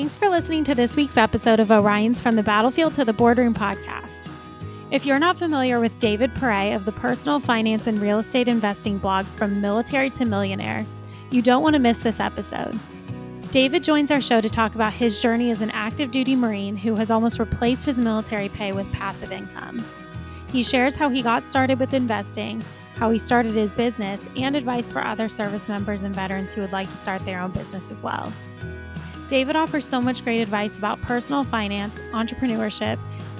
Thanks 0.00 0.16
for 0.16 0.30
listening 0.30 0.64
to 0.64 0.74
this 0.74 0.96
week's 0.96 1.18
episode 1.18 1.60
of 1.60 1.70
Orion's 1.70 2.22
From 2.22 2.34
the 2.34 2.42
Battlefield 2.42 2.94
to 2.94 3.04
the 3.04 3.12
Boardroom 3.12 3.52
podcast. 3.52 4.30
If 4.90 5.04
you're 5.04 5.18
not 5.18 5.36
familiar 5.36 5.78
with 5.78 6.00
David 6.00 6.34
Pere 6.36 6.74
of 6.74 6.86
the 6.86 6.92
personal 6.92 7.38
finance 7.38 7.86
and 7.86 7.98
real 7.98 8.20
estate 8.20 8.48
investing 8.48 8.96
blog 8.96 9.26
From 9.26 9.60
Military 9.60 10.08
to 10.08 10.24
Millionaire, 10.24 10.86
you 11.30 11.42
don't 11.42 11.62
want 11.62 11.74
to 11.74 11.78
miss 11.78 11.98
this 11.98 12.18
episode. 12.18 12.74
David 13.50 13.84
joins 13.84 14.10
our 14.10 14.22
show 14.22 14.40
to 14.40 14.48
talk 14.48 14.74
about 14.74 14.94
his 14.94 15.20
journey 15.20 15.50
as 15.50 15.60
an 15.60 15.70
active 15.72 16.10
duty 16.10 16.34
Marine 16.34 16.76
who 16.76 16.94
has 16.94 17.10
almost 17.10 17.38
replaced 17.38 17.84
his 17.84 17.98
military 17.98 18.48
pay 18.48 18.72
with 18.72 18.90
passive 18.94 19.32
income. 19.32 19.84
He 20.50 20.62
shares 20.62 20.96
how 20.96 21.10
he 21.10 21.20
got 21.20 21.46
started 21.46 21.78
with 21.78 21.92
investing, 21.92 22.62
how 22.96 23.10
he 23.10 23.18
started 23.18 23.52
his 23.52 23.70
business, 23.70 24.26
and 24.34 24.56
advice 24.56 24.90
for 24.90 25.04
other 25.04 25.28
service 25.28 25.68
members 25.68 26.04
and 26.04 26.14
veterans 26.14 26.54
who 26.54 26.62
would 26.62 26.72
like 26.72 26.88
to 26.88 26.96
start 26.96 27.22
their 27.26 27.42
own 27.42 27.50
business 27.50 27.90
as 27.90 28.02
well. 28.02 28.32
David 29.30 29.54
offers 29.54 29.86
so 29.86 30.02
much 30.02 30.24
great 30.24 30.40
advice 30.40 30.76
about 30.76 31.00
personal 31.02 31.44
finance, 31.44 32.00
entrepreneurship, 32.10 32.98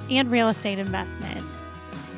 and 0.09 0.31
real 0.31 0.47
estate 0.47 0.79
investment. 0.79 1.43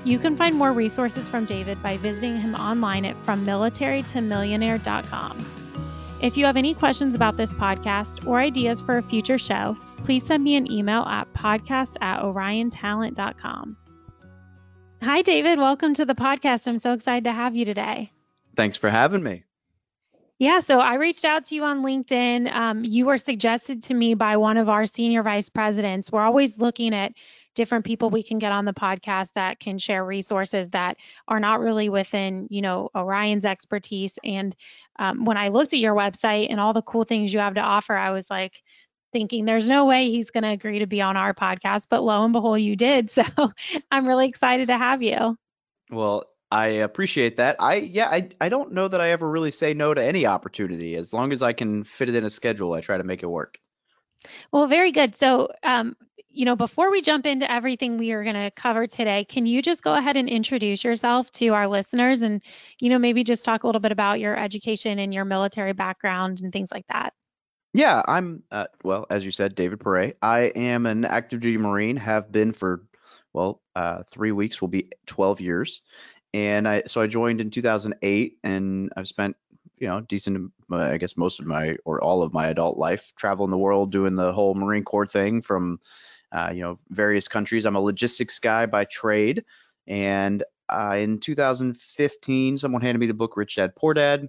You 0.04 0.20
can 0.20 0.38
find 0.38 0.56
more 0.56 0.74
resources 0.74 1.28
from 1.28 1.46
David 1.46 1.82
by 1.82 1.98
visiting 1.98 2.40
him 2.40 2.54
online 2.54 3.04
at 3.04 3.16
FromMilitaryToMillionaire.com. 3.26 5.46
If 6.22 6.38
you 6.38 6.46
have 6.46 6.56
any 6.56 6.76
questions 6.76 7.16
about 7.16 7.36
this 7.36 7.52
podcast 7.54 8.28
or 8.28 8.40
ideas 8.40 8.80
for 8.80 9.00
a 9.00 9.02
future 9.02 9.40
show, 9.40 9.76
please 10.04 10.24
send 10.24 10.44
me 10.44 10.56
an 10.56 10.72
email 10.72 11.02
at 11.04 11.34
podcast 11.34 11.96
at 12.00 12.22
oriontalent.com. 12.22 13.76
Hi, 15.02 15.24
David. 15.24 15.58
Welcome 15.58 15.96
to 15.96 16.06
the 16.06 16.14
podcast. 16.14 16.68
I'm 16.68 16.80
so 16.80 16.94
excited 16.94 17.24
to 17.24 17.32
have 17.32 17.56
you 17.56 17.66
today. 17.66 18.12
Thanks 18.56 18.78
for 18.78 18.92
having 18.92 19.24
me. 19.24 19.46
Yeah, 20.40 20.60
so 20.60 20.80
I 20.80 20.96
reached 20.96 21.26
out 21.26 21.46
to 21.46 21.56
you 21.56 21.64
on 21.64 21.84
LinkedIn. 21.84 22.52
Um, 22.54 22.84
you 22.84 23.06
were 23.06 23.18
suggested 23.18 23.84
to 23.84 23.94
me 23.94 24.14
by 24.14 24.36
one 24.38 24.58
of 24.58 24.68
our 24.68 24.86
senior 24.86 25.24
vice 25.24 25.48
presidents. 25.48 26.12
We're 26.12 26.26
always 26.26 26.58
looking 26.58 26.94
at 26.94 27.14
different 27.56 27.86
people 27.86 28.10
we 28.10 28.24
can 28.24 28.40
get 28.40 28.52
on 28.52 28.66
the 28.66 28.74
podcast 28.74 29.34
that 29.36 29.60
can 29.60 29.78
share 29.78 30.04
resources 30.04 30.72
that 30.72 30.98
are 31.28 31.40
not 31.40 31.60
really 31.60 31.88
within, 31.88 32.48
you 32.50 32.62
know, 32.62 32.90
Orion's 32.96 33.46
expertise. 33.46 34.18
And 34.24 34.56
um, 34.98 35.24
when 35.24 35.38
I 35.38 35.50
looked 35.50 35.74
at 35.74 35.80
your 35.80 35.94
website 35.94 36.48
and 36.50 36.60
all 36.60 36.74
the 36.74 36.82
cool 36.82 37.04
things 37.04 37.32
you 37.32 37.40
have 37.40 37.54
to 37.54 37.62
offer, 37.62 37.94
I 37.94 38.12
was 38.12 38.30
like, 38.30 38.62
thinking 39.14 39.46
there's 39.46 39.68
no 39.68 39.86
way 39.86 40.10
he's 40.10 40.32
going 40.32 40.44
to 40.44 40.50
agree 40.50 40.80
to 40.80 40.88
be 40.88 41.00
on 41.00 41.16
our 41.16 41.36
podcast, 41.36 41.86
but 41.90 42.04
lo 42.04 42.24
and 42.24 42.34
behold, 42.34 42.60
you 42.60 42.76
did. 42.76 43.12
So 43.12 43.24
I'm 43.92 44.08
really 44.08 44.28
excited 44.28 44.68
to 44.70 44.78
have 44.78 45.04
you. 45.04 45.38
Well, 45.92 46.26
I 46.54 46.68
appreciate 46.68 47.38
that. 47.38 47.56
I 47.58 47.78
yeah, 47.78 48.08
I 48.08 48.30
I 48.40 48.50
don't 48.50 48.74
know 48.74 48.88
that 48.88 49.02
I 49.02 49.10
ever 49.10 49.28
really 49.28 49.50
say 49.50 49.74
no 49.74 49.92
to 49.92 50.04
any 50.04 50.28
opportunity. 50.28 50.96
As 50.96 51.12
long 51.12 51.32
as 51.32 51.42
I 51.42 51.54
can 51.54 51.84
fit 51.84 52.10
it 52.10 52.16
in 52.16 52.24
a 52.26 52.30
schedule, 52.30 52.74
I 52.74 52.82
try 52.82 52.96
to 52.96 53.04
make 53.04 53.24
it 53.24 53.28
work. 53.28 53.58
Well, 54.52 54.68
very 54.68 54.92
good. 54.92 55.16
So, 55.16 55.50
um, 55.64 55.96
you 56.30 56.46
know, 56.46 56.56
before 56.56 56.92
we 56.92 57.02
jump 57.02 57.26
into 57.26 57.52
everything 57.52 57.98
we 57.98 58.12
are 58.12 58.24
going 58.24 58.36
to 58.36 58.52
cover 58.52 58.86
today, 58.86 59.26
can 59.26 59.48
you 59.48 59.64
just 59.64 59.82
go 59.82 59.96
ahead 59.96 60.16
and 60.16 60.30
introduce 60.30 60.84
yourself 60.84 61.32
to 61.32 61.50
our 61.50 61.68
listeners 61.68 62.22
and, 62.22 62.40
you 62.80 62.90
know, 62.90 63.00
maybe 63.00 63.24
just 63.24 63.44
talk 63.44 63.64
a 63.64 63.68
little 63.68 63.82
bit 63.82 63.92
about 63.92 64.20
your 64.20 64.38
education 64.38 65.00
and 65.00 65.12
your 65.12 65.26
military 65.26 65.74
background 65.74 66.42
and 66.42 66.54
things 66.54 66.72
like 66.72 66.86
that? 66.88 67.14
Yeah, 67.74 68.04
I'm, 68.08 68.44
uh, 68.52 68.68
well, 68.84 69.08
as 69.10 69.26
you 69.26 69.32
said, 69.32 69.56
David 69.56 69.80
Pere. 69.80 70.14
I 70.22 70.42
am 70.56 70.86
an 70.86 71.04
active 71.04 71.40
duty 71.40 71.58
Marine, 71.58 71.98
have 71.98 72.32
been 72.32 72.54
for, 72.54 72.86
well, 73.34 73.62
uh, 73.76 74.04
three 74.12 74.32
weeks 74.32 74.62
will 74.62 74.68
be 74.68 74.92
12 75.08 75.42
years. 75.42 75.82
And 76.34 76.68
I, 76.68 76.84
so 76.88 77.02
I 77.02 77.08
joined 77.08 77.42
in 77.42 77.52
2008 77.52 78.38
and 78.44 78.92
I've 78.98 79.08
spent, 79.08 79.36
you 79.78 79.88
know, 79.88 80.02
decent, 80.02 80.52
uh, 80.72 80.78
I 80.78 80.98
guess 80.98 81.18
most 81.18 81.40
of 81.40 81.46
my, 81.46 81.76
or 81.86 82.02
all 82.04 82.24
of 82.24 82.34
my 82.34 82.48
adult 82.48 82.78
life 82.78 83.14
traveling 83.16 83.52
the 83.52 83.58
world 83.58 83.92
doing 83.92 84.16
the 84.16 84.34
whole 84.34 84.56
Marine 84.56 84.84
Corps 84.84 85.06
thing 85.06 85.42
from, 85.42 85.80
uh, 86.32 86.52
you 86.54 86.62
know, 86.62 86.80
various 86.90 87.28
countries. 87.28 87.66
I'm 87.66 87.76
a 87.76 87.82
logistics 87.82 88.40
guy 88.40 88.66
by 88.66 88.86
trade. 88.86 89.44
And 89.88 90.44
uh, 90.70 90.96
in 90.98 91.20
2015, 91.20 92.58
someone 92.58 92.82
handed 92.82 93.00
me 93.00 93.08
the 93.08 93.14
book 93.14 93.38
Rich 93.38 93.56
Dad 93.56 93.76
Poor 93.76 93.94
Dad, 93.94 94.28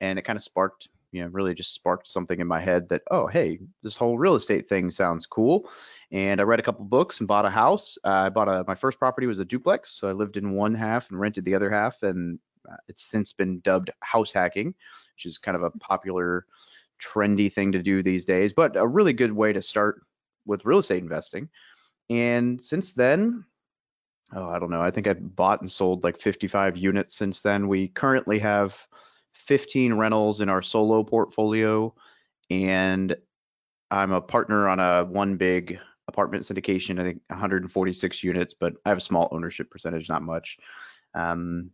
and 0.00 0.18
it 0.18 0.22
kind 0.22 0.36
of 0.36 0.42
sparked 0.42 0.88
you 1.12 1.22
know 1.22 1.28
really 1.28 1.54
just 1.54 1.72
sparked 1.72 2.08
something 2.08 2.40
in 2.40 2.46
my 2.46 2.60
head 2.60 2.88
that 2.88 3.02
oh 3.10 3.26
hey 3.26 3.58
this 3.82 3.96
whole 3.96 4.18
real 4.18 4.34
estate 4.34 4.68
thing 4.68 4.90
sounds 4.90 5.26
cool. 5.26 5.68
And 6.10 6.40
i 6.40 6.44
read 6.44 6.60
a 6.60 6.62
couple 6.62 6.84
books 6.84 7.20
and 7.20 7.28
bought 7.28 7.46
a 7.46 7.50
house. 7.50 7.98
Uh, 8.04 8.24
i 8.26 8.28
bought 8.28 8.48
a 8.48 8.64
my 8.66 8.74
first 8.74 8.98
property 8.98 9.26
was 9.26 9.38
a 9.38 9.44
duplex 9.44 9.90
so 9.90 10.08
i 10.08 10.12
lived 10.12 10.36
in 10.36 10.52
one 10.52 10.74
half 10.74 11.10
and 11.10 11.20
rented 11.20 11.44
the 11.44 11.54
other 11.54 11.70
half 11.70 12.02
and 12.02 12.38
uh, 12.70 12.76
it's 12.88 13.04
since 13.04 13.32
been 13.32 13.60
dubbed 13.60 13.90
house 14.00 14.32
hacking 14.32 14.74
which 15.14 15.26
is 15.26 15.38
kind 15.38 15.56
of 15.56 15.62
a 15.62 15.70
popular 15.70 16.46
trendy 17.00 17.52
thing 17.52 17.72
to 17.72 17.82
do 17.82 18.02
these 18.02 18.24
days 18.24 18.52
but 18.52 18.76
a 18.76 18.86
really 18.86 19.12
good 19.12 19.32
way 19.32 19.52
to 19.52 19.62
start 19.62 20.02
with 20.46 20.64
real 20.64 20.78
estate 20.78 21.02
investing. 21.02 21.48
And 22.10 22.62
since 22.62 22.92
then 22.92 23.44
oh 24.34 24.48
i 24.48 24.58
don't 24.58 24.70
know 24.70 24.82
i 24.82 24.90
think 24.90 25.06
i've 25.06 25.36
bought 25.36 25.62
and 25.62 25.70
sold 25.70 26.04
like 26.04 26.20
55 26.20 26.76
units 26.76 27.16
since 27.16 27.40
then. 27.40 27.68
We 27.68 27.88
currently 27.88 28.38
have 28.40 28.86
15 29.38 29.94
rentals 29.94 30.40
in 30.40 30.48
our 30.48 30.62
solo 30.62 31.02
portfolio, 31.02 31.94
and 32.50 33.16
I'm 33.90 34.12
a 34.12 34.20
partner 34.20 34.68
on 34.68 34.80
a 34.80 35.04
one 35.04 35.36
big 35.36 35.78
apartment 36.08 36.44
syndication. 36.44 37.00
I 37.00 37.04
think 37.04 37.20
146 37.28 38.24
units, 38.24 38.54
but 38.54 38.74
I 38.84 38.90
have 38.90 38.98
a 38.98 39.02
small 39.02 39.28
ownership 39.32 39.70
percentage, 39.70 40.08
not 40.08 40.22
much. 40.22 40.58
Um, 41.14 41.70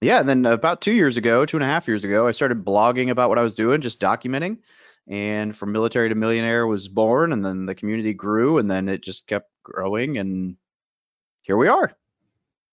yeah, 0.00 0.18
and 0.18 0.28
then 0.28 0.44
about 0.46 0.80
two 0.80 0.92
years 0.92 1.16
ago, 1.16 1.46
two 1.46 1.56
and 1.56 1.64
a 1.64 1.68
half 1.68 1.86
years 1.86 2.04
ago, 2.04 2.26
I 2.26 2.32
started 2.32 2.64
blogging 2.64 3.10
about 3.10 3.28
what 3.28 3.38
I 3.38 3.42
was 3.42 3.54
doing, 3.54 3.80
just 3.80 4.00
documenting. 4.00 4.58
And 5.08 5.56
from 5.56 5.72
military 5.72 6.08
to 6.08 6.14
millionaire 6.14 6.66
was 6.66 6.88
born, 6.88 7.32
and 7.32 7.44
then 7.44 7.66
the 7.66 7.74
community 7.74 8.12
grew, 8.12 8.58
and 8.58 8.70
then 8.70 8.88
it 8.88 9.02
just 9.02 9.26
kept 9.26 9.50
growing, 9.64 10.18
and 10.18 10.56
here 11.42 11.56
we 11.56 11.68
are. 11.68 11.92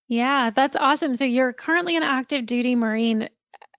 Yeah, 0.08 0.50
that's 0.50 0.76
awesome. 0.76 1.16
So 1.16 1.26
you're 1.26 1.54
currently 1.54 1.96
an 1.96 2.04
active 2.04 2.46
duty 2.46 2.76
Marine. 2.76 3.30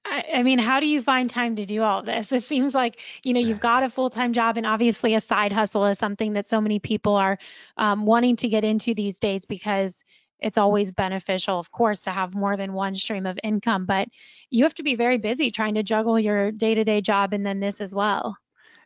I, 0.05 0.25
I 0.37 0.43
mean, 0.43 0.59
how 0.59 0.81
do 0.81 0.87
you 0.87 1.03
find 1.03 1.29
time 1.29 1.57
to 1.57 1.67
do 1.67 1.83
all 1.83 2.03
this? 2.03 2.33
It 2.33 2.43
seems 2.43 2.75
like, 2.75 3.01
you 3.25 3.35
know, 3.35 3.41
you've 3.41 3.61
got 3.61 3.83
a 3.83 3.91
full 3.91 4.11
time 4.11 4.33
job 4.33 4.57
and 4.57 4.67
obviously 4.67 5.15
a 5.15 5.21
side 5.21 5.53
hustle 5.53 5.87
is 5.87 5.99
something 5.99 6.33
that 6.35 6.49
so 6.49 6.61
many 6.61 6.79
people 6.79 7.17
are 7.17 7.39
um, 7.77 8.07
wanting 8.07 8.37
to 8.37 8.49
get 8.49 8.65
into 8.65 8.95
these 8.95 9.19
days 9.19 9.45
because 9.45 10.03
it's 10.41 10.59
always 10.59 10.91
beneficial, 10.91 11.59
of 11.59 11.71
course, 11.71 12.01
to 12.01 12.11
have 12.11 12.35
more 12.35 12.57
than 12.57 12.73
one 12.73 12.95
stream 12.95 13.27
of 13.27 13.39
income. 13.45 13.85
But 13.85 14.09
you 14.49 14.65
have 14.65 14.75
to 14.75 14.83
be 14.83 14.95
very 14.95 15.19
busy 15.19 15.51
trying 15.51 15.75
to 15.75 15.83
juggle 15.83 16.19
your 16.19 16.51
day 16.51 16.75
to 16.75 16.85
day 16.85 17.03
job 17.03 17.33
and 17.33 17.45
then 17.45 17.61
this 17.61 17.81
as 17.81 17.95
well. 17.95 18.37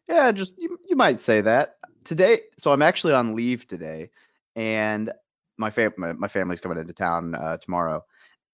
Yeah, 0.09 0.33
just 0.33 0.53
you, 0.59 0.79
you 0.89 0.97
might 0.97 1.21
say 1.21 1.41
that. 1.41 1.77
Today, 2.05 2.41
so 2.59 2.73
I'm 2.73 2.83
actually 2.83 3.15
on 3.15 3.35
leave 3.35 3.67
today 3.67 4.11
and 4.57 5.11
my, 5.57 5.71
fam- 5.71 5.95
my, 5.97 6.13
my 6.13 6.29
family's 6.29 6.61
coming 6.61 6.77
into 6.77 6.93
town 6.93 7.35
uh, 7.35 7.57
tomorrow. 7.57 8.05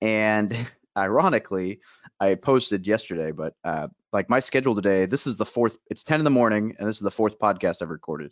And 0.00 0.54
ironically, 0.96 1.80
I 2.18 2.34
posted 2.34 2.86
yesterday, 2.86 3.32
but 3.32 3.54
uh, 3.64 3.88
like 4.12 4.28
my 4.28 4.40
schedule 4.40 4.74
today, 4.74 5.06
this 5.06 5.26
is 5.26 5.36
the 5.36 5.46
fourth. 5.46 5.76
It's 5.88 6.04
10 6.04 6.20
in 6.20 6.24
the 6.24 6.30
morning, 6.30 6.74
and 6.78 6.88
this 6.88 6.96
is 6.96 7.02
the 7.02 7.10
fourth 7.10 7.38
podcast 7.38 7.82
I've 7.82 7.90
recorded. 7.90 8.30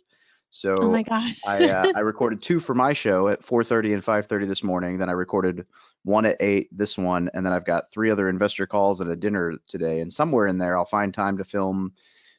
So 0.51 0.75
oh 0.79 0.91
my 0.91 1.03
gosh, 1.03 1.39
I 1.45 1.69
uh, 1.69 1.91
I 1.95 1.99
recorded 1.99 2.41
two 2.41 2.59
for 2.59 2.73
my 2.73 2.93
show 2.93 3.27
at 3.27 3.45
4:30 3.45 3.93
and 3.93 4.03
5:30 4.03 4.47
this 4.47 4.63
morning. 4.63 4.97
Then 4.97 5.09
I 5.09 5.13
recorded 5.13 5.65
one 6.03 6.25
at 6.25 6.37
eight, 6.39 6.69
this 6.71 6.97
one, 6.97 7.29
and 7.33 7.45
then 7.45 7.53
I've 7.53 7.65
got 7.65 7.91
three 7.91 8.09
other 8.09 8.29
investor 8.29 8.65
calls 8.65 9.01
and 9.01 9.11
a 9.11 9.15
dinner 9.15 9.55
today. 9.67 9.99
And 9.99 10.11
somewhere 10.11 10.47
in 10.47 10.57
there, 10.57 10.77
I'll 10.77 10.85
find 10.85 11.13
time 11.13 11.37
to 11.37 11.43
film 11.43 11.93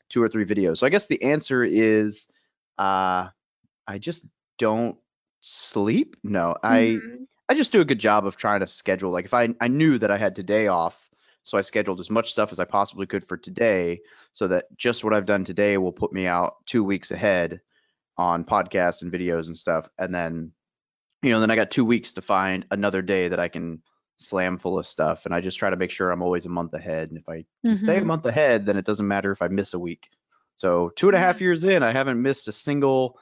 two 0.08 0.22
or 0.22 0.28
three 0.28 0.44
videos. 0.44 0.78
So 0.78 0.87
I 0.87 0.91
guess 0.91 1.06
the 1.06 1.22
answer 1.22 1.62
is, 1.62 2.26
uh, 2.78 3.28
I 3.87 3.98
just 3.98 4.26
don't 4.58 4.97
sleep. 5.41 6.16
No, 6.25 6.56
mm-hmm. 6.64 6.66
I 6.66 6.98
just 7.55 7.72
do 7.72 7.81
a 7.81 7.84
good 7.84 7.99
job 7.99 8.27
of 8.27 8.37
trying 8.37 8.61
to 8.61 8.66
schedule. 8.66 9.11
Like 9.11 9.25
if 9.25 9.34
I 9.34 9.49
I 9.61 9.69
knew 9.69 9.99
that 9.99 10.11
I 10.11 10.16
had 10.16 10.34
today 10.34 10.66
off, 10.69 11.11
so 11.43 11.59
I 11.59 11.62
scheduled 11.62 12.00
as 12.00 12.11
much 12.11 12.33
stuff 12.33 12.53
as 12.53 12.61
I 12.61 12.65
possibly 12.65 13.06
could 13.06 13.27
for 13.27 13.37
today, 13.37 14.00
so 14.33 14.47
that 14.49 14.66
just 14.76 15.05
what 15.05 15.14
I've 15.14 15.26
done 15.26 15.44
today 15.44 15.79
will 15.79 15.93
put 15.93 16.12
me 16.12 16.26
out 16.26 16.56
two 16.67 16.85
weeks 16.85 17.11
ahead 17.11 17.61
on 18.17 18.44
podcasts 18.44 19.02
and 19.02 19.12
videos 19.12 19.47
and 19.47 19.56
stuff. 19.56 19.88
And 19.99 20.14
then, 20.14 20.52
you 21.23 21.31
know, 21.31 21.41
then 21.41 21.50
I 21.50 21.56
got 21.56 21.70
two 21.70 21.85
weeks 21.85 22.12
to 22.12 22.23
find 22.23 22.67
another 22.70 23.00
day 23.00 23.29
that 23.29 23.41
I 23.41 23.49
can 23.49 23.82
slam 24.19 24.58
full 24.58 24.79
of 24.79 24.87
stuff. 24.87 25.25
And 25.25 25.35
I 25.35 25.41
just 25.41 25.58
try 25.58 25.70
to 25.70 25.76
make 25.76 25.91
sure 25.91 26.11
I'm 26.11 26.23
always 26.23 26.44
a 26.44 26.50
month 26.50 26.75
ahead. 26.75 27.08
And 27.08 27.19
if 27.19 27.29
I 27.29 27.38
mm-hmm. 27.67 27.75
stay 27.76 27.94
a 27.94 27.99
mm-hmm. 27.99 28.08
month 28.08 28.26
ahead, 28.26 28.67
then 28.67 28.76
it 28.76 28.85
doesn't 28.85 29.08
matter 29.08 29.32
if 29.32 29.41
I 29.41 29.49
miss 29.49 29.73
a 29.73 29.79
week. 29.79 30.11
So 30.56 30.93
two 30.96 31.08
and 31.08 31.17
a 31.17 31.20
half 31.20 31.41
years 31.41 31.64
in, 31.64 31.82
I 31.82 31.93
haven't 31.93 32.20
missed 32.20 32.46
a 32.49 32.53
single 32.53 33.19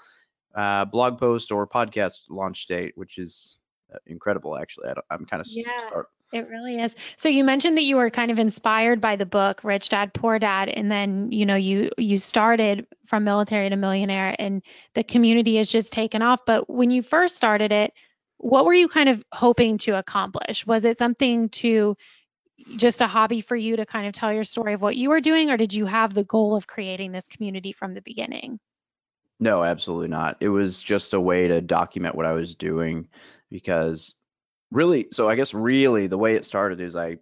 uh, 0.56 0.84
blog 0.86 1.18
post 1.18 1.52
or 1.52 1.68
podcast 1.68 2.18
launch 2.28 2.66
date, 2.66 2.92
which 2.96 3.18
is 3.18 3.57
Uh, 3.92 3.98
incredible. 4.06 4.58
Actually, 4.58 4.88
I 4.88 5.14
am 5.14 5.24
kind 5.24 5.40
of 5.40 5.46
yeah. 5.50 5.88
Start. 5.88 6.08
It 6.32 6.46
really 6.48 6.78
is. 6.78 6.94
So 7.16 7.30
you 7.30 7.42
mentioned 7.42 7.78
that 7.78 7.84
you 7.84 7.96
were 7.96 8.10
kind 8.10 8.30
of 8.30 8.38
inspired 8.38 9.00
by 9.00 9.16
the 9.16 9.24
book 9.24 9.64
Rich 9.64 9.88
Dad 9.88 10.12
Poor 10.12 10.38
Dad 10.38 10.68
and 10.68 10.90
then 10.90 11.32
you 11.32 11.46
know 11.46 11.54
you 11.54 11.90
you 11.96 12.18
started 12.18 12.86
from 13.06 13.24
military 13.24 13.70
to 13.70 13.76
millionaire 13.76 14.36
and 14.38 14.62
the 14.92 15.02
community 15.02 15.56
has 15.56 15.70
just 15.70 15.90
taken 15.90 16.20
off 16.20 16.40
but 16.44 16.68
when 16.68 16.90
you 16.90 17.00
first 17.00 17.34
started 17.36 17.72
it 17.72 17.94
what 18.38 18.64
were 18.66 18.74
you 18.74 18.88
kind 18.88 19.08
of 19.08 19.22
hoping 19.32 19.78
to 19.78 19.96
accomplish? 19.96 20.66
Was 20.66 20.84
it 20.84 20.98
something 20.98 21.48
to 21.50 21.96
just 22.76 23.00
a 23.00 23.06
hobby 23.06 23.40
for 23.40 23.56
you 23.56 23.76
to 23.76 23.86
kind 23.86 24.06
of 24.06 24.12
tell 24.12 24.32
your 24.32 24.44
story 24.44 24.74
of 24.74 24.82
what 24.82 24.96
you 24.96 25.08
were 25.10 25.20
doing 25.20 25.50
or 25.50 25.56
did 25.56 25.72
you 25.72 25.86
have 25.86 26.14
the 26.14 26.24
goal 26.24 26.54
of 26.56 26.66
creating 26.66 27.12
this 27.12 27.26
community 27.26 27.72
from 27.72 27.94
the 27.94 28.02
beginning? 28.02 28.60
No, 29.40 29.62
absolutely 29.62 30.08
not. 30.08 30.36
It 30.40 30.48
was 30.48 30.82
just 30.82 31.14
a 31.14 31.20
way 31.20 31.48
to 31.48 31.60
document 31.60 32.14
what 32.16 32.26
I 32.26 32.32
was 32.32 32.54
doing 32.54 33.08
because 33.50 34.14
really, 34.72 35.08
so 35.12 35.28
I 35.28 35.36
guess 35.36 35.54
really 35.54 36.06
the 36.08 36.18
way 36.18 36.34
it 36.34 36.44
started 36.44 36.80
is 36.80 36.96
I, 36.96 37.18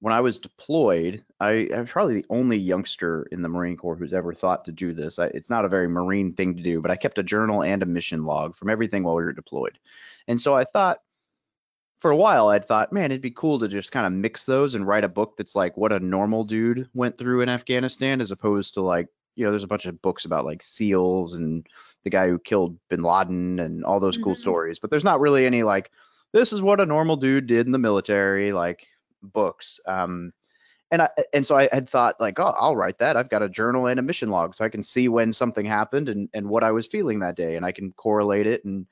when 0.00 0.12
I 0.12 0.20
was 0.20 0.38
deployed, 0.38 1.24
I, 1.38 1.68
was 1.70 1.90
probably 1.90 2.14
the 2.14 2.26
only 2.28 2.56
youngster 2.56 3.28
in 3.30 3.42
the 3.42 3.48
Marine 3.48 3.76
Corps 3.76 3.94
who's 3.94 4.12
ever 4.12 4.34
thought 4.34 4.64
to 4.64 4.72
do 4.72 4.92
this. 4.92 5.20
I, 5.20 5.26
it's 5.26 5.48
not 5.48 5.64
a 5.64 5.68
very 5.68 5.88
Marine 5.88 6.34
thing 6.34 6.56
to 6.56 6.62
do, 6.62 6.80
but 6.80 6.90
I 6.90 6.96
kept 6.96 7.18
a 7.18 7.22
journal 7.22 7.62
and 7.62 7.82
a 7.84 7.86
mission 7.86 8.24
log 8.24 8.56
from 8.56 8.68
everything 8.68 9.04
while 9.04 9.14
we 9.14 9.22
were 9.22 9.32
deployed. 9.32 9.78
And 10.26 10.40
so 10.40 10.56
I 10.56 10.64
thought, 10.64 10.98
for 12.00 12.10
a 12.10 12.16
while, 12.16 12.48
I'd 12.48 12.66
thought, 12.66 12.92
man, 12.92 13.12
it'd 13.12 13.20
be 13.20 13.30
cool 13.30 13.60
to 13.60 13.68
just 13.68 13.92
kind 13.92 14.04
of 14.04 14.12
mix 14.12 14.42
those 14.42 14.74
and 14.74 14.84
write 14.84 15.04
a 15.04 15.08
book 15.08 15.36
that's 15.38 15.54
like 15.54 15.76
what 15.76 15.92
a 15.92 16.00
normal 16.00 16.42
dude 16.42 16.88
went 16.94 17.16
through 17.16 17.42
in 17.42 17.48
Afghanistan, 17.48 18.20
as 18.20 18.32
opposed 18.32 18.74
to 18.74 18.80
like 18.80 19.06
you 19.34 19.44
know, 19.44 19.50
there's 19.50 19.64
a 19.64 19.68
bunch 19.68 19.86
of 19.86 20.00
books 20.02 20.24
about 20.24 20.44
like 20.44 20.62
SEALs 20.62 21.34
and 21.34 21.66
the 22.04 22.10
guy 22.10 22.28
who 22.28 22.38
killed 22.38 22.78
bin 22.88 23.02
Laden 23.02 23.60
and 23.60 23.84
all 23.84 24.00
those 24.00 24.18
cool 24.18 24.32
mm-hmm. 24.32 24.42
stories, 24.42 24.78
but 24.78 24.90
there's 24.90 25.04
not 25.04 25.20
really 25.20 25.46
any 25.46 25.62
like, 25.62 25.90
this 26.32 26.52
is 26.52 26.62
what 26.62 26.80
a 26.80 26.86
normal 26.86 27.16
dude 27.16 27.46
did 27.46 27.66
in 27.66 27.72
the 27.72 27.78
military, 27.78 28.52
like 28.52 28.86
books. 29.22 29.80
Um, 29.86 30.32
and 30.90 31.02
I 31.02 31.08
and 31.32 31.46
so 31.46 31.56
I 31.56 31.70
had 31.72 31.88
thought 31.88 32.20
like, 32.20 32.38
oh, 32.38 32.54
I'll 32.56 32.76
write 32.76 32.98
that. 32.98 33.16
I've 33.16 33.30
got 33.30 33.42
a 33.42 33.48
journal 33.48 33.86
and 33.86 33.98
a 33.98 34.02
mission 34.02 34.28
log, 34.28 34.54
so 34.54 34.62
I 34.64 34.68
can 34.68 34.82
see 34.82 35.08
when 35.08 35.32
something 35.32 35.64
happened 35.64 36.10
and 36.10 36.28
and 36.34 36.48
what 36.48 36.62
I 36.62 36.70
was 36.70 36.86
feeling 36.86 37.20
that 37.20 37.34
day, 37.34 37.56
and 37.56 37.64
I 37.64 37.72
can 37.72 37.92
correlate 37.92 38.46
it. 38.46 38.62
And 38.66 38.86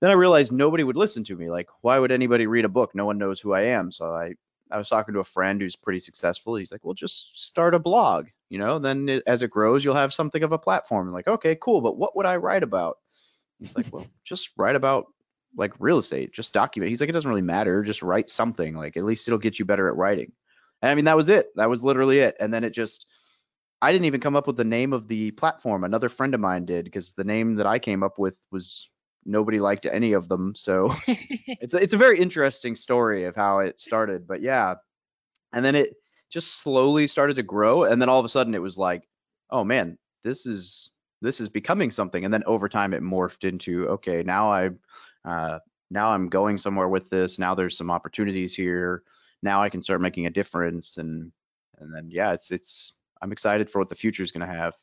then 0.00 0.10
I 0.10 0.14
realized 0.14 0.52
nobody 0.52 0.84
would 0.84 0.96
listen 0.96 1.24
to 1.24 1.36
me. 1.36 1.50
Like, 1.50 1.68
why 1.82 1.98
would 1.98 2.12
anybody 2.12 2.46
read 2.46 2.64
a 2.64 2.70
book? 2.70 2.94
No 2.94 3.04
one 3.04 3.18
knows 3.18 3.40
who 3.40 3.52
I 3.52 3.62
am. 3.62 3.92
So 3.92 4.06
I 4.06 4.32
I 4.70 4.78
was 4.78 4.88
talking 4.88 5.12
to 5.14 5.20
a 5.20 5.24
friend 5.24 5.60
who's 5.60 5.76
pretty 5.76 6.00
successful. 6.00 6.56
He's 6.56 6.72
like, 6.72 6.84
well, 6.84 6.94
just 6.94 7.44
start 7.46 7.74
a 7.74 7.78
blog, 7.78 8.28
you 8.48 8.58
know, 8.58 8.78
then 8.78 9.08
it, 9.08 9.22
as 9.26 9.42
it 9.42 9.50
grows, 9.50 9.84
you'll 9.84 9.94
have 9.94 10.14
something 10.14 10.42
of 10.42 10.52
a 10.52 10.58
platform. 10.58 11.12
Like, 11.12 11.28
okay, 11.28 11.56
cool, 11.60 11.80
but 11.80 11.96
what 11.96 12.16
would 12.16 12.26
I 12.26 12.36
write 12.36 12.62
about? 12.62 12.98
He's 13.58 13.76
like, 13.76 13.86
well, 13.92 14.06
just 14.24 14.50
write 14.56 14.76
about 14.76 15.06
like 15.56 15.72
real 15.78 15.98
estate, 15.98 16.32
just 16.32 16.52
document. 16.52 16.90
He's 16.90 17.00
like, 17.00 17.08
it 17.08 17.12
doesn't 17.12 17.28
really 17.28 17.42
matter, 17.42 17.82
just 17.82 18.02
write 18.02 18.28
something. 18.28 18.74
Like 18.74 18.96
at 18.96 19.04
least 19.04 19.28
it'll 19.28 19.38
get 19.38 19.58
you 19.58 19.64
better 19.64 19.88
at 19.88 19.96
writing. 19.96 20.32
And 20.82 20.90
I 20.90 20.94
mean, 20.94 21.06
that 21.06 21.16
was 21.16 21.28
it. 21.28 21.48
That 21.56 21.70
was 21.70 21.82
literally 21.82 22.20
it. 22.20 22.36
And 22.38 22.52
then 22.52 22.64
it 22.64 22.70
just, 22.70 23.06
I 23.80 23.92
didn't 23.92 24.04
even 24.06 24.20
come 24.20 24.36
up 24.36 24.46
with 24.46 24.56
the 24.56 24.64
name 24.64 24.92
of 24.92 25.08
the 25.08 25.30
platform. 25.32 25.84
Another 25.84 26.08
friend 26.08 26.34
of 26.34 26.40
mine 26.40 26.66
did 26.66 26.84
because 26.84 27.12
the 27.12 27.24
name 27.24 27.56
that 27.56 27.66
I 27.66 27.78
came 27.78 28.02
up 28.02 28.18
with 28.18 28.38
was 28.50 28.88
nobody 29.24 29.60
liked 29.60 29.86
any 29.86 30.12
of 30.12 30.28
them. 30.28 30.54
So 30.54 30.94
it's 31.06 31.74
it's 31.74 31.94
a 31.94 31.98
very 31.98 32.20
interesting 32.20 32.74
story 32.76 33.24
of 33.24 33.36
how 33.36 33.60
it 33.60 33.80
started. 33.80 34.26
But 34.26 34.40
yeah, 34.40 34.76
and 35.52 35.64
then 35.64 35.74
it 35.74 35.94
just 36.30 36.60
slowly 36.60 37.06
started 37.06 37.36
to 37.36 37.42
grow, 37.42 37.84
and 37.84 38.00
then 38.00 38.08
all 38.08 38.18
of 38.18 38.24
a 38.24 38.28
sudden 38.28 38.54
it 38.54 38.62
was 38.62 38.78
like, 38.78 39.08
oh 39.50 39.64
man, 39.64 39.98
this 40.24 40.46
is 40.46 40.90
this 41.20 41.40
is 41.40 41.48
becoming 41.48 41.90
something. 41.90 42.24
And 42.24 42.32
then 42.32 42.44
over 42.44 42.68
time 42.68 42.94
it 42.94 43.02
morphed 43.02 43.48
into 43.48 43.88
okay, 43.88 44.22
now 44.22 44.50
I 44.50 44.70
uh, 45.24 45.58
now 45.90 46.10
I'm 46.10 46.28
going 46.28 46.58
somewhere 46.58 46.88
with 46.88 47.10
this. 47.10 47.38
Now 47.38 47.54
there's 47.54 47.76
some 47.76 47.90
opportunities 47.90 48.54
here. 48.54 49.02
Now 49.42 49.62
I 49.62 49.68
can 49.68 49.82
start 49.82 50.00
making 50.00 50.26
a 50.26 50.30
difference, 50.30 50.96
and 50.96 51.32
and 51.78 51.94
then 51.94 52.08
yeah, 52.10 52.32
it's 52.32 52.50
it's 52.50 52.94
I'm 53.22 53.32
excited 53.32 53.70
for 53.70 53.78
what 53.78 53.88
the 53.88 53.96
future 53.96 54.22
is 54.22 54.32
going 54.32 54.46
to 54.46 54.54
have. 54.54 54.74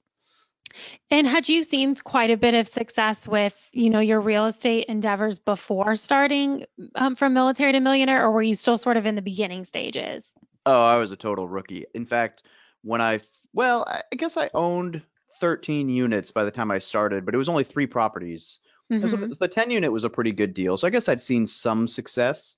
And 1.12 1.28
had 1.28 1.48
you 1.48 1.64
seen 1.64 1.96
quite 1.96 2.32
a 2.32 2.38
bit 2.38 2.54
of 2.54 2.68
success 2.68 3.28
with, 3.28 3.56
you 3.72 3.90
know, 3.90 4.00
your 4.00 4.20
real 4.20 4.46
estate 4.46 4.86
endeavors 4.88 5.40
before 5.40 5.96
starting 5.96 6.66
um, 6.96 7.16
from 7.16 7.34
military 7.34 7.72
to 7.72 7.80
millionaire, 7.80 8.26
or 8.26 8.32
were 8.32 8.42
you 8.42 8.56
still 8.56 8.78
sort 8.78 8.98
of 8.98 9.06
in 9.06 9.16
the 9.16 9.22
beginning 9.22 9.64
stages? 9.64 10.34
Oh, 10.66 10.84
I 10.84 10.98
was 10.98 11.12
a 11.12 11.16
total 11.16 11.48
rookie. 11.48 11.86
In 11.94 12.06
fact, 12.06 12.44
when 12.82 13.02
I, 13.02 13.20
well, 13.54 13.86
I 13.88 14.16
guess 14.16 14.38
I 14.38 14.50
owned 14.54 15.02
13 15.40 15.90
units 15.90 16.32
by 16.32 16.44
the 16.44 16.52
time 16.52 16.72
I 16.72 16.80
started, 16.80 17.26
but 17.26 17.36
it 17.36 17.38
was 17.38 17.50
only 17.50 17.64
three 17.64 17.88
properties. 17.88 18.60
Mm-hmm. 18.92 19.08
So 19.08 19.18
the, 19.18 19.28
the 19.28 19.48
10 19.48 19.72
unit 19.72 19.92
was 19.92 20.04
a 20.04 20.10
pretty 20.10 20.32
good 20.32 20.54
deal. 20.54 20.78
So 20.78 20.88
I 20.88 20.92
guess 20.92 21.10
I'd 21.10 21.22
seen 21.22 21.48
some 21.48 21.88
success, 21.88 22.56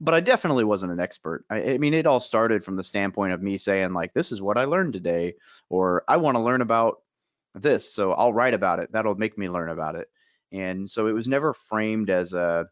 but 0.00 0.14
I 0.14 0.20
definitely 0.20 0.64
wasn't 0.64 0.92
an 0.92 1.00
expert. 1.00 1.44
I, 1.50 1.72
I 1.72 1.78
mean, 1.78 1.94
it 1.94 2.06
all 2.06 2.20
started 2.20 2.64
from 2.64 2.76
the 2.76 2.84
standpoint 2.84 3.32
of 3.32 3.42
me 3.42 3.58
saying, 3.58 3.92
like, 3.92 4.14
this 4.14 4.32
is 4.32 4.40
what 4.40 4.58
I 4.58 4.64
learned 4.64 4.94
today, 4.94 5.34
or 5.68 6.04
I 6.08 6.16
want 6.16 6.36
to 6.36 6.42
learn 6.42 6.62
about 6.62 7.02
this, 7.54 7.90
so 7.90 8.12
I'll 8.12 8.32
write 8.32 8.54
about 8.54 8.80
it. 8.80 8.92
That'll 8.92 9.14
make 9.14 9.38
me 9.38 9.48
learn 9.48 9.70
about 9.70 9.94
it. 9.94 10.08
And 10.52 10.88
so 10.88 11.06
it 11.06 11.12
was 11.12 11.28
never 11.28 11.52
framed 11.52 12.10
as 12.10 12.32
a 12.32 12.68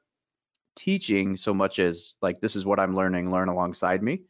teaching 0.76 1.36
so 1.36 1.54
much 1.54 1.78
as 1.78 2.14
like 2.20 2.40
this 2.40 2.56
is 2.56 2.64
what 2.64 2.80
I'm 2.80 2.96
learning, 2.96 3.30
learn 3.30 3.48
alongside 3.48 4.02
me. 4.02 4.22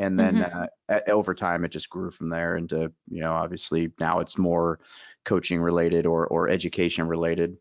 And 0.00 0.18
then 0.18 0.36
mm-hmm. 0.36 0.64
uh, 0.88 0.98
over 1.08 1.34
time, 1.34 1.62
it 1.64 1.70
just 1.70 1.90
grew 1.90 2.10
from 2.10 2.30
there 2.30 2.56
into 2.56 2.90
you 3.08 3.20
know 3.20 3.32
obviously 3.32 3.92
now 4.00 4.20
it's 4.20 4.38
more 4.38 4.80
coaching 5.26 5.60
related 5.60 6.06
or 6.06 6.26
or 6.26 6.48
education 6.48 7.06
related. 7.06 7.56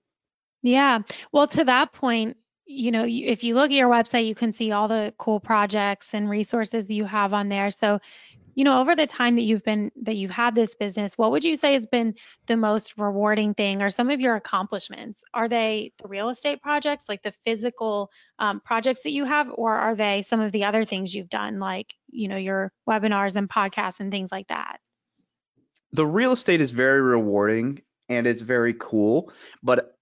Yeah. 0.62 1.00
Well, 1.34 1.48
to 1.48 1.66
that 1.66 1.92
point, 1.92 2.38
you 2.66 2.92
know, 2.92 3.06
if 3.06 3.44
you 3.44 3.56
look 3.56 3.72
at 3.72 3.78
your 3.78 3.90
website, 3.90 4.26
you 4.26 4.36
can 4.36 4.54
see 4.54 4.72
all 4.72 4.88
the 4.88 5.14
cool 5.18 5.42
projects 5.42 6.14
and 6.14 6.30
resources 6.30 6.90
you 6.90 7.04
have 7.04 7.34
on 7.34 7.50
there. 7.50 7.72
So 7.72 8.00
you 8.60 8.66
know 8.66 8.82
over 8.82 8.94
the 8.94 9.08
time 9.08 9.36
that 9.36 9.44
you've 9.44 9.64
been 9.64 9.90
that 10.02 10.18
you've 10.18 10.30
had 10.30 10.54
this 10.54 10.76
business 10.76 11.18
what 11.18 11.32
would 11.32 11.46
you 11.46 11.56
say 11.56 11.72
has 11.72 11.88
been 11.88 12.14
the 12.48 12.58
most 12.58 12.96
rewarding 12.98 13.54
thing 13.54 13.82
or 13.82 13.90
some 13.90 14.10
of 14.10 14.20
your 14.20 14.36
accomplishments? 14.36 15.24
Are 15.34 15.48
they 15.48 15.94
the 16.02 16.10
real 16.10 16.28
estate 16.28 16.62
projects 16.62 17.06
like 17.08 17.22
the 17.22 17.32
physical 17.46 18.12
um, 18.38 18.60
projects 18.60 19.04
that 19.04 19.12
you 19.12 19.24
have 19.24 19.48
or 19.54 19.74
are 19.76 19.96
they 19.96 20.24
some 20.24 20.42
of 20.42 20.52
the 20.52 20.66
other 20.66 20.84
things 20.84 21.16
you've 21.16 21.30
done 21.30 21.60
like 21.60 21.94
you 22.10 22.28
know 22.28 22.36
your 22.36 22.74
webinars 22.86 23.38
and 23.38 23.50
podcasts 23.50 24.02
and 24.02 24.12
things 24.12 24.30
like 24.30 24.50
that? 24.50 24.82
The 25.94 26.06
real 26.06 26.34
estate 26.34 26.60
is 26.60 26.72
very 26.72 27.02
rewarding 27.02 27.82
and 28.10 28.28
it's 28.28 28.42
very 28.42 28.76
cool 28.78 29.32
but 29.64 29.96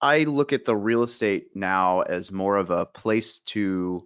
i 0.00 0.18
look 0.24 0.52
at 0.52 0.64
the 0.64 0.76
real 0.76 1.02
estate 1.02 1.48
now 1.54 2.02
as 2.02 2.30
more 2.30 2.56
of 2.56 2.70
a 2.70 2.86
place 2.86 3.38
to 3.40 4.04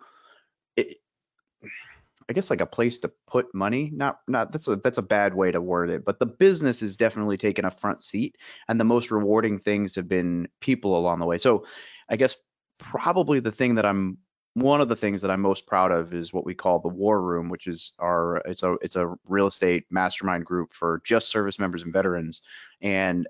I 2.30 2.32
guess 2.32 2.48
like 2.48 2.60
a 2.60 2.66
place 2.66 2.96
to 2.98 3.10
put 3.26 3.52
money. 3.52 3.90
Not 3.92 4.20
not 4.28 4.52
that's 4.52 4.68
a 4.68 4.76
that's 4.76 4.98
a 4.98 5.02
bad 5.02 5.34
way 5.34 5.50
to 5.50 5.60
word 5.60 5.90
it, 5.90 6.04
but 6.04 6.20
the 6.20 6.26
business 6.26 6.78
has 6.78 6.96
definitely 6.96 7.36
taken 7.36 7.64
a 7.64 7.72
front 7.72 8.04
seat, 8.04 8.36
and 8.68 8.78
the 8.78 8.84
most 8.84 9.10
rewarding 9.10 9.58
things 9.58 9.96
have 9.96 10.08
been 10.08 10.48
people 10.60 10.96
along 10.96 11.18
the 11.18 11.26
way. 11.26 11.38
So, 11.38 11.66
I 12.08 12.14
guess 12.14 12.36
probably 12.78 13.40
the 13.40 13.50
thing 13.50 13.74
that 13.74 13.84
I'm 13.84 14.16
one 14.54 14.80
of 14.80 14.88
the 14.88 14.94
things 14.94 15.22
that 15.22 15.30
I'm 15.32 15.40
most 15.40 15.66
proud 15.66 15.90
of 15.90 16.14
is 16.14 16.32
what 16.32 16.46
we 16.46 16.54
call 16.54 16.78
the 16.78 16.88
War 16.88 17.20
Room, 17.20 17.48
which 17.48 17.66
is 17.66 17.94
our 17.98 18.36
it's 18.46 18.62
a 18.62 18.76
it's 18.80 18.94
a 18.94 19.12
real 19.26 19.48
estate 19.48 19.86
mastermind 19.90 20.46
group 20.46 20.72
for 20.72 21.02
just 21.04 21.30
service 21.30 21.58
members 21.58 21.82
and 21.82 21.92
veterans, 21.92 22.42
and 22.80 23.26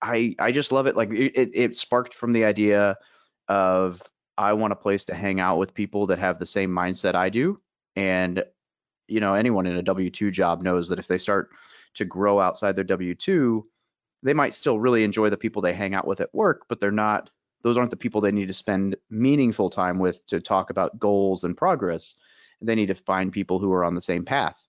I 0.00 0.36
I 0.38 0.52
just 0.52 0.70
love 0.70 0.86
it. 0.86 0.94
Like 0.94 1.10
it 1.10 1.50
it 1.52 1.76
sparked 1.76 2.14
from 2.14 2.32
the 2.32 2.44
idea 2.44 2.98
of 3.48 4.00
I 4.38 4.52
want 4.52 4.72
a 4.72 4.76
place 4.76 5.04
to 5.06 5.14
hang 5.14 5.40
out 5.40 5.58
with 5.58 5.74
people 5.74 6.06
that 6.06 6.20
have 6.20 6.38
the 6.38 6.46
same 6.46 6.70
mindset 6.70 7.16
I 7.16 7.30
do 7.30 7.60
and 7.96 8.44
you 9.06 9.20
know, 9.20 9.34
anyone 9.34 9.66
in 9.66 9.76
a 9.76 9.82
W 9.82 10.10
two 10.10 10.30
job 10.30 10.62
knows 10.62 10.88
that 10.88 10.98
if 10.98 11.08
they 11.08 11.18
start 11.18 11.50
to 11.94 12.04
grow 12.04 12.40
outside 12.40 12.76
their 12.76 12.84
W 12.84 13.14
two, 13.14 13.64
they 14.22 14.34
might 14.34 14.54
still 14.54 14.78
really 14.78 15.04
enjoy 15.04 15.30
the 15.30 15.36
people 15.36 15.60
they 15.62 15.74
hang 15.74 15.94
out 15.94 16.06
with 16.06 16.20
at 16.20 16.34
work, 16.34 16.62
but 16.68 16.80
they're 16.80 16.90
not. 16.90 17.30
Those 17.62 17.76
aren't 17.76 17.90
the 17.90 17.96
people 17.96 18.20
they 18.20 18.32
need 18.32 18.48
to 18.48 18.54
spend 18.54 18.96
meaningful 19.10 19.70
time 19.70 19.98
with 19.98 20.26
to 20.26 20.40
talk 20.40 20.70
about 20.70 20.98
goals 20.98 21.44
and 21.44 21.56
progress. 21.56 22.14
They 22.60 22.74
need 22.74 22.88
to 22.88 22.94
find 22.94 23.32
people 23.32 23.58
who 23.58 23.72
are 23.72 23.84
on 23.84 23.94
the 23.94 24.00
same 24.00 24.24
path. 24.24 24.66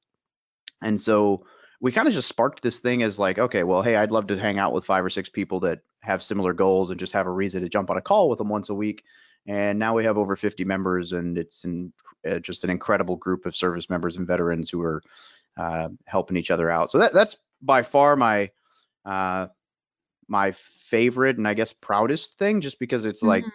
And 0.82 1.00
so 1.00 1.46
we 1.82 1.92
kind 1.92 2.08
of 2.08 2.14
just 2.14 2.28
sparked 2.28 2.62
this 2.62 2.80
thing 2.80 3.04
as 3.04 3.20
like, 3.20 3.38
okay, 3.38 3.64
well, 3.64 3.82
hey, 3.82 3.96
I'd 3.96 4.12
love 4.12 4.28
to 4.28 4.38
hang 4.38 4.60
out 4.60 4.74
with 4.74 4.86
five 4.86 5.04
or 5.04 5.10
six 5.10 5.30
people 5.30 5.62
that 5.62 5.80
have 6.02 6.24
similar 6.24 6.54
goals 6.54 6.90
and 6.90 7.00
just 7.00 7.14
have 7.14 7.28
a 7.28 7.32
reason 7.32 7.64
to 7.64 7.70
jump 7.70 7.90
on 7.90 7.98
a 7.98 8.02
call 8.02 8.30
with 8.30 8.38
them 8.38 8.50
once 8.50 8.70
a 8.70 8.74
week 8.74 9.04
and 9.48 9.78
now 9.78 9.94
we 9.94 10.04
have 10.04 10.18
over 10.18 10.36
50 10.36 10.64
members 10.66 11.12
and 11.12 11.38
it's 11.38 11.66
in, 11.66 11.94
uh, 12.30 12.40
just 12.40 12.64
an 12.64 12.70
incredible 12.70 13.16
group 13.16 13.46
of 13.46 13.56
service 13.56 13.90
members 13.90 14.18
and 14.18 14.28
veterans 14.28 14.70
who 14.70 14.82
are 14.82 15.04
uh, 15.58 15.90
helping 16.06 16.38
each 16.38 16.52
other 16.52 16.70
out 16.70 16.90
so 16.90 16.98
that, 16.98 17.14
that's 17.14 17.38
by 17.62 17.84
far 17.84 18.16
my 18.16 18.50
uh, 19.06 19.48
my 20.28 20.52
favorite 20.52 21.38
and 21.38 21.48
i 21.48 21.54
guess 21.54 21.74
proudest 21.74 22.38
thing 22.38 22.62
just 22.62 22.80
because 22.80 23.06
it's 23.06 23.22
mm-hmm. 23.22 23.30
like 23.30 23.46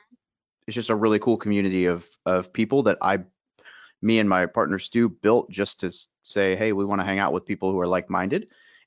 it's 0.66 0.75
just 0.75 0.90
a 0.90 0.94
really 0.94 1.18
cool 1.18 1.37
community 1.37 1.87
of 1.87 2.09
of 2.26 2.52
people 2.52 2.82
that 2.82 2.99
i 3.02 3.18
me 4.02 4.18
and 4.18 4.28
my 4.28 4.47
partner 4.47 4.78
stu 4.78 5.09
built 5.09 5.50
just 5.50 5.80
to 5.80 5.92
say 6.23 6.54
hey 6.54 6.73
we 6.73 6.85
want 6.85 7.00
to 7.00 7.04
hang 7.04 7.18
out 7.18 7.32
with 7.32 7.44
people 7.44 7.70
who 7.73 7.80
are 7.80 7.88
like-minded 7.88 8.47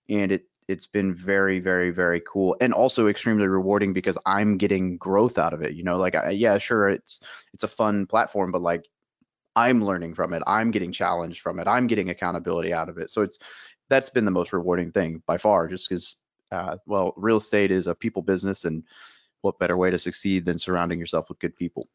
and 0.10 0.32
it 0.32 0.46
it's 0.68 0.88
been 0.88 1.14
very 1.14 1.60
very 1.60 1.92
very 1.92 2.22
cool 2.28 2.56
and 2.62 2.74
also 2.74 3.08
extremely 3.08 3.46
rewarding 3.48 3.94
because 3.94 4.18
i'm 4.26 4.58
getting 4.58 4.98
growth 4.98 5.38
out 5.38 5.54
of 5.54 5.62
it 5.62 5.74
you 5.74 5.84
know 5.84 5.98
like 5.98 6.16
I, 6.16 6.32
yeah 6.32 6.58
sure 6.58 6.90
it's 6.90 7.20
it's 7.54 7.64
a 7.64 7.68
fun 7.68 8.06
platform 8.06 8.52
but 8.52 8.62
like 8.62 8.86
i'm 9.56 9.84
learning 9.84 10.16
from 10.16 10.34
it 10.34 10.44
i'm 10.48 10.72
getting 10.72 10.92
challenged 10.92 11.42
from 11.42 11.60
it 11.60 11.68
i'm 11.68 11.88
getting 11.88 12.10
accountability 12.10 12.74
out 12.74 12.90
of 12.90 12.98
it 12.98 13.12
so 13.12 13.22
it's 13.22 13.38
that's 13.90 14.10
been 14.10 14.26
the 14.26 14.32
most 14.32 14.54
rewarding 14.54 14.92
thing 14.92 15.22
by 15.28 15.38
far 15.38 15.68
just 15.68 15.90
because 15.90 16.18
uh, 16.52 16.78
well 16.86 17.14
real 17.18 17.38
estate 17.38 17.72
is 17.72 17.88
a 17.88 17.96
people 17.96 18.22
business 18.22 18.66
and 18.66 18.84
what 19.42 19.60
better 19.60 19.76
way 19.76 19.90
to 19.92 19.98
succeed 19.98 20.46
than 20.46 20.60
surrounding 20.60 21.00
yourself 21.00 21.28
with 21.30 21.40
good 21.40 21.56
people 21.56 21.88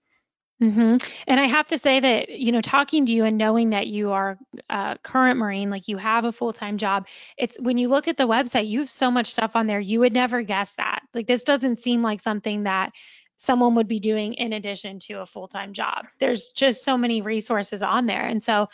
Mm-hmm. 0.61 0.97
And 1.29 1.41
I 1.41 1.45
have 1.45 1.69
to 1.69 1.79
say 1.79 2.01
that, 2.01 2.31
you 2.31 2.51
know, 2.51 2.61
talking 2.61 3.07
to 3.07 3.13
you 3.13 3.25
and 3.25 3.39
knowing 3.39 3.71
that 3.71 3.87
you 3.87 4.11
are 4.11 4.39
a 4.69 4.99
current 5.03 5.39
Marine, 5.39 5.71
like 5.71 5.87
you 5.87 5.99
have 5.99 6.25
a 6.25 6.33
full 6.33 6.53
time 6.53 6.79
job, 6.79 7.07
it's 7.37 7.57
when 7.61 7.79
you 7.79 7.89
look 7.89 8.09
at 8.09 8.17
the 8.17 8.27
website, 8.27 8.69
you 8.69 8.81
have 8.81 8.91
so 8.91 9.11
much 9.11 9.31
stuff 9.31 9.53
on 9.55 9.69
there. 9.69 9.79
You 9.79 10.01
would 10.01 10.13
never 10.13 10.43
guess 10.43 10.73
that. 10.77 11.03
Like 11.15 11.29
this 11.29 11.45
doesn't 11.45 11.79
seem 11.79 12.03
like 12.03 12.21
something 12.21 12.65
that 12.65 12.91
someone 13.37 13.77
would 13.77 13.87
be 13.87 14.01
doing 14.01 14.35
in 14.35 14.53
addition 14.53 14.99
to 14.99 15.21
a 15.21 15.27
full-time 15.27 15.75
job. 15.75 16.07
There's 16.19 16.51
just 16.51 16.83
so 16.83 16.99
many 16.99 17.23
resources 17.23 17.83
on 17.83 18.07
there. 18.07 18.25
And 18.25 18.43
so 18.43 18.67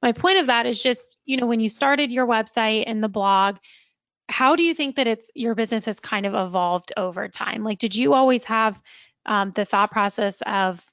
my 0.00 0.12
point 0.12 0.38
of 0.38 0.46
that 0.46 0.66
is 0.66 0.80
just, 0.80 1.18
you 1.24 1.38
know, 1.38 1.46
when 1.46 1.58
you 1.58 1.68
started 1.68 2.12
your 2.12 2.26
website 2.26 2.84
and 2.86 3.02
the 3.02 3.08
blog, 3.08 3.56
how 4.28 4.54
do 4.54 4.62
you 4.62 4.74
think 4.74 4.94
that 4.94 5.08
it's 5.08 5.28
your 5.34 5.56
business 5.56 5.86
has 5.86 5.98
kind 5.98 6.24
of 6.24 6.34
evolved 6.34 6.92
over 6.96 7.26
time? 7.26 7.64
Like, 7.64 7.80
did 7.80 7.96
you 7.96 8.14
always 8.14 8.44
have 8.44 8.80
um, 9.26 9.50
the 9.50 9.64
thought 9.64 9.90
process 9.90 10.40
of, 10.46 10.84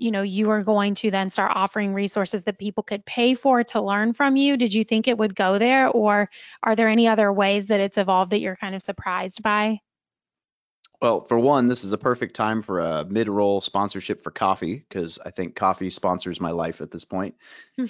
you 0.00 0.10
know, 0.10 0.22
you 0.22 0.46
were 0.46 0.62
going 0.62 0.94
to 0.96 1.10
then 1.10 1.28
start 1.28 1.52
offering 1.54 1.92
resources 1.92 2.44
that 2.44 2.58
people 2.58 2.82
could 2.82 3.04
pay 3.04 3.34
for 3.34 3.62
to 3.62 3.80
learn 3.80 4.12
from 4.14 4.36
you? 4.36 4.56
Did 4.56 4.72
you 4.72 4.82
think 4.82 5.06
it 5.06 5.18
would 5.18 5.34
go 5.34 5.58
there, 5.58 5.88
or 5.88 6.30
are 6.62 6.74
there 6.74 6.88
any 6.88 7.06
other 7.06 7.32
ways 7.32 7.66
that 7.66 7.80
it's 7.80 7.98
evolved 7.98 8.32
that 8.32 8.40
you're 8.40 8.56
kind 8.56 8.74
of 8.74 8.82
surprised 8.82 9.42
by? 9.42 9.78
Well, 11.02 11.24
for 11.24 11.38
one, 11.38 11.68
this 11.68 11.84
is 11.84 11.92
a 11.92 11.98
perfect 11.98 12.34
time 12.34 12.62
for 12.62 12.80
a 12.80 13.04
mid-roll 13.06 13.60
sponsorship 13.60 14.22
for 14.22 14.30
coffee 14.30 14.84
because 14.88 15.18
I 15.24 15.30
think 15.30 15.54
coffee 15.54 15.90
sponsors 15.90 16.40
my 16.40 16.50
life 16.50 16.80
at 16.80 16.90
this 16.90 17.04
point. 17.04 17.34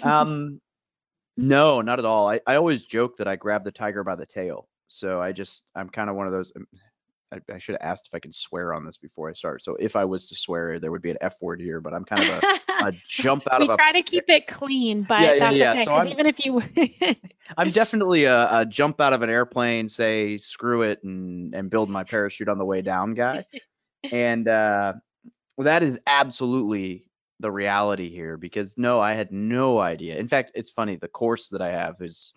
Um, 0.02 0.60
no, 1.36 1.80
not 1.80 1.98
at 1.98 2.04
all. 2.04 2.28
I, 2.28 2.40
I 2.46 2.56
always 2.56 2.84
joke 2.84 3.16
that 3.18 3.26
I 3.26 3.36
grab 3.36 3.64
the 3.64 3.72
tiger 3.72 4.04
by 4.04 4.14
the 4.14 4.26
tail. 4.26 4.68
So 4.86 5.20
I 5.20 5.32
just 5.32 5.62
I'm 5.74 5.88
kind 5.88 6.10
of 6.10 6.16
one 6.16 6.26
of 6.26 6.32
those. 6.32 6.52
I, 7.32 7.38
I 7.52 7.58
should 7.58 7.76
have 7.80 7.90
asked 7.92 8.08
if 8.08 8.14
I 8.14 8.18
can 8.18 8.32
swear 8.32 8.74
on 8.74 8.84
this 8.84 8.96
before 8.96 9.30
I 9.30 9.32
start. 9.32 9.62
So 9.62 9.76
if 9.76 9.96
I 9.96 10.04
was 10.04 10.26
to 10.28 10.34
swear, 10.34 10.78
there 10.78 10.90
would 10.90 11.02
be 11.02 11.10
an 11.10 11.18
F 11.20 11.36
word 11.40 11.60
here, 11.60 11.80
but 11.80 11.94
I'm 11.94 12.04
kind 12.04 12.22
of 12.22 12.28
a, 12.28 12.60
a 12.88 12.92
jump 13.08 13.44
out 13.52 13.60
we 13.60 13.68
of. 13.68 13.70
We 13.70 13.76
try 13.76 13.92
to 13.92 14.02
keep 14.02 14.24
it 14.28 14.46
clean, 14.46 15.02
but 15.02 15.20
yeah, 15.20 15.32
yeah, 15.32 15.38
that's 15.38 15.56
yeah. 15.56 15.72
okay. 15.72 15.84
So 15.84 16.06
even 16.06 16.26
if 16.26 16.44
you, 16.44 16.62
I'm 17.56 17.70
definitely 17.70 18.24
a, 18.24 18.60
a, 18.60 18.66
jump 18.66 19.00
out 19.00 19.12
of 19.12 19.22
an 19.22 19.30
airplane, 19.30 19.88
say 19.88 20.36
screw 20.36 20.82
it, 20.82 21.02
and 21.04 21.54
and 21.54 21.70
build 21.70 21.88
my 21.88 22.04
parachute 22.04 22.48
on 22.48 22.58
the 22.58 22.64
way 22.64 22.82
down 22.82 23.14
guy, 23.14 23.44
and 24.10 24.48
uh, 24.48 24.94
that 25.58 25.82
is 25.82 25.98
absolutely 26.06 27.06
the 27.38 27.50
reality 27.50 28.10
here 28.10 28.36
because 28.36 28.76
no, 28.76 29.00
I 29.00 29.14
had 29.14 29.32
no 29.32 29.78
idea. 29.78 30.18
In 30.18 30.28
fact, 30.28 30.52
it's 30.54 30.70
funny. 30.70 30.96
The 30.96 31.08
course 31.08 31.48
that 31.48 31.62
I 31.62 31.70
have 31.70 31.96
is 32.00 32.34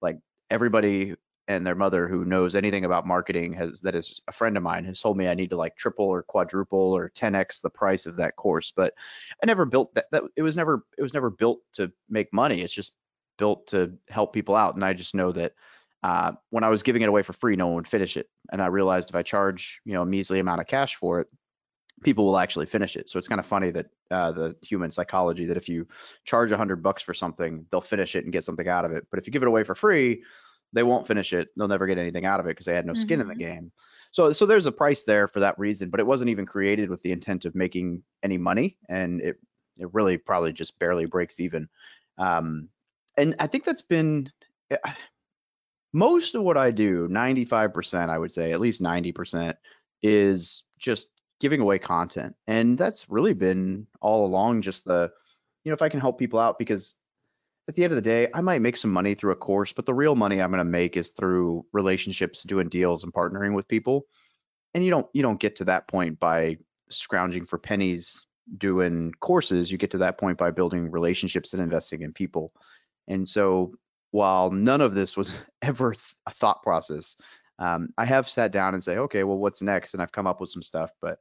like 0.00 0.18
everybody 0.50 1.14
and 1.48 1.66
their 1.66 1.74
mother 1.74 2.08
who 2.08 2.24
knows 2.24 2.54
anything 2.54 2.84
about 2.84 3.06
marketing 3.06 3.52
has 3.52 3.80
that 3.80 3.94
is 3.94 4.20
a 4.28 4.32
friend 4.32 4.56
of 4.56 4.62
mine 4.62 4.84
has 4.84 5.00
told 5.00 5.16
me 5.16 5.28
I 5.28 5.34
need 5.34 5.50
to 5.50 5.56
like 5.56 5.76
triple 5.76 6.06
or 6.06 6.22
quadruple 6.22 6.78
or 6.78 7.10
10x 7.10 7.60
the 7.60 7.70
price 7.70 8.06
of 8.06 8.16
that 8.16 8.36
course 8.36 8.72
but 8.74 8.94
I 9.42 9.46
never 9.46 9.64
built 9.64 9.94
that 9.94 10.06
that 10.12 10.22
it 10.36 10.42
was 10.42 10.56
never 10.56 10.84
it 10.96 11.02
was 11.02 11.14
never 11.14 11.30
built 11.30 11.60
to 11.74 11.92
make 12.08 12.32
money. 12.32 12.62
It's 12.62 12.74
just 12.74 12.92
built 13.38 13.66
to 13.68 13.92
help 14.08 14.32
people 14.32 14.54
out 14.54 14.74
and 14.74 14.84
I 14.84 14.92
just 14.92 15.14
know 15.14 15.32
that 15.32 15.52
uh, 16.02 16.32
when 16.50 16.64
I 16.64 16.68
was 16.68 16.82
giving 16.82 17.02
it 17.02 17.08
away 17.08 17.22
for 17.22 17.32
free 17.32 17.56
no 17.56 17.66
one 17.66 17.76
would 17.76 17.88
finish 17.88 18.16
it 18.16 18.28
and 18.52 18.62
I 18.62 18.66
realized 18.66 19.10
if 19.10 19.16
I 19.16 19.22
charge 19.22 19.80
you 19.84 19.94
know 19.94 20.02
a 20.02 20.06
measly 20.06 20.38
amount 20.38 20.60
of 20.60 20.66
cash 20.66 20.96
for 20.96 21.20
it 21.20 21.28
people 22.02 22.24
will 22.24 22.38
actually 22.38 22.66
finish 22.66 22.96
it. 22.96 23.08
So 23.08 23.18
it's 23.18 23.28
kind 23.28 23.38
of 23.38 23.46
funny 23.46 23.70
that 23.70 23.86
uh, 24.10 24.32
the 24.32 24.56
human 24.62 24.90
psychology 24.90 25.46
that 25.46 25.56
if 25.56 25.68
you 25.68 25.86
charge 26.24 26.52
a 26.52 26.56
hundred 26.56 26.82
bucks 26.82 27.02
for 27.02 27.14
something 27.14 27.66
they'll 27.70 27.80
finish 27.80 28.16
it 28.16 28.24
and 28.24 28.32
get 28.32 28.44
something 28.44 28.68
out 28.68 28.84
of 28.84 28.92
it 28.92 29.06
but 29.10 29.18
if 29.18 29.26
you 29.26 29.32
give 29.32 29.42
it 29.42 29.48
away 29.48 29.64
for 29.64 29.74
free 29.74 30.22
they 30.74 30.82
won't 30.82 31.06
finish 31.06 31.32
it. 31.32 31.48
They'll 31.56 31.68
never 31.68 31.86
get 31.86 31.98
anything 31.98 32.26
out 32.26 32.40
of 32.40 32.46
it 32.46 32.50
because 32.50 32.66
they 32.66 32.74
had 32.74 32.86
no 32.86 32.94
skin 32.94 33.20
mm-hmm. 33.20 33.30
in 33.30 33.38
the 33.38 33.44
mm-hmm. 33.44 33.54
game. 33.54 33.72
So 34.12 34.32
so 34.32 34.44
there's 34.46 34.66
a 34.66 34.72
price 34.72 35.04
there 35.04 35.26
for 35.26 35.40
that 35.40 35.58
reason, 35.58 35.90
but 35.90 36.00
it 36.00 36.06
wasn't 36.06 36.30
even 36.30 36.46
created 36.46 36.90
with 36.90 37.02
the 37.02 37.12
intent 37.12 37.46
of 37.46 37.54
making 37.54 38.02
any 38.22 38.36
money, 38.36 38.76
and 38.88 39.20
it 39.20 39.38
it 39.78 39.92
really 39.92 40.18
probably 40.18 40.52
just 40.52 40.78
barely 40.78 41.06
breaks 41.06 41.40
even. 41.40 41.68
Um, 42.18 42.68
and 43.16 43.34
I 43.38 43.46
think 43.46 43.64
that's 43.64 43.82
been 43.82 44.30
eh, 44.70 44.76
most 45.92 46.34
of 46.34 46.42
what 46.42 46.56
I 46.56 46.72
do, 46.72 47.08
95%, 47.08 48.08
I 48.08 48.18
would 48.18 48.32
say, 48.32 48.52
at 48.52 48.60
least 48.60 48.82
90%, 48.82 49.54
is 50.02 50.64
just 50.78 51.08
giving 51.40 51.60
away 51.60 51.78
content. 51.78 52.34
And 52.48 52.76
that's 52.76 53.08
really 53.08 53.32
been 53.32 53.86
all 54.00 54.26
along 54.26 54.62
just 54.62 54.84
the, 54.84 55.10
you 55.62 55.70
know, 55.70 55.74
if 55.74 55.82
I 55.82 55.88
can 55.88 56.00
help 56.00 56.18
people 56.18 56.40
out 56.40 56.58
because 56.58 56.96
at 57.68 57.74
the 57.74 57.84
end 57.84 57.92
of 57.92 57.96
the 57.96 58.02
day, 58.02 58.28
I 58.34 58.40
might 58.40 58.60
make 58.60 58.76
some 58.76 58.92
money 58.92 59.14
through 59.14 59.32
a 59.32 59.36
course, 59.36 59.72
but 59.72 59.86
the 59.86 59.94
real 59.94 60.14
money 60.14 60.40
I'm 60.40 60.50
going 60.50 60.58
to 60.58 60.64
make 60.64 60.96
is 60.96 61.10
through 61.10 61.64
relationships, 61.72 62.42
doing 62.42 62.68
deals, 62.68 63.04
and 63.04 63.12
partnering 63.12 63.54
with 63.54 63.68
people. 63.68 64.06
And 64.74 64.84
you 64.84 64.90
don't 64.90 65.06
you 65.12 65.22
don't 65.22 65.40
get 65.40 65.56
to 65.56 65.64
that 65.66 65.88
point 65.88 66.18
by 66.18 66.58
scrounging 66.90 67.46
for 67.46 67.58
pennies 67.58 68.26
doing 68.58 69.12
courses. 69.20 69.70
You 69.70 69.78
get 69.78 69.90
to 69.92 69.98
that 69.98 70.18
point 70.18 70.36
by 70.36 70.50
building 70.50 70.90
relationships 70.90 71.52
and 71.52 71.62
investing 71.62 72.02
in 72.02 72.12
people. 72.12 72.52
And 73.08 73.26
so, 73.26 73.74
while 74.10 74.50
none 74.50 74.80
of 74.80 74.94
this 74.94 75.16
was 75.16 75.32
ever 75.62 75.94
a 76.26 76.30
thought 76.30 76.62
process, 76.62 77.16
um, 77.58 77.88
I 77.96 78.04
have 78.04 78.28
sat 78.28 78.52
down 78.52 78.74
and 78.74 78.82
say, 78.82 78.98
okay, 78.98 79.24
well, 79.24 79.38
what's 79.38 79.62
next? 79.62 79.94
And 79.94 80.02
I've 80.02 80.12
come 80.12 80.26
up 80.26 80.40
with 80.40 80.50
some 80.50 80.62
stuff. 80.62 80.90
But 81.00 81.18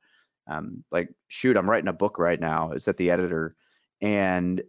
um, 0.47 0.83
like, 0.91 1.09
shoot, 1.27 1.55
I'm 1.55 1.69
writing 1.69 1.87
a 1.87 1.93
book 1.93 2.19
right 2.19 2.39
now. 2.39 2.71
Is 2.71 2.85
that 2.85 2.97
the 2.97 3.11
editor? 3.11 3.55
And 4.01 4.61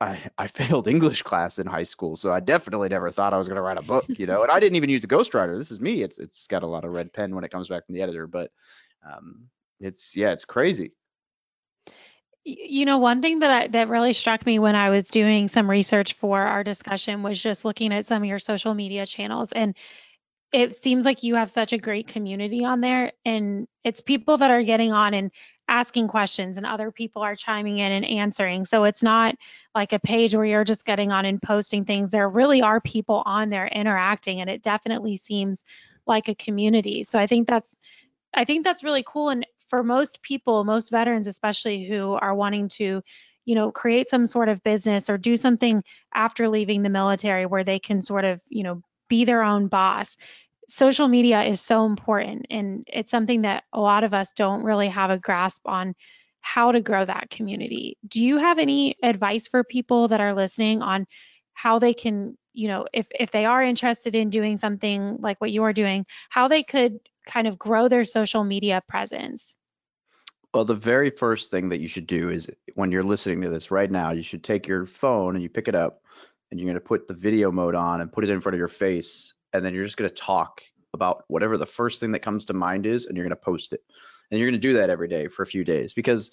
I, 0.00 0.30
I 0.38 0.46
failed 0.46 0.86
English 0.86 1.22
class 1.22 1.58
in 1.58 1.66
high 1.66 1.82
school, 1.82 2.16
so 2.16 2.32
I 2.32 2.40
definitely 2.40 2.88
never 2.88 3.10
thought 3.10 3.34
I 3.34 3.38
was 3.38 3.48
going 3.48 3.56
to 3.56 3.62
write 3.62 3.78
a 3.78 3.82
book, 3.82 4.06
you 4.08 4.26
know. 4.26 4.42
and 4.42 4.52
I 4.52 4.60
didn't 4.60 4.76
even 4.76 4.90
use 4.90 5.04
a 5.04 5.08
ghostwriter. 5.08 5.58
This 5.58 5.70
is 5.70 5.80
me. 5.80 6.02
It's 6.02 6.18
it's 6.18 6.46
got 6.46 6.62
a 6.62 6.66
lot 6.66 6.84
of 6.84 6.92
red 6.92 7.12
pen 7.12 7.34
when 7.34 7.44
it 7.44 7.50
comes 7.50 7.68
back 7.68 7.86
from 7.86 7.94
the 7.94 8.02
editor, 8.02 8.26
but 8.26 8.52
um, 9.04 9.48
it's 9.80 10.16
yeah, 10.16 10.30
it's 10.30 10.44
crazy. 10.44 10.92
You 12.44 12.86
know, 12.86 12.98
one 12.98 13.20
thing 13.20 13.40
that 13.40 13.50
I, 13.50 13.66
that 13.68 13.88
really 13.88 14.12
struck 14.12 14.46
me 14.46 14.58
when 14.58 14.74
I 14.74 14.90
was 14.90 15.08
doing 15.08 15.48
some 15.48 15.68
research 15.68 16.14
for 16.14 16.40
our 16.40 16.64
discussion 16.64 17.22
was 17.22 17.42
just 17.42 17.64
looking 17.64 17.92
at 17.92 18.06
some 18.06 18.22
of 18.22 18.28
your 18.28 18.38
social 18.38 18.74
media 18.74 19.04
channels, 19.04 19.50
and 19.52 19.74
it 20.52 20.80
seems 20.80 21.04
like 21.04 21.24
you 21.24 21.34
have 21.34 21.50
such 21.50 21.72
a 21.72 21.78
great 21.78 22.06
community 22.06 22.64
on 22.64 22.80
there, 22.80 23.12
and 23.24 23.66
it's 23.82 24.00
people 24.00 24.36
that 24.38 24.50
are 24.50 24.62
getting 24.62 24.92
on 24.92 25.12
and 25.12 25.32
asking 25.68 26.08
questions 26.08 26.56
and 26.56 26.66
other 26.66 26.90
people 26.90 27.22
are 27.22 27.36
chiming 27.36 27.78
in 27.78 27.92
and 27.92 28.04
answering. 28.04 28.64
So 28.64 28.84
it's 28.84 29.02
not 29.02 29.36
like 29.74 29.92
a 29.92 29.98
page 29.98 30.34
where 30.34 30.44
you're 30.44 30.64
just 30.64 30.84
getting 30.84 31.12
on 31.12 31.24
and 31.24 31.40
posting 31.40 31.84
things. 31.84 32.10
There 32.10 32.28
really 32.28 32.62
are 32.62 32.80
people 32.80 33.22
on 33.26 33.50
there 33.50 33.68
interacting 33.68 34.40
and 34.40 34.50
it 34.50 34.62
definitely 34.62 35.16
seems 35.16 35.62
like 36.06 36.28
a 36.28 36.34
community. 36.34 37.02
So 37.02 37.18
I 37.18 37.26
think 37.26 37.46
that's 37.46 37.78
I 38.34 38.44
think 38.44 38.64
that's 38.64 38.84
really 38.84 39.04
cool 39.06 39.28
and 39.30 39.46
for 39.68 39.82
most 39.82 40.22
people, 40.22 40.64
most 40.64 40.90
veterans 40.90 41.26
especially 41.26 41.84
who 41.84 42.12
are 42.14 42.34
wanting 42.34 42.68
to 42.70 43.02
you 43.44 43.54
know 43.54 43.70
create 43.70 44.08
some 44.08 44.26
sort 44.26 44.48
of 44.48 44.62
business 44.62 45.08
or 45.08 45.18
do 45.18 45.36
something 45.36 45.82
after 46.14 46.48
leaving 46.48 46.82
the 46.82 46.88
military 46.88 47.46
where 47.46 47.64
they 47.64 47.78
can 47.78 48.02
sort 48.02 48.24
of 48.24 48.40
you 48.48 48.62
know 48.62 48.82
be 49.08 49.24
their 49.24 49.42
own 49.42 49.68
boss 49.68 50.16
social 50.68 51.08
media 51.08 51.42
is 51.42 51.60
so 51.60 51.86
important 51.86 52.46
and 52.50 52.86
it's 52.92 53.10
something 53.10 53.42
that 53.42 53.64
a 53.72 53.80
lot 53.80 54.04
of 54.04 54.14
us 54.14 54.28
don't 54.36 54.62
really 54.62 54.88
have 54.88 55.10
a 55.10 55.18
grasp 55.18 55.62
on 55.66 55.94
how 56.40 56.70
to 56.72 56.80
grow 56.80 57.04
that 57.04 57.30
community. 57.30 57.96
Do 58.06 58.24
you 58.24 58.36
have 58.36 58.58
any 58.58 58.96
advice 59.02 59.48
for 59.48 59.64
people 59.64 60.08
that 60.08 60.20
are 60.20 60.34
listening 60.34 60.82
on 60.82 61.06
how 61.54 61.78
they 61.78 61.94
can, 61.94 62.36
you 62.52 62.68
know, 62.68 62.86
if 62.92 63.08
if 63.18 63.30
they 63.30 63.44
are 63.44 63.62
interested 63.62 64.14
in 64.14 64.30
doing 64.30 64.56
something 64.56 65.16
like 65.20 65.40
what 65.40 65.50
you 65.50 65.64
are 65.64 65.72
doing, 65.72 66.06
how 66.28 66.48
they 66.48 66.62
could 66.62 67.00
kind 67.26 67.48
of 67.48 67.58
grow 67.58 67.88
their 67.88 68.04
social 68.04 68.44
media 68.44 68.82
presence? 68.88 69.54
Well, 70.54 70.64
the 70.64 70.74
very 70.74 71.10
first 71.10 71.50
thing 71.50 71.70
that 71.70 71.80
you 71.80 71.88
should 71.88 72.06
do 72.06 72.30
is 72.30 72.50
when 72.74 72.92
you're 72.92 73.02
listening 73.02 73.42
to 73.42 73.50
this 73.50 73.70
right 73.70 73.90
now, 73.90 74.12
you 74.12 74.22
should 74.22 74.44
take 74.44 74.66
your 74.66 74.86
phone 74.86 75.34
and 75.34 75.42
you 75.42 75.48
pick 75.48 75.68
it 75.68 75.74
up 75.74 76.02
and 76.50 76.58
you're 76.58 76.66
going 76.66 76.74
to 76.74 76.80
put 76.80 77.06
the 77.06 77.14
video 77.14 77.50
mode 77.50 77.74
on 77.74 78.00
and 78.00 78.12
put 78.12 78.24
it 78.24 78.30
in 78.30 78.40
front 78.40 78.54
of 78.54 78.58
your 78.58 78.68
face 78.68 79.34
and 79.52 79.64
then 79.64 79.74
you're 79.74 79.84
just 79.84 79.96
going 79.96 80.10
to 80.10 80.16
talk 80.16 80.62
about 80.94 81.24
whatever 81.28 81.56
the 81.56 81.66
first 81.66 82.00
thing 82.00 82.12
that 82.12 82.20
comes 82.20 82.46
to 82.46 82.52
mind 82.52 82.86
is 82.86 83.06
and 83.06 83.16
you're 83.16 83.26
going 83.26 83.30
to 83.30 83.36
post 83.36 83.72
it. 83.72 83.80
And 84.30 84.38
you're 84.38 84.48
going 84.48 84.60
to 84.60 84.68
do 84.68 84.74
that 84.74 84.90
every 84.90 85.08
day 85.08 85.28
for 85.28 85.42
a 85.42 85.46
few 85.46 85.64
days 85.64 85.92
because 85.92 86.30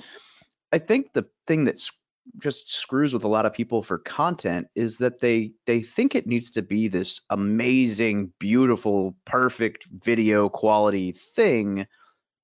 i 0.73 0.77
think 0.77 1.13
the 1.13 1.25
thing 1.47 1.63
that's 1.63 1.91
just 2.39 2.71
screws 2.73 3.13
with 3.13 3.23
a 3.23 3.27
lot 3.27 3.45
of 3.45 3.53
people 3.53 3.83
for 3.83 3.99
content 3.99 4.67
is 4.75 4.97
that 4.97 5.19
they 5.19 5.51
they 5.67 5.81
think 5.81 6.15
it 6.15 6.27
needs 6.27 6.49
to 6.51 6.61
be 6.61 6.87
this 6.87 7.21
amazing 7.29 8.33
beautiful 8.39 9.15
perfect 9.25 9.87
video 10.03 10.49
quality 10.49 11.11
thing 11.11 11.85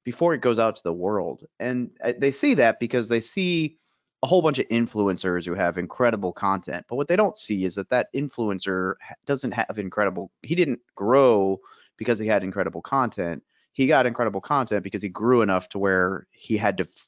before 0.03 0.33
it 0.33 0.41
goes 0.41 0.59
out 0.59 0.75
to 0.75 0.83
the 0.83 0.93
world. 0.93 1.45
And 1.59 1.91
uh, 2.03 2.13
they 2.17 2.31
see 2.31 2.55
that 2.55 2.79
because 2.79 3.07
they 3.07 3.21
see 3.21 3.77
a 4.23 4.27
whole 4.27 4.41
bunch 4.41 4.59
of 4.59 4.67
influencers 4.67 5.45
who 5.45 5.53
have 5.53 5.77
incredible 5.77 6.31
content. 6.31 6.85
But 6.87 6.95
what 6.95 7.07
they 7.07 7.15
don't 7.15 7.37
see 7.37 7.65
is 7.65 7.75
that 7.75 7.89
that 7.89 8.07
influencer 8.13 8.93
doesn't 9.25 9.51
have 9.51 9.77
incredible, 9.77 10.31
he 10.43 10.55
didn't 10.55 10.79
grow 10.95 11.59
because 11.97 12.19
he 12.19 12.27
had 12.27 12.43
incredible 12.43 12.81
content. 12.81 13.43
He 13.73 13.87
got 13.87 14.05
incredible 14.05 14.41
content 14.41 14.83
because 14.83 15.01
he 15.01 15.09
grew 15.09 15.41
enough 15.41 15.69
to 15.69 15.79
where 15.79 16.27
he 16.31 16.57
had 16.57 16.77
to 16.77 16.83
f- 16.83 17.05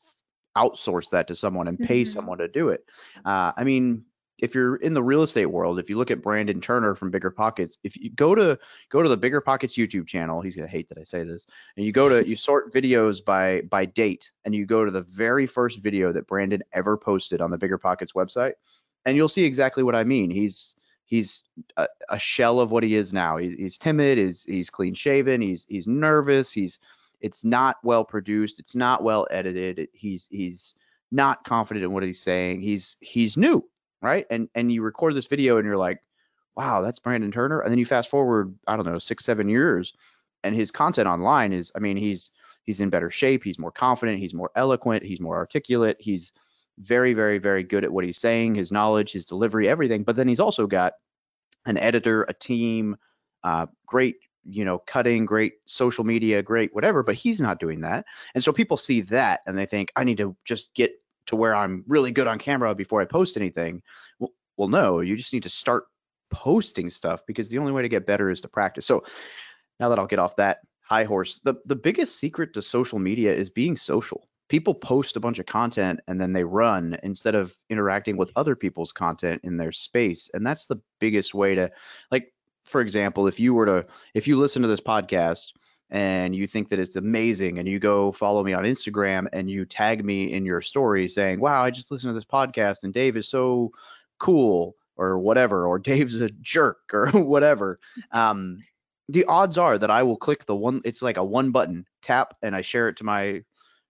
outsource 0.58 1.10
that 1.10 1.28
to 1.28 1.36
someone 1.36 1.68
and 1.68 1.78
pay 1.78 2.02
mm-hmm. 2.02 2.12
someone 2.12 2.38
to 2.38 2.48
do 2.48 2.70
it. 2.70 2.86
Uh, 3.26 3.52
I 3.56 3.64
mean, 3.64 4.06
if 4.40 4.56
you're 4.56 4.78
in 4.78 4.94
the 4.94 5.04
real 5.04 5.22
estate 5.22 5.46
world, 5.46 5.80
if 5.80 5.90
you 5.90 5.98
look 5.98 6.12
at 6.12 6.22
Brandon 6.22 6.60
Turner 6.60 6.96
from 6.96 7.12
Bigger 7.12 7.32
Pockets, 7.32 7.78
if 7.84 7.96
you 7.96 8.12
go 8.12 8.36
to 8.36 8.58
go 8.90 9.02
to 9.02 9.10
the 9.10 9.18
Bigger 9.18 9.42
Pockets 9.42 9.78
YouTube 9.78 10.08
channel, 10.08 10.42
he's 10.42 10.56
gonna 10.56 10.68
hate 10.68 10.90
that 10.90 10.98
I 10.98 11.04
say 11.04 11.24
this, 11.24 11.46
and 11.78 11.86
you 11.86 11.92
go 11.92 12.10
to 12.10 12.28
you 12.28 12.36
sort 12.36 12.74
videos 12.74 13.24
by 13.24 13.62
by 13.62 13.86
date, 13.86 14.32
and 14.46 14.56
you 14.56 14.66
go 14.66 14.86
to 14.86 14.92
the 14.92 15.04
very 15.04 15.46
first 15.46 15.80
video 15.80 16.12
that 16.12 16.28
Brandon 16.28 16.64
ever 16.74 16.98
posted 16.98 17.42
on 17.42 17.52
the 17.52 17.58
Bigger 17.58 17.78
Pockets 17.78 18.14
website, 18.14 18.54
and 19.06 19.16
you'll 19.16 19.30
see 19.30 19.44
exactly 19.44 19.84
what 19.84 19.96
I 19.96 20.04
mean. 20.04 20.32
He's 20.32 20.76
he's 21.06 21.42
a, 21.78 21.88
a 22.10 22.20
shell 22.20 22.60
of 22.60 22.72
what 22.72 22.84
he 22.84 22.96
is 22.96 23.14
now. 23.14 23.38
He's, 23.38 23.54
he's 23.54 23.78
timid. 23.78 24.18
He's 24.18 24.44
he's 24.44 24.70
clean 24.70 24.94
shaven. 24.94 25.42
He's 25.42 25.66
he's 25.66 25.88
nervous. 25.88 26.52
He's 26.52 26.80
it's 27.24 27.46
not 27.46 27.78
well 27.84 28.04
produced, 28.04 28.60
it's 28.60 28.76
not 28.76 29.02
well 29.02 29.26
edited. 29.32 29.88
He's 29.94 30.28
he's 30.30 30.76
not 31.12 31.44
confident 31.46 31.86
in 31.86 31.94
what 31.94 32.04
he's 32.04 32.20
saying. 32.20 32.62
He's 32.62 32.98
he's 33.00 33.38
new, 33.38 33.64
right? 34.04 34.28
And 34.30 34.50
and 34.54 34.72
you 34.72 34.84
record 34.84 35.16
this 35.16 35.28
video 35.28 35.58
and 35.58 35.66
you're 35.66 35.78
like, 35.78 36.04
wow, 36.56 36.82
that's 36.82 37.00
Brandon 37.00 37.32
Turner. 37.32 37.62
And 37.62 37.72
then 37.72 37.80
you 37.80 37.86
fast 37.86 38.10
forward, 38.10 38.54
I 38.68 38.76
don't 38.76 38.86
know, 38.86 39.00
six, 39.00 39.26
seven 39.26 39.48
years, 39.50 39.94
and 40.44 40.54
his 40.54 40.70
content 40.72 41.08
online 41.08 41.54
is, 41.54 41.72
I 41.76 41.80
mean, 41.80 41.98
he's 41.98 42.32
he's 42.64 42.80
in 42.80 42.90
better 42.90 43.10
shape, 43.10 43.44
he's 43.44 43.58
more 43.58 43.72
confident, 43.72 44.20
he's 44.20 44.34
more 44.34 44.52
eloquent, 44.56 45.04
he's 45.04 45.20
more 45.20 45.38
articulate, 45.38 45.98
he's 46.00 46.34
very, 46.80 47.14
very, 47.14 47.38
very 47.38 47.64
good 47.64 47.84
at 47.84 47.92
what 47.92 48.04
he's 48.04 48.18
saying, 48.18 48.56
his 48.56 48.72
knowledge, 48.72 49.12
his 49.12 49.26
delivery, 49.26 49.68
everything. 49.68 50.04
But 50.04 50.16
then 50.16 50.28
he's 50.28 50.40
also 50.40 50.68
got 50.68 50.94
an 51.66 51.78
editor, 51.78 52.24
a 52.24 52.34
team, 52.34 52.98
uh, 53.44 53.68
great, 53.86 54.16
you 54.46 54.66
know, 54.66 54.80
cutting, 54.80 55.26
great 55.26 55.54
social 55.66 56.04
media, 56.04 56.42
great 56.44 56.74
whatever. 56.76 57.04
But 57.04 57.16
he's 57.16 57.40
not 57.40 57.60
doing 57.60 57.82
that, 57.82 58.06
and 58.36 58.44
so 58.44 58.52
people 58.52 58.78
see 58.78 59.02
that 59.02 59.42
and 59.48 59.58
they 59.58 59.66
think 59.66 59.92
I 59.96 60.04
need 60.04 60.18
to 60.18 60.36
just 60.44 60.74
get 60.74 60.92
to 61.28 61.36
where 61.36 61.56
I'm 61.56 61.84
really 61.88 62.12
good 62.12 62.28
on 62.28 62.40
camera 62.40 62.76
before 62.76 63.02
I 63.02 63.06
post 63.06 63.38
anything. 63.38 63.82
Well, 64.20 64.68
no, 64.68 65.00
you 65.00 65.16
just 65.16 65.34
need 65.34 65.44
to 65.44 65.50
start 65.50 65.86
posting 66.30 66.90
stuff 66.90 67.22
because 67.28 67.50
the 67.50 67.58
only 67.58 67.72
way 67.72 67.82
to 67.82 67.90
get 67.90 68.06
better 68.06 68.30
is 68.30 68.42
to 68.42 68.48
practice. 68.48 68.86
So 68.86 69.04
now 69.80 69.90
that 69.90 70.00
I'll 70.00 70.08
get 70.08 70.20
off 70.20 70.36
that 70.38 70.60
high 70.82 71.04
horse, 71.04 71.40
the 71.40 71.56
the 71.66 71.76
biggest 71.76 72.18
secret 72.18 72.54
to 72.54 72.62
social 72.62 73.00
media 73.00 73.34
is 73.34 73.50
being 73.50 73.78
social. 73.78 74.28
People 74.50 74.74
post 74.74 75.16
a 75.16 75.20
bunch 75.20 75.40
of 75.40 75.46
content 75.46 76.00
and 76.08 76.20
then 76.20 76.34
they 76.34 76.44
run 76.44 76.98
instead 77.02 77.34
of 77.34 77.58
interacting 77.70 78.18
with 78.18 78.32
other 78.36 78.56
people's 78.56 78.92
content 78.92 79.42
in 79.44 79.58
their 79.58 79.72
space. 79.72 80.30
And 80.34 80.46
that's 80.46 80.66
the 80.66 80.82
biggest 81.00 81.34
way 81.34 81.56
to 81.56 81.72
like 82.12 82.34
for 82.66 82.82
example, 82.82 83.28
if 83.28 83.40
you 83.40 83.54
were 83.54 83.66
to 83.66 83.86
if 84.14 84.28
you 84.28 84.38
listen 84.38 84.62
to 84.62 84.68
this 84.68 84.82
podcast 84.82 85.48
and 85.90 86.36
you 86.36 86.48
think 86.48 86.70
that 86.70 86.80
it's 86.80 86.96
amazing 86.96 87.60
and 87.60 87.68
you 87.68 87.80
go 87.80 88.12
follow 88.12 88.44
me 88.44 88.54
on 88.54 88.64
Instagram 88.64 89.28
and 89.34 89.50
you 89.50 89.66
tag 89.66 90.04
me 90.04 90.34
in 90.34 90.46
your 90.46 90.62
story 90.62 91.08
saying, 91.08 91.40
"Wow, 91.40 91.64
I 91.64 91.70
just 91.72 91.92
listened 91.92 92.12
to 92.12 92.16
this 92.16 92.26
podcast 92.26 92.84
and 92.84 92.94
Dave 92.94 93.18
is 93.18 93.28
so 93.28 93.72
cool." 94.20 94.76
or 94.96 95.20
whatever 95.20 95.66
or 95.66 95.80
Dave's 95.90 96.20
a 96.20 96.30
jerk 96.42 96.94
or 96.94 97.08
whatever. 97.14 97.80
Um, 98.12 98.64
the 99.10 99.26
odds 99.26 99.58
are 99.58 99.78
that 99.78 99.92
I 99.92 100.04
will 100.04 100.16
click 100.18 100.46
the 100.46 100.56
one 100.56 100.82
it's 100.86 101.02
like 101.02 101.18
a 101.18 101.24
one 101.24 101.52
button 101.52 101.86
tap 102.02 102.36
and 102.42 102.56
I 102.56 102.62
share 102.62 102.88
it 102.88 102.98
to 102.98 103.04
my 103.04 103.44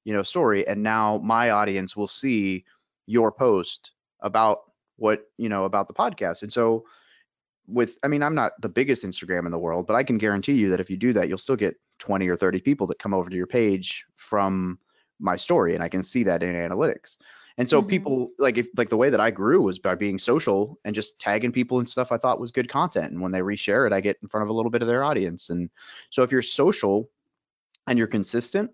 you 0.06 0.14
know 0.14 0.24
story 0.24 0.68
and 0.68 0.82
now 0.82 1.20
my 1.24 1.52
audience 1.52 1.96
will 1.96 2.08
see 2.08 2.66
your 3.06 3.32
post 3.32 3.92
about 4.22 4.62
what 4.98 5.26
you 5.38 5.50
know 5.50 5.66
about 5.66 5.88
the 5.88 5.94
podcast. 5.94 6.44
And 6.44 6.52
so 6.52 6.86
with 7.68 7.98
I 8.04 8.08
mean 8.08 8.24
I'm 8.24 8.36
not 8.36 8.54
the 8.62 8.70
biggest 8.70 9.04
Instagram 9.04 9.46
in 9.46 9.52
the 9.52 9.60
world, 9.60 9.88
but 9.88 9.96
I 9.96 10.04
can 10.04 10.18
guarantee 10.18 10.54
you 10.54 10.70
that 10.70 10.80
if 10.80 10.90
you 10.90 10.98
do 10.98 11.14
that, 11.14 11.30
you'll 11.30 11.38
still 11.38 11.56
get 11.56 11.80
20 12.00 12.28
or 12.28 12.36
30 12.36 12.60
people 12.62 12.88
that 12.88 13.00
come 13.00 13.14
over 13.14 13.30
to 13.30 13.36
your 13.36 13.48
page 13.48 14.06
from 14.16 14.80
my 15.20 15.36
story, 15.36 15.74
and 15.74 15.84
I 15.84 15.90
can 15.90 16.04
see 16.04 16.24
that 16.24 16.44
in 16.44 16.54
analytics. 16.54 17.18
And 17.58 17.70
so 17.70 17.80
mm-hmm. 17.80 17.90
people 17.90 18.30
like 18.40 18.58
if 18.58 18.68
like 18.76 18.90
the 18.90 18.98
way 18.98 19.10
that 19.10 19.22
I 19.22 19.32
grew 19.32 19.62
was 19.62 19.80
by 19.80 19.96
being 19.96 20.18
social 20.18 20.80
and 20.86 20.96
just 20.96 21.20
tagging 21.20 21.52
people 21.52 21.80
and 21.80 21.88
stuff 21.88 22.12
I 22.12 22.18
thought 22.18 22.40
was 22.40 22.52
good 22.52 22.70
content. 22.70 23.12
And 23.12 23.22
when 23.22 23.32
they 23.32 23.42
reshare 23.42 23.86
it, 23.86 23.94
I 23.94 24.02
get 24.02 24.18
in 24.22 24.28
front 24.28 24.44
of 24.44 24.50
a 24.50 24.54
little 24.54 24.72
bit 24.72 24.82
of 24.82 24.88
their 24.88 25.04
audience. 25.04 25.50
And 25.50 25.70
so 26.10 26.24
if 26.24 26.32
you're 26.32 26.42
social 26.42 27.10
and 27.88 27.98
you're 27.98 28.08
consistent, 28.08 28.72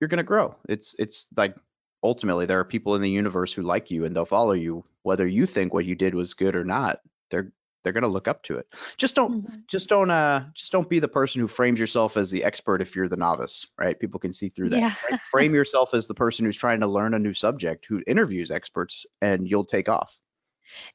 you're 0.00 0.08
gonna 0.08 0.22
grow. 0.22 0.56
It's 0.68 0.96
it's 0.98 1.26
like 1.36 1.56
ultimately 2.02 2.46
there 2.46 2.58
are 2.58 2.64
people 2.64 2.94
in 2.94 3.02
the 3.02 3.10
universe 3.10 3.52
who 3.52 3.62
like 3.62 3.90
you 3.90 4.04
and 4.04 4.14
they'll 4.14 4.24
follow 4.24 4.52
you 4.52 4.84
whether 5.02 5.26
you 5.26 5.46
think 5.46 5.74
what 5.74 5.84
you 5.84 5.94
did 5.94 6.14
was 6.14 6.34
good 6.34 6.56
or 6.56 6.64
not. 6.64 7.00
They're 7.30 7.52
they're 7.86 7.92
going 7.92 8.02
to 8.02 8.08
look 8.08 8.26
up 8.26 8.42
to 8.42 8.58
it. 8.58 8.66
Just 8.96 9.14
don't 9.14 9.44
mm-hmm. 9.44 9.58
just 9.68 9.88
don't 9.88 10.10
uh 10.10 10.44
just 10.54 10.72
don't 10.72 10.88
be 10.88 10.98
the 10.98 11.06
person 11.06 11.40
who 11.40 11.46
frames 11.46 11.78
yourself 11.78 12.16
as 12.16 12.32
the 12.32 12.42
expert 12.42 12.82
if 12.82 12.96
you're 12.96 13.06
the 13.06 13.16
novice, 13.16 13.64
right? 13.78 13.96
People 13.96 14.18
can 14.18 14.32
see 14.32 14.48
through 14.48 14.70
that. 14.70 14.80
Yeah. 14.80 14.94
Right? 15.08 15.20
Frame 15.30 15.54
yourself 15.54 15.94
as 15.94 16.08
the 16.08 16.14
person 16.14 16.44
who's 16.44 16.56
trying 16.56 16.80
to 16.80 16.88
learn 16.88 17.14
a 17.14 17.18
new 17.20 17.32
subject, 17.32 17.86
who 17.88 18.02
interviews 18.08 18.50
experts 18.50 19.06
and 19.22 19.48
you'll 19.48 19.64
take 19.64 19.88
off. 19.88 20.18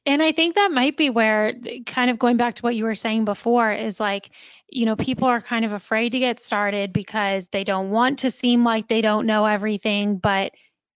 And 0.04 0.22
I 0.22 0.32
think 0.32 0.54
that 0.54 0.70
might 0.70 0.98
be 0.98 1.08
where 1.08 1.54
kind 1.86 2.10
of 2.10 2.18
going 2.18 2.36
back 2.36 2.56
to 2.56 2.62
what 2.62 2.76
you 2.76 2.84
were 2.84 2.94
saying 2.94 3.24
before 3.24 3.72
is 3.72 3.98
like, 3.98 4.28
you 4.68 4.84
know, 4.84 4.94
people 4.94 5.26
are 5.26 5.40
kind 5.40 5.64
of 5.64 5.72
afraid 5.72 6.12
to 6.12 6.18
get 6.18 6.38
started 6.38 6.92
because 6.92 7.48
they 7.48 7.64
don't 7.64 7.88
want 7.88 8.18
to 8.18 8.30
seem 8.30 8.64
like 8.64 8.88
they 8.88 9.00
don't 9.00 9.24
know 9.24 9.46
everything, 9.46 10.18
but 10.18 10.52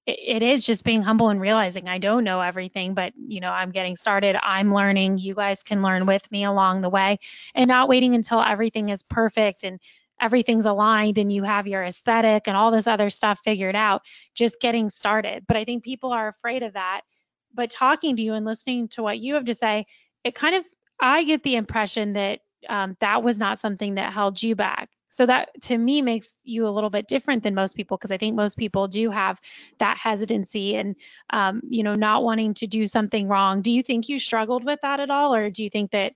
it 0.07 0.42
is 0.42 0.64
just 0.64 0.85
being 0.85 1.03
humble 1.03 1.31
and 1.31 1.40
realizing 1.40 1.88
I 1.88 1.99
don't 1.99 2.23
know 2.23 2.40
everything, 2.40 2.95
but 2.95 3.12
you 3.16 3.40
know, 3.40 3.51
I'm 3.51 3.73
getting 3.73 3.97
started. 3.97 4.37
I'm 4.42 4.73
learning. 4.73 5.19
You 5.19 5.35
guys 5.35 5.62
can 5.64 5.83
learn 5.83 6.07
with 6.07 6.31
me 6.31 6.45
along 6.45 6.81
the 6.81 6.88
way 6.88 7.19
and 7.55 7.66
not 7.66 7.88
waiting 7.88 8.14
until 8.14 8.40
everything 8.40 8.88
is 8.90 9.03
perfect 9.03 9.64
and 9.64 9.81
everything's 10.21 10.64
aligned 10.64 11.19
and 11.19 11.33
you 11.33 11.42
have 11.42 11.66
your 11.66 11.83
aesthetic 11.83 12.47
and 12.47 12.57
all 12.57 12.71
this 12.71 12.87
other 12.87 13.11
stuff 13.11 13.40
figured 13.45 13.75
out, 13.75 14.03
just 14.35 14.61
getting 14.61 14.90
started. 14.90 15.45
But 15.47 15.57
I 15.57 15.64
think 15.64 15.83
people 15.83 16.12
are 16.12 16.29
afraid 16.29 16.62
of 16.62 16.75
that. 16.75 17.03
But 17.53 17.71
talking 17.71 18.16
to 18.16 18.23
you 18.23 18.35
and 18.35 18.47
listening 18.47 18.88
to 18.88 19.03
what 19.03 19.19
you 19.19 19.35
have 19.35 19.47
to 19.47 19.55
say, 19.55 19.87
it 20.25 20.35
kind 20.35 20.55
of, 20.55 20.64
I 21.01 21.25
get 21.25 21.42
the 21.42 21.57
impression 21.57 22.12
that 22.14 22.40
um, 22.69 22.97
that 23.01 23.23
was 23.23 23.38
not 23.38 23.59
something 23.59 23.97
that 23.97 24.12
held 24.12 24.42
you 24.42 24.55
back 24.55 24.90
so 25.16 25.24
that 25.24 25.48
to 25.62 25.79
me 25.79 26.02
makes 26.02 26.42
you 26.44 26.68
a 26.68 26.68
little 26.68 26.90
bit 26.90 27.09
different 27.09 27.42
than 27.42 27.55
most 27.55 27.74
people 27.74 27.96
because 27.96 28.11
I 28.11 28.18
think 28.18 28.37
most 28.37 28.59
people 28.59 28.87
do 28.87 29.09
have 29.09 29.40
that 29.79 29.96
hesitancy 29.96 30.76
and 30.76 30.94
um, 31.31 31.62
you 31.66 31.83
know 31.83 31.94
not 31.94 32.22
wanting 32.22 32.52
to 32.52 32.66
do 32.66 32.87
something 32.87 33.26
wrong. 33.26 33.62
Do 33.62 33.72
you 33.72 33.83
think 33.83 34.11
you 34.11 34.18
struggled 34.18 34.62
with 34.62 34.79
that 34.83 35.00
at 35.00 35.09
all, 35.09 35.35
or 35.35 35.48
do 35.48 35.64
you 35.64 35.70
think 35.70 35.92
that 35.92 36.12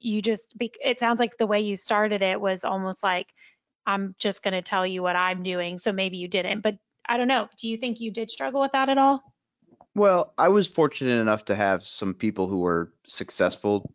you 0.00 0.20
just? 0.20 0.52
It 0.58 0.98
sounds 0.98 1.20
like 1.20 1.36
the 1.36 1.46
way 1.46 1.60
you 1.60 1.76
started 1.76 2.22
it 2.22 2.40
was 2.40 2.64
almost 2.64 3.04
like 3.04 3.32
I'm 3.86 4.12
just 4.18 4.42
going 4.42 4.54
to 4.54 4.62
tell 4.62 4.84
you 4.84 5.00
what 5.00 5.14
I'm 5.14 5.44
doing. 5.44 5.78
So 5.78 5.92
maybe 5.92 6.16
you 6.16 6.26
didn't, 6.26 6.62
but 6.62 6.74
I 7.08 7.16
don't 7.16 7.28
know. 7.28 7.48
Do 7.56 7.68
you 7.68 7.76
think 7.76 8.00
you 8.00 8.10
did 8.10 8.32
struggle 8.32 8.60
with 8.60 8.72
that 8.72 8.88
at 8.88 8.98
all? 8.98 9.22
Well, 9.94 10.34
I 10.36 10.48
was 10.48 10.66
fortunate 10.66 11.20
enough 11.20 11.44
to 11.44 11.54
have 11.54 11.86
some 11.86 12.14
people 12.14 12.48
who 12.48 12.62
were 12.62 12.92
successful 13.06 13.92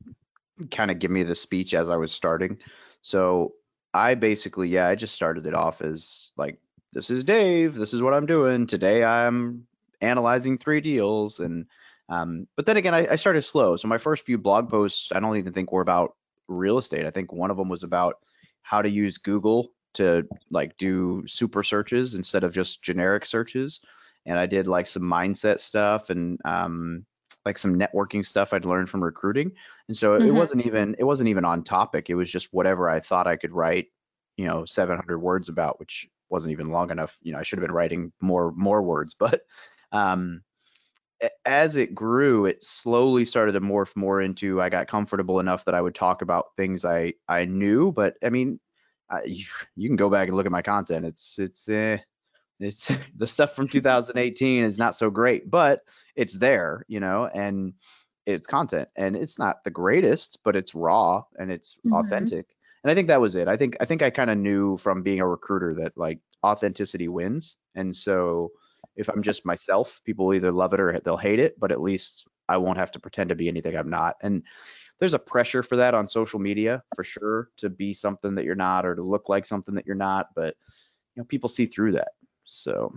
kind 0.72 0.92
of 0.92 1.00
give 1.00 1.12
me 1.12 1.24
the 1.24 1.36
speech 1.36 1.74
as 1.74 1.90
I 1.90 1.98
was 1.98 2.14
starting. 2.14 2.58
So 3.02 3.54
I 3.94 4.16
basically, 4.16 4.70
yeah, 4.70 4.88
I 4.88 4.96
just 4.96 5.16
started 5.16 5.46
it 5.46 5.54
off 5.54 5.82
as 5.82 6.32
like, 6.38 6.60
this 6.94 7.10
is 7.10 7.24
Dave. 7.24 7.76
This 7.76 7.94
is 7.94 8.02
what 8.02 8.14
I'm 8.14 8.26
doing 8.26 8.68
today. 8.68 9.04
I'm 9.04 9.68
analyzing 10.02 10.58
three 10.58 10.82
deals, 10.82 11.40
and 11.40 11.68
um, 12.10 12.48
but 12.56 12.66
then 12.66 12.78
again, 12.78 12.96
I, 12.96 13.08
I 13.12 13.16
started 13.16 13.44
slow. 13.44 13.76
So 13.76 13.88
my 13.88 14.00
first 14.00 14.26
few 14.26 14.38
blog 14.38 14.70
posts, 14.70 15.10
I 15.12 15.20
don't 15.20 15.38
even 15.38 15.54
think 15.54 15.72
were 15.72 15.82
about 15.82 16.16
real 16.48 16.80
estate. 16.80 17.06
I 17.06 17.12
think 17.12 17.32
one 17.32 17.52
of 17.52 17.58
them 17.58 17.70
was 17.70 17.84
about 17.84 18.16
how 18.64 18.82
to 18.82 18.90
use 18.90 19.18
Google 19.18 19.72
to 19.96 20.28
like 20.50 20.78
do 20.78 21.24
super 21.28 21.64
searches 21.64 22.16
instead 22.16 22.44
of 22.44 22.54
just 22.54 22.82
generic 22.82 23.26
searches. 23.26 23.82
And 24.26 24.38
I 24.38 24.46
did 24.46 24.68
like 24.68 24.88
some 24.88 25.04
mindset 25.04 25.60
stuff 25.60 26.10
and 26.10 26.40
um, 26.46 27.06
like 27.50 27.58
some 27.58 27.80
networking 27.80 28.24
stuff 28.24 28.54
I'd 28.54 28.64
learned 28.64 28.92
from 28.92 29.04
recruiting. 29.04 29.52
And 29.88 29.98
so 29.98 30.12
mm-hmm. 30.12 30.28
it 30.28 30.32
wasn't 30.32 30.68
even 30.68 30.96
it 31.00 31.04
wasn't 31.04 31.30
even 31.30 31.46
on 31.46 31.64
topic. 31.64 32.10
It 32.10 32.16
was 32.16 32.32
just 32.32 32.50
whatever 32.52 32.88
I 32.88 33.00
thought 33.00 33.26
I 33.26 33.38
could 33.38 33.52
write, 33.52 33.88
you 34.38 34.46
know, 34.46 34.66
700 34.66 35.18
words 35.18 35.50
about, 35.50 35.80
which 35.80 36.08
wasn't 36.30 36.52
even 36.52 36.70
long 36.70 36.92
enough. 36.92 37.18
You 37.24 37.34
know, 37.34 37.40
I 37.40 37.44
should 37.44 37.58
have 37.58 37.68
been 37.68 37.76
writing 37.76 38.12
more 38.22 38.52
more 38.52 38.84
words, 38.84 39.14
but 39.20 39.42
um 39.92 40.44
as 41.44 41.76
it 41.76 41.94
grew, 41.96 42.46
it 42.46 42.64
slowly 42.64 43.26
started 43.26 43.54
to 43.54 43.62
morph 43.62 43.94
more 43.96 44.22
into 44.22 44.62
I 44.62 44.70
got 44.70 44.88
comfortable 44.88 45.40
enough 45.40 45.66
that 45.66 45.76
I 45.76 45.82
would 45.82 45.96
talk 45.96 46.22
about 46.22 46.56
things 46.56 46.86
I 46.86 47.14
I 47.28 47.46
knew, 47.46 47.92
but 47.92 48.16
I 48.24 48.30
mean, 48.30 48.60
I, 49.10 49.24
you, 49.26 49.46
you, 49.76 49.90
can 49.90 49.96
go 49.96 50.10
back 50.10 50.28
and 50.28 50.38
look 50.38 50.46
at 50.46 50.52
my 50.52 50.62
content. 50.62 51.04
It's 51.04 51.40
it's 51.40 51.68
eh, 51.68 51.98
it's 52.60 52.92
the 53.18 53.28
stuff 53.28 53.56
from 53.56 53.68
2018 53.68 54.64
is 54.64 54.78
not 54.78 54.96
so 54.96 55.10
great, 55.10 55.50
but 55.50 55.82
it's 56.16 56.34
there, 56.34 56.86
you 56.88 57.00
know, 57.00 57.26
and 57.26 57.74
it's 58.26 58.48
content 58.48 58.90
and 58.96 59.16
it's 59.16 59.40
not 59.40 59.64
the 59.64 59.72
greatest, 59.72 60.40
but 60.44 60.56
it's 60.56 60.76
raw 60.76 61.24
and 61.38 61.52
it's 61.52 61.76
mm-hmm. 61.76 61.94
authentic. 61.94 62.46
And 62.84 62.92
I 62.92 62.96
think 62.96 63.08
that 63.08 63.22
was 63.22 63.36
it. 63.36 63.48
I 63.48 63.58
think 63.58 63.78
I 63.82 63.86
think 63.86 64.02
I 64.02 64.10
kind 64.10 64.30
of 64.30 64.38
knew 64.38 64.78
from 64.78 65.04
being 65.04 65.20
a 65.20 65.28
recruiter 65.28 65.74
that 65.76 65.98
like 65.98 66.20
authenticity 66.46 67.08
wins. 67.08 67.58
And 67.76 67.96
so 67.96 68.52
if 68.96 69.10
I'm 69.10 69.24
just 69.24 69.46
myself, 69.46 70.02
people 70.06 70.28
will 70.28 70.36
either 70.36 70.52
love 70.52 70.74
it 70.74 70.80
or 70.80 71.00
they'll 71.00 71.18
hate 71.18 71.40
it, 71.40 71.60
but 71.60 71.72
at 71.72 71.82
least 71.82 72.26
I 72.48 72.58
won't 72.58 72.78
have 72.78 72.92
to 72.92 73.00
pretend 73.00 73.30
to 73.30 73.36
be 73.36 73.48
anything 73.48 73.76
I'm 73.76 73.90
not. 73.90 74.16
And 74.22 74.44
there's 75.00 75.14
a 75.14 75.20
pressure 75.20 75.64
for 75.64 75.78
that 75.78 75.94
on 75.94 76.08
social 76.08 76.40
media 76.40 76.84
for 76.96 77.04
sure 77.04 77.50
to 77.58 77.70
be 77.70 77.94
something 77.94 78.36
that 78.36 78.46
you're 78.46 78.56
not 78.56 78.86
or 78.86 78.96
to 78.96 79.02
look 79.02 79.30
like 79.30 79.46
something 79.46 79.76
that 79.76 79.86
you're 79.86 79.96
not, 79.96 80.28
but 80.36 80.56
you 81.16 81.22
know 81.22 81.26
people 81.26 81.50
see 81.50 81.66
through 81.66 81.94
that. 81.94 82.12
So 82.50 82.92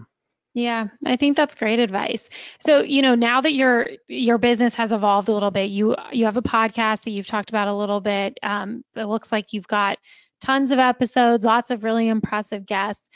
yeah, 0.54 0.88
I 1.06 1.16
think 1.16 1.36
that's 1.36 1.54
great 1.54 1.78
advice. 1.78 2.28
So, 2.60 2.80
you 2.80 3.00
know, 3.00 3.14
now 3.14 3.40
that 3.40 3.54
your 3.54 3.88
your 4.08 4.36
business 4.36 4.74
has 4.74 4.92
evolved 4.92 5.28
a 5.28 5.32
little 5.32 5.50
bit, 5.50 5.70
you 5.70 5.96
you 6.12 6.26
have 6.26 6.36
a 6.36 6.42
podcast 6.42 7.04
that 7.04 7.10
you've 7.12 7.26
talked 7.26 7.48
about 7.48 7.68
a 7.68 7.74
little 7.74 8.00
bit. 8.00 8.36
Um, 8.42 8.84
it 8.94 9.04
looks 9.04 9.32
like 9.32 9.52
you've 9.52 9.66
got 9.66 9.98
tons 10.42 10.70
of 10.70 10.78
episodes, 10.78 11.44
lots 11.44 11.70
of 11.70 11.84
really 11.84 12.08
impressive 12.08 12.66
guests. 12.66 13.08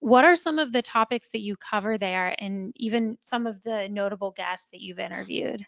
What 0.00 0.26
are 0.26 0.36
some 0.36 0.58
of 0.58 0.72
the 0.72 0.82
topics 0.82 1.30
that 1.32 1.40
you 1.40 1.56
cover 1.56 1.96
there, 1.96 2.34
and 2.38 2.72
even 2.76 3.16
some 3.20 3.46
of 3.46 3.62
the 3.62 3.88
notable 3.88 4.32
guests 4.32 4.66
that 4.72 4.82
you've 4.82 4.98
interviewed? 4.98 5.64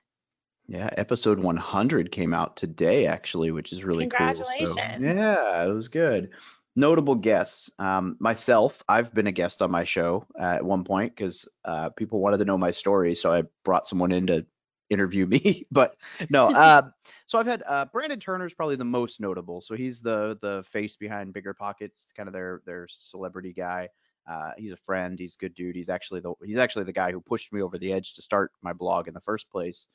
Yeah, 0.68 0.90
episode 0.98 1.38
100 1.38 2.12
came 2.12 2.35
out 2.35 2.57
today, 2.57 3.07
actually, 3.07 3.52
which 3.52 3.72
is 3.72 3.85
really 3.85 4.02
Congratulations. 4.02 4.59
cool. 4.59 4.76
So, 4.76 5.14
yeah, 5.14 5.64
it 5.64 5.72
was 5.72 5.88
good. 5.88 6.31
Notable 6.77 7.15
guests. 7.15 7.71
Um, 7.79 8.17
myself, 8.21 8.85
I've 8.89 9.12
been 9.12 9.27
a 9.27 9.33
guest 9.33 9.62
on 9.62 9.71
my 9.71 9.85
show 9.85 10.27
at 10.39 10.65
one 10.65 10.85
point 10.85 11.17
because 11.17 11.49
uh, 11.65 11.89
people 11.91 12.21
wanted 12.21 12.39
to 12.39 12.45
know 12.45 12.59
my 12.59 12.71
story, 12.71 13.15
so 13.15 13.33
I 13.33 13.45
brought 13.65 13.87
someone 13.87 14.12
in 14.12 14.27
to 14.29 14.47
interview 14.91 15.27
me. 15.27 15.67
but 15.73 15.97
no, 16.31 16.47
uh, 16.55 16.83
so 17.25 17.39
I've 17.39 17.47
had 17.47 17.62
uh, 17.67 17.87
Brandon 17.87 18.21
is 18.43 18.55
probably 18.55 18.77
the 18.77 18.85
most 18.85 19.21
notable. 19.21 19.61
So 19.61 19.75
he's 19.75 20.01
the 20.01 20.39
the 20.41 20.62
face 20.71 20.95
behind 20.97 21.33
Bigger 21.33 21.55
Pockets, 21.55 22.07
kind 22.17 22.29
of 22.29 22.33
their 22.33 22.62
their 22.67 22.87
celebrity 22.89 23.53
guy. 23.53 23.89
Uh, 24.29 24.51
he's 24.59 24.73
a 24.73 24.77
friend. 24.77 25.19
He's 25.19 25.37
a 25.37 25.39
good 25.39 25.55
dude. 25.55 25.77
He's 25.77 25.89
actually 25.89 26.21
the 26.21 26.35
he's 26.45 26.59
actually 26.59 26.85
the 26.85 26.93
guy 26.93 27.11
who 27.11 27.21
pushed 27.21 27.53
me 27.53 27.62
over 27.62 27.79
the 27.79 27.93
edge 27.93 28.15
to 28.15 28.23
start 28.23 28.53
my 28.62 28.73
blog 28.73 29.09
in 29.09 29.15
the 29.15 29.21
first 29.21 29.49
place. 29.51 29.87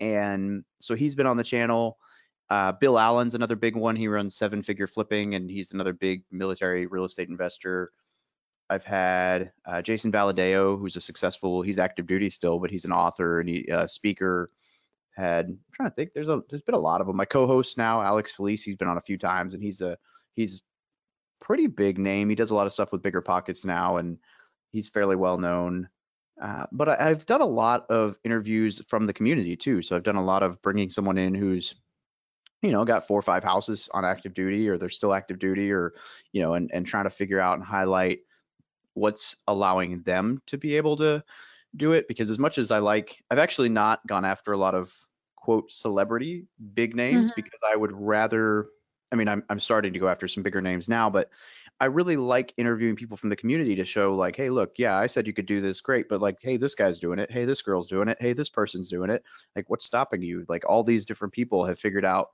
And 0.00 0.64
so 0.80 0.94
he's 0.94 1.14
been 1.14 1.26
on 1.26 1.36
the 1.36 1.44
channel. 1.44 1.98
Uh, 2.48 2.72
Bill 2.72 2.98
Allen's 2.98 3.34
another 3.34 3.56
big 3.56 3.74
one. 3.76 3.96
He 3.96 4.08
runs 4.08 4.36
seven 4.36 4.62
figure 4.62 4.86
flipping, 4.86 5.34
and 5.34 5.50
he's 5.50 5.72
another 5.72 5.92
big 5.92 6.22
military 6.30 6.86
real 6.86 7.04
estate 7.04 7.28
investor. 7.28 7.92
I've 8.68 8.84
had 8.84 9.52
uh, 9.64 9.82
Jason 9.82 10.10
Valadeo, 10.10 10.78
who's 10.78 10.96
a 10.96 11.00
successful. 11.00 11.62
He's 11.62 11.78
active 11.78 12.06
duty 12.06 12.30
still, 12.30 12.58
but 12.58 12.70
he's 12.70 12.84
an 12.84 12.92
author 12.92 13.40
and 13.40 13.48
he 13.48 13.70
uh, 13.70 13.86
speaker. 13.86 14.50
Had 15.16 15.46
I'm 15.46 15.58
trying 15.72 15.90
to 15.90 15.94
think. 15.94 16.12
There's 16.14 16.28
a 16.28 16.42
there's 16.50 16.62
been 16.62 16.74
a 16.74 16.78
lot 16.78 17.00
of 17.00 17.06
them. 17.06 17.16
My 17.16 17.24
co-host 17.24 17.78
now, 17.78 18.02
Alex 18.02 18.32
Felice, 18.32 18.62
he's 18.62 18.76
been 18.76 18.88
on 18.88 18.98
a 18.98 19.02
few 19.02 19.16
times, 19.16 19.54
and 19.54 19.62
he's 19.62 19.80
a 19.80 19.96
he's 20.34 20.62
pretty 21.40 21.66
big 21.66 21.98
name. 21.98 22.28
He 22.28 22.34
does 22.34 22.50
a 22.50 22.54
lot 22.54 22.66
of 22.66 22.72
stuff 22.72 22.92
with 22.92 23.02
bigger 23.02 23.22
pockets 23.22 23.64
now, 23.64 23.96
and 23.96 24.18
he's 24.72 24.88
fairly 24.88 25.16
well 25.16 25.38
known. 25.38 25.88
Uh, 26.40 26.66
but 26.70 26.88
I, 26.88 27.08
have 27.08 27.24
done 27.24 27.40
a 27.40 27.46
lot 27.46 27.86
of 27.88 28.18
interviews 28.24 28.82
from 28.88 29.06
the 29.06 29.12
community 29.12 29.56
too. 29.56 29.80
So 29.80 29.96
I've 29.96 30.02
done 30.02 30.16
a 30.16 30.24
lot 30.24 30.42
of 30.42 30.60
bringing 30.60 30.90
someone 30.90 31.16
in 31.16 31.34
who's, 31.34 31.74
you 32.62 32.72
know, 32.72 32.84
got 32.84 33.06
four 33.06 33.18
or 33.18 33.22
five 33.22 33.44
houses 33.44 33.88
on 33.92 34.04
active 34.04 34.34
duty, 34.34 34.68
or 34.68 34.78
they're 34.78 34.88
still 34.88 35.14
active 35.14 35.38
duty, 35.38 35.70
or 35.72 35.92
you 36.32 36.42
know, 36.42 36.54
and 36.54 36.70
and 36.72 36.86
trying 36.86 37.04
to 37.04 37.10
figure 37.10 37.40
out 37.40 37.58
and 37.58 37.64
highlight 37.64 38.20
what's 38.94 39.36
allowing 39.46 40.02
them 40.02 40.40
to 40.46 40.56
be 40.56 40.76
able 40.76 40.96
to 40.96 41.22
do 41.76 41.92
it. 41.92 42.08
Because 42.08 42.30
as 42.30 42.38
much 42.38 42.58
as 42.58 42.70
I 42.70 42.78
like, 42.78 43.22
I've 43.30 43.38
actually 43.38 43.68
not 43.68 44.06
gone 44.06 44.24
after 44.24 44.52
a 44.52 44.58
lot 44.58 44.74
of 44.74 44.94
quote 45.36 45.70
celebrity 45.70 46.46
big 46.74 46.96
names 46.96 47.28
mm-hmm. 47.28 47.40
because 47.40 47.60
I 47.72 47.76
would 47.76 47.92
rather 47.92 48.66
I 49.12 49.16
mean, 49.16 49.28
I'm 49.28 49.44
I'm 49.48 49.60
starting 49.60 49.92
to 49.92 49.98
go 49.98 50.08
after 50.08 50.26
some 50.28 50.42
bigger 50.42 50.60
names 50.60 50.88
now, 50.88 51.08
but 51.08 51.30
I 51.78 51.86
really 51.86 52.16
like 52.16 52.54
interviewing 52.56 52.96
people 52.96 53.16
from 53.16 53.28
the 53.28 53.36
community 53.36 53.74
to 53.74 53.84
show 53.84 54.14
like, 54.14 54.34
hey, 54.34 54.48
look, 54.48 54.72
yeah, 54.78 54.96
I 54.96 55.06
said 55.06 55.26
you 55.26 55.34
could 55.34 55.46
do 55.46 55.60
this, 55.60 55.80
great, 55.80 56.08
but 56.08 56.22
like, 56.22 56.38
hey, 56.40 56.56
this 56.56 56.74
guy's 56.74 56.98
doing 56.98 57.18
it, 57.18 57.30
hey, 57.30 57.44
this 57.44 57.60
girl's 57.60 57.86
doing 57.86 58.08
it, 58.08 58.16
hey, 58.18 58.32
this 58.32 58.48
person's 58.48 58.88
doing 58.88 59.10
it. 59.10 59.22
Like, 59.54 59.68
what's 59.68 59.84
stopping 59.84 60.22
you? 60.22 60.46
Like, 60.48 60.64
all 60.66 60.82
these 60.82 61.04
different 61.04 61.34
people 61.34 61.66
have 61.66 61.78
figured 61.78 62.04
out 62.04 62.28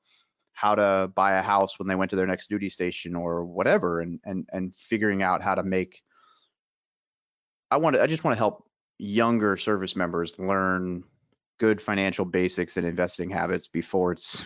how 0.52 0.74
to 0.74 1.11
buy 1.14 1.35
a 1.35 1.42
house 1.42 1.78
when 1.78 1.88
they 1.88 1.94
went 1.94 2.11
to 2.11 2.16
their 2.16 2.26
next 2.26 2.48
duty 2.48 2.68
station 2.68 3.16
or 3.16 3.44
whatever, 3.44 4.00
and 4.00 4.20
and 4.24 4.46
and 4.52 4.74
figuring 4.76 5.22
out 5.22 5.42
how 5.42 5.55
to 5.55 5.62
make. 5.62 6.02
I 7.70 7.78
want 7.78 7.96
to. 7.96 8.02
I 8.02 8.07
just 8.07 8.22
want 8.22 8.35
to 8.35 8.38
help 8.38 8.68
younger 8.98 9.57
service 9.57 9.96
members 9.96 10.38
learn 10.38 11.05
good 11.59 11.81
financial 11.81 12.24
basics 12.24 12.76
and 12.76 12.87
investing 12.87 13.31
habits 13.31 13.66
before 13.66 14.12
it's 14.12 14.44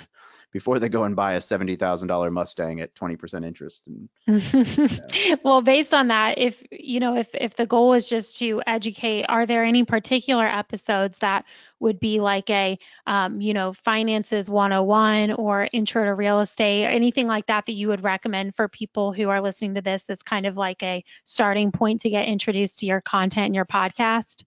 before 0.52 0.78
they 0.78 0.88
go 0.88 1.04
and 1.04 1.14
buy 1.14 1.34
a 1.34 1.40
$70,000 1.40 2.32
Mustang 2.32 2.80
at 2.80 2.94
20% 2.94 3.44
interest. 3.44 3.86
And, 3.86 5.40
well, 5.44 5.60
based 5.60 5.92
on 5.92 6.08
that, 6.08 6.38
if 6.38 6.62
you 6.70 7.00
know, 7.00 7.16
if 7.16 7.28
if 7.34 7.56
the 7.56 7.66
goal 7.66 7.92
is 7.92 8.08
just 8.08 8.38
to 8.38 8.62
educate, 8.66 9.24
are 9.24 9.46
there 9.46 9.64
any 9.64 9.84
particular 9.84 10.46
episodes 10.46 11.18
that 11.18 11.44
would 11.78 12.00
be 12.00 12.20
like 12.20 12.48
a, 12.48 12.78
um, 13.06 13.40
you 13.40 13.52
know, 13.52 13.72
finances 13.74 14.48
101 14.48 15.32
or 15.32 15.68
intro 15.72 16.04
to 16.04 16.14
real 16.14 16.40
estate, 16.40 16.86
or 16.86 16.88
anything 16.88 17.26
like 17.26 17.46
that 17.46 17.66
that 17.66 17.72
you 17.72 17.88
would 17.88 18.02
recommend 18.02 18.54
for 18.54 18.68
people 18.68 19.12
who 19.12 19.28
are 19.28 19.42
listening 19.42 19.74
to 19.74 19.82
this? 19.82 20.04
That's 20.04 20.22
kind 20.22 20.46
of 20.46 20.56
like 20.56 20.82
a 20.82 21.04
starting 21.24 21.70
point 21.70 22.00
to 22.02 22.10
get 22.10 22.28
introduced 22.28 22.80
to 22.80 22.86
your 22.86 23.00
content 23.02 23.46
and 23.46 23.54
your 23.54 23.66
podcast. 23.66 24.44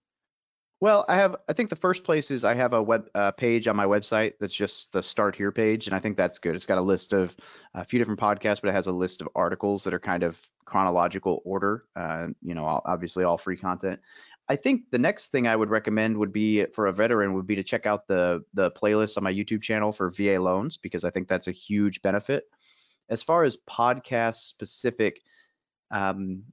Well, 0.82 1.04
I 1.10 1.18
have. 1.18 1.36
I 1.50 1.54
think 1.54 1.70
the 1.70 1.76
first 1.76 2.06
place 2.06 2.32
is 2.32 2.46
I 2.46 2.54
have 2.54 2.72
a 2.72 2.82
web 2.82 3.10
uh, 3.14 3.32
page 3.32 3.68
on 3.68 3.76
my 3.76 3.86
website 3.86 4.34
that's 4.40 4.54
just 4.54 4.94
the 4.94 5.04
start 5.04 5.36
here 5.36 5.52
page, 5.52 5.88
and 5.88 5.96
I 5.96 6.00
think 6.00 6.16
that's 6.16 6.40
good. 6.40 6.56
It's 6.56 6.66
got 6.66 6.78
a 6.78 6.82
list 6.82 7.12
of 7.12 7.36
a 7.74 7.84
few 7.84 8.00
different 8.00 8.20
podcasts, 8.20 8.62
but 8.62 8.70
it 8.70 8.74
has 8.74 8.88
a 8.88 8.94
list 8.94 9.20
of 9.20 9.28
articles 9.36 9.84
that 9.84 9.94
are 9.94 10.00
kind 10.00 10.24
of 10.24 10.40
chronological 10.64 11.42
order. 11.44 11.84
Uh, 11.98 12.28
you 12.42 12.54
know, 12.54 12.82
obviously 12.86 13.26
all 13.26 13.38
free 13.38 13.58
content. 13.58 14.00
I 14.48 14.56
think 14.56 14.84
the 14.90 14.98
next 14.98 15.28
thing 15.28 15.48
I 15.48 15.56
would 15.56 15.70
recommend 15.70 16.18
would 16.18 16.32
be 16.32 16.66
for 16.68 16.88
a 16.88 16.94
veteran 16.94 17.34
would 17.34 17.46
be 17.46 17.56
to 17.56 17.64
check 17.64 17.86
out 17.86 18.08
the 18.08 18.46
the 18.54 18.72
playlist 18.72 19.18
on 19.18 19.24
my 19.24 19.34
YouTube 19.34 19.62
channel 19.62 19.92
for 19.92 20.10
VA 20.12 20.40
loans 20.40 20.78
because 20.78 21.04
I 21.04 21.10
think 21.10 21.28
that's 21.28 21.48
a 21.48 21.52
huge 21.52 22.02
benefit. 22.02 22.46
As 23.10 23.22
far 23.22 23.44
as 23.44 23.58
podcast 23.70 24.36
specific, 24.48 25.22
um, 25.92 26.44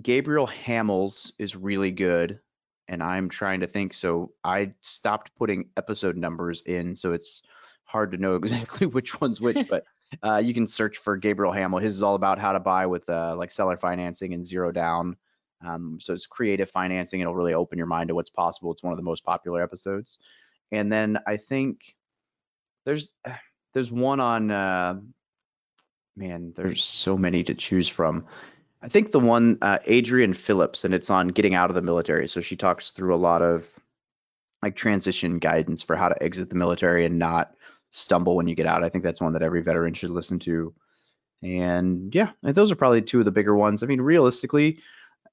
Gabriel 0.00 0.46
Hamels 0.46 1.32
is 1.40 1.56
really 1.56 1.90
good 1.90 2.38
and 2.88 3.02
I'm 3.02 3.28
trying 3.28 3.60
to 3.60 3.66
think. 3.66 3.94
So 3.94 4.32
I 4.44 4.72
stopped 4.80 5.32
putting 5.36 5.68
episode 5.76 6.16
numbers 6.16 6.62
in, 6.62 6.94
so 6.94 7.12
it's 7.12 7.42
hard 7.84 8.12
to 8.12 8.18
know 8.18 8.34
exactly 8.42 8.86
which 8.86 9.20
one's 9.20 9.40
which. 9.40 9.68
but 9.70 9.84
uh, 10.22 10.36
you 10.36 10.54
can 10.54 10.66
search 10.66 10.98
for 10.98 11.16
Gabriel 11.16 11.52
Hamel. 11.52 11.78
His 11.78 11.96
is 11.96 12.02
all 12.02 12.14
about 12.14 12.38
how 12.38 12.52
to 12.52 12.60
buy 12.60 12.86
with 12.86 13.08
uh, 13.08 13.36
like 13.36 13.52
seller 13.52 13.76
financing 13.76 14.34
and 14.34 14.46
zero 14.46 14.70
down. 14.72 15.16
Um, 15.64 15.98
so 16.00 16.12
it's 16.12 16.26
creative 16.26 16.70
financing. 16.70 17.20
It'll 17.20 17.34
really 17.34 17.54
open 17.54 17.78
your 17.78 17.86
mind 17.86 18.08
to 18.08 18.14
what's 18.14 18.30
possible. 18.30 18.70
It's 18.72 18.82
one 18.82 18.92
of 18.92 18.98
the 18.98 19.02
most 19.02 19.24
popular 19.24 19.62
episodes. 19.62 20.18
And 20.72 20.92
then 20.92 21.18
I 21.26 21.36
think 21.36 21.94
there's 22.84 23.12
there's 23.74 23.90
one 23.90 24.20
on 24.20 24.50
uh, 24.50 25.00
man. 26.16 26.52
There's 26.54 26.84
so 26.84 27.16
many 27.16 27.42
to 27.44 27.54
choose 27.54 27.88
from. 27.88 28.26
I 28.84 28.88
think 28.88 29.12
the 29.12 29.20
one 29.20 29.56
uh, 29.62 29.78
Adrian 29.86 30.34
Phillips, 30.34 30.84
and 30.84 30.92
it's 30.92 31.08
on 31.08 31.28
getting 31.28 31.54
out 31.54 31.70
of 31.70 31.74
the 31.74 31.80
military. 31.80 32.28
So 32.28 32.42
she 32.42 32.54
talks 32.54 32.90
through 32.90 33.14
a 33.14 33.16
lot 33.16 33.40
of 33.40 33.66
like 34.62 34.76
transition 34.76 35.38
guidance 35.38 35.82
for 35.82 35.96
how 35.96 36.10
to 36.10 36.22
exit 36.22 36.50
the 36.50 36.54
military 36.54 37.06
and 37.06 37.18
not 37.18 37.54
stumble 37.90 38.36
when 38.36 38.46
you 38.46 38.54
get 38.54 38.66
out. 38.66 38.84
I 38.84 38.90
think 38.90 39.02
that's 39.02 39.22
one 39.22 39.32
that 39.32 39.42
every 39.42 39.62
veteran 39.62 39.94
should 39.94 40.10
listen 40.10 40.38
to. 40.40 40.74
And 41.42 42.14
yeah, 42.14 42.32
those 42.42 42.70
are 42.70 42.76
probably 42.76 43.00
two 43.00 43.20
of 43.20 43.24
the 43.24 43.30
bigger 43.30 43.56
ones. 43.56 43.82
I 43.82 43.86
mean, 43.86 44.02
realistically, 44.02 44.80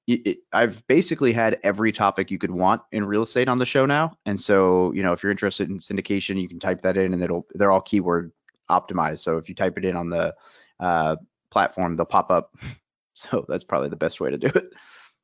it, 0.06 0.38
I've 0.52 0.86
basically 0.86 1.32
had 1.32 1.58
every 1.62 1.92
topic 1.92 2.30
you 2.30 2.38
could 2.38 2.50
want 2.50 2.80
in 2.90 3.04
real 3.04 3.22
estate 3.22 3.48
on 3.48 3.58
the 3.58 3.66
show 3.66 3.84
now. 3.84 4.16
And 4.24 4.40
so, 4.40 4.92
you 4.92 5.02
know, 5.02 5.12
if 5.12 5.22
you're 5.22 5.32
interested 5.32 5.68
in 5.68 5.78
syndication, 5.78 6.40
you 6.40 6.48
can 6.48 6.58
type 6.58 6.80
that 6.82 6.96
in, 6.96 7.12
and 7.12 7.22
it'll 7.22 7.46
they're 7.54 7.70
all 7.70 7.82
keyword 7.82 8.32
optimized. 8.70 9.18
So 9.18 9.36
if 9.36 9.48
you 9.48 9.54
type 9.54 9.76
it 9.76 9.84
in 9.84 9.94
on 9.94 10.08
the 10.08 10.34
uh, 10.80 11.16
platform, 11.50 11.96
they'll 11.96 12.06
pop 12.06 12.30
up 12.30 12.54
so 13.14 13.44
that's 13.48 13.64
probably 13.64 13.88
the 13.88 13.96
best 13.96 14.20
way 14.20 14.30
to 14.30 14.38
do 14.38 14.48
it. 14.48 14.72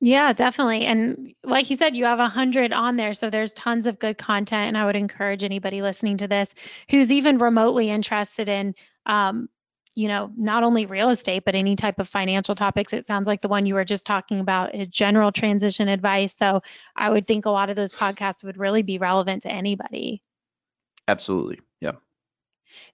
Yeah, 0.01 0.33
definitely. 0.33 0.85
And 0.85 1.35
like 1.43 1.71
you 1.71 1.77
said, 1.77 1.97
you 1.97 2.05
have 2.05 2.21
a 2.21 2.29
hundred 2.29 2.73
on 2.73 2.97
there, 2.97 3.15
so 3.15 3.31
there's 3.31 3.53
tons 3.55 3.87
of 3.87 3.99
good 3.99 4.17
content. 4.17 4.69
And 4.69 4.79
I 4.79 4.87
would 4.87 4.95
encourage 4.95 5.43
anybody 5.43 5.83
listening 5.83 6.19
to 6.19 6.29
this 6.29 6.49
who's 6.89 7.11
even 7.11 7.39
remotely 7.39 7.91
interested 7.91 8.49
in, 8.49 8.75
um, 9.07 9.49
you 9.97 10.07
know, 10.07 10.31
not 10.37 10.63
only 10.63 10.87
real 10.87 11.11
estate 11.11 11.45
but 11.45 11.57
any 11.57 11.75
type 11.75 11.99
of 11.99 12.09
financial 12.09 12.55
topics. 12.55 12.93
It 12.93 13.09
sounds 13.09 13.27
like 13.27 13.43
the 13.43 13.49
one 13.49 13.67
you 13.67 13.75
were 13.75 13.85
just 13.85 14.07
talking 14.07 14.39
about 14.39 14.73
is 14.73 14.87
general 14.87 15.33
transition 15.33 15.89
advice. 15.89 16.33
So 16.37 16.63
I 16.95 17.11
would 17.11 17.27
think 17.27 17.47
a 17.47 17.51
lot 17.51 17.69
of 17.69 17.75
those 17.75 17.93
podcasts 17.93 18.45
would 18.45 18.57
really 18.57 18.83
be 18.83 18.99
relevant 18.99 19.43
to 19.43 19.51
anybody. 19.51 20.23
Absolutely. 21.09 21.59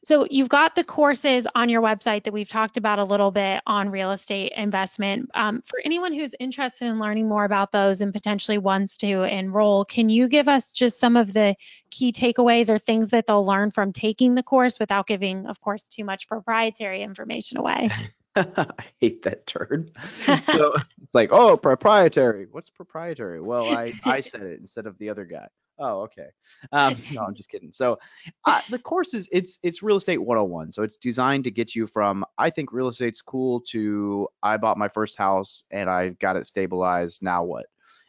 So 0.02 0.26
you've 0.30 0.48
got 0.48 0.74
the 0.74 0.84
courses 0.84 1.46
on 1.54 1.68
your 1.68 1.82
website 1.82 2.24
that 2.24 2.32
we've 2.32 2.48
talked 2.48 2.76
about 2.76 2.98
a 2.98 3.04
little 3.04 3.30
bit 3.30 3.62
on 3.66 3.90
real 3.90 4.12
estate 4.12 4.52
investment. 4.56 5.30
Um, 5.34 5.62
for 5.64 5.80
anyone 5.84 6.12
who's 6.12 6.34
interested 6.38 6.86
in 6.86 6.98
learning 6.98 7.28
more 7.28 7.44
about 7.44 7.72
those 7.72 8.00
and 8.00 8.12
potentially 8.12 8.58
wants 8.58 8.96
to 8.98 9.22
enroll, 9.22 9.84
can 9.84 10.08
you 10.08 10.28
give 10.28 10.48
us 10.48 10.72
just 10.72 10.98
some 10.98 11.16
of 11.16 11.32
the 11.32 11.54
key 11.90 12.12
takeaways 12.12 12.70
or 12.70 12.78
things 12.78 13.10
that 13.10 13.26
they'll 13.26 13.46
learn 13.46 13.70
from 13.70 13.92
taking 13.92 14.34
the 14.34 14.42
course 14.42 14.78
without 14.78 15.06
giving, 15.06 15.46
of 15.46 15.60
course, 15.60 15.88
too 15.88 16.04
much 16.04 16.28
proprietary 16.28 17.02
information 17.02 17.58
away? 17.58 17.90
I 18.36 18.66
hate 19.00 19.22
that 19.22 19.46
term. 19.46 19.90
so 20.42 20.74
it's 21.02 21.14
like, 21.14 21.30
oh, 21.32 21.56
proprietary. 21.56 22.46
What's 22.50 22.70
proprietary? 22.70 23.40
Well, 23.40 23.70
I 23.70 23.92
I 24.04 24.20
said 24.20 24.42
it 24.42 24.60
instead 24.60 24.86
of 24.86 24.98
the 24.98 25.10
other 25.10 25.24
guy. 25.24 25.48
Oh, 25.78 26.02
okay. 26.02 26.28
Um, 26.72 26.96
no, 27.12 27.22
I'm 27.22 27.34
just 27.34 27.48
kidding. 27.48 27.72
So 27.72 27.98
uh, 28.44 28.60
the 28.70 28.78
course 28.78 29.12
is 29.12 29.28
it's 29.32 29.58
it's 29.62 29.82
real 29.82 29.96
estate 29.96 30.18
101. 30.18 30.72
So 30.72 30.82
it's 30.82 30.96
designed 30.96 31.44
to 31.44 31.50
get 31.50 31.74
you 31.74 31.86
from 31.86 32.24
I 32.38 32.50
think 32.50 32.72
real 32.72 32.88
estate's 32.88 33.20
cool 33.20 33.60
to 33.70 34.28
I 34.42 34.56
bought 34.56 34.78
my 34.78 34.88
first 34.88 35.18
house 35.18 35.64
and 35.70 35.90
I 35.90 36.10
got 36.10 36.36
it 36.36 36.46
stabilized. 36.46 37.22
Now 37.22 37.42
what? 37.42 37.66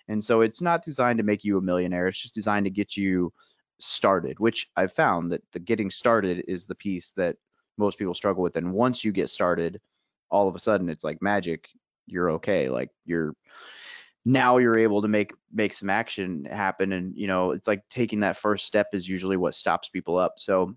And 0.08 0.24
so 0.24 0.42
it's 0.42 0.62
not 0.62 0.84
designed 0.84 1.18
to 1.18 1.24
make 1.24 1.44
you 1.44 1.58
a 1.58 1.62
millionaire. 1.62 2.08
It's 2.08 2.22
just 2.22 2.36
designed 2.36 2.66
to 2.66 2.70
get 2.70 2.96
you 2.96 3.34
started, 3.80 4.40
which 4.40 4.70
I've 4.76 4.94
found 4.94 5.32
that 5.32 5.42
the 5.52 5.60
getting 5.60 5.90
started 5.90 6.46
is 6.48 6.68
the 6.68 6.76
piece 6.76 7.12
that 7.18 7.38
most 7.78 7.98
people 7.98 8.14
struggle 8.14 8.44
with. 8.44 8.56
And 8.56 8.74
once 8.74 9.04
you 9.04 9.12
get 9.12 9.30
started, 9.30 9.82
all 10.30 10.48
of 10.48 10.56
a 10.56 10.60
sudden 10.60 10.90
it's 10.90 11.04
like 11.04 11.22
magic. 11.22 11.68
You're 12.06 12.30
okay. 12.32 12.70
Like 12.70 12.92
you're 13.06 13.34
now 14.26 14.58
you're 14.58 14.78
able 14.78 15.02
to 15.02 15.08
make 15.08 15.32
make 15.54 15.74
some 15.74 15.90
action 15.90 16.46
happen 16.46 16.94
and 16.94 17.16
you 17.16 17.28
know 17.28 17.52
it's 17.52 17.68
like 17.68 17.84
taking 17.90 18.20
that 18.20 18.38
first 18.38 18.66
step 18.66 18.88
is 18.94 19.08
usually 19.08 19.38
what 19.38 19.56
stops 19.56 19.88
people 19.90 20.18
up 20.18 20.34
so 20.38 20.76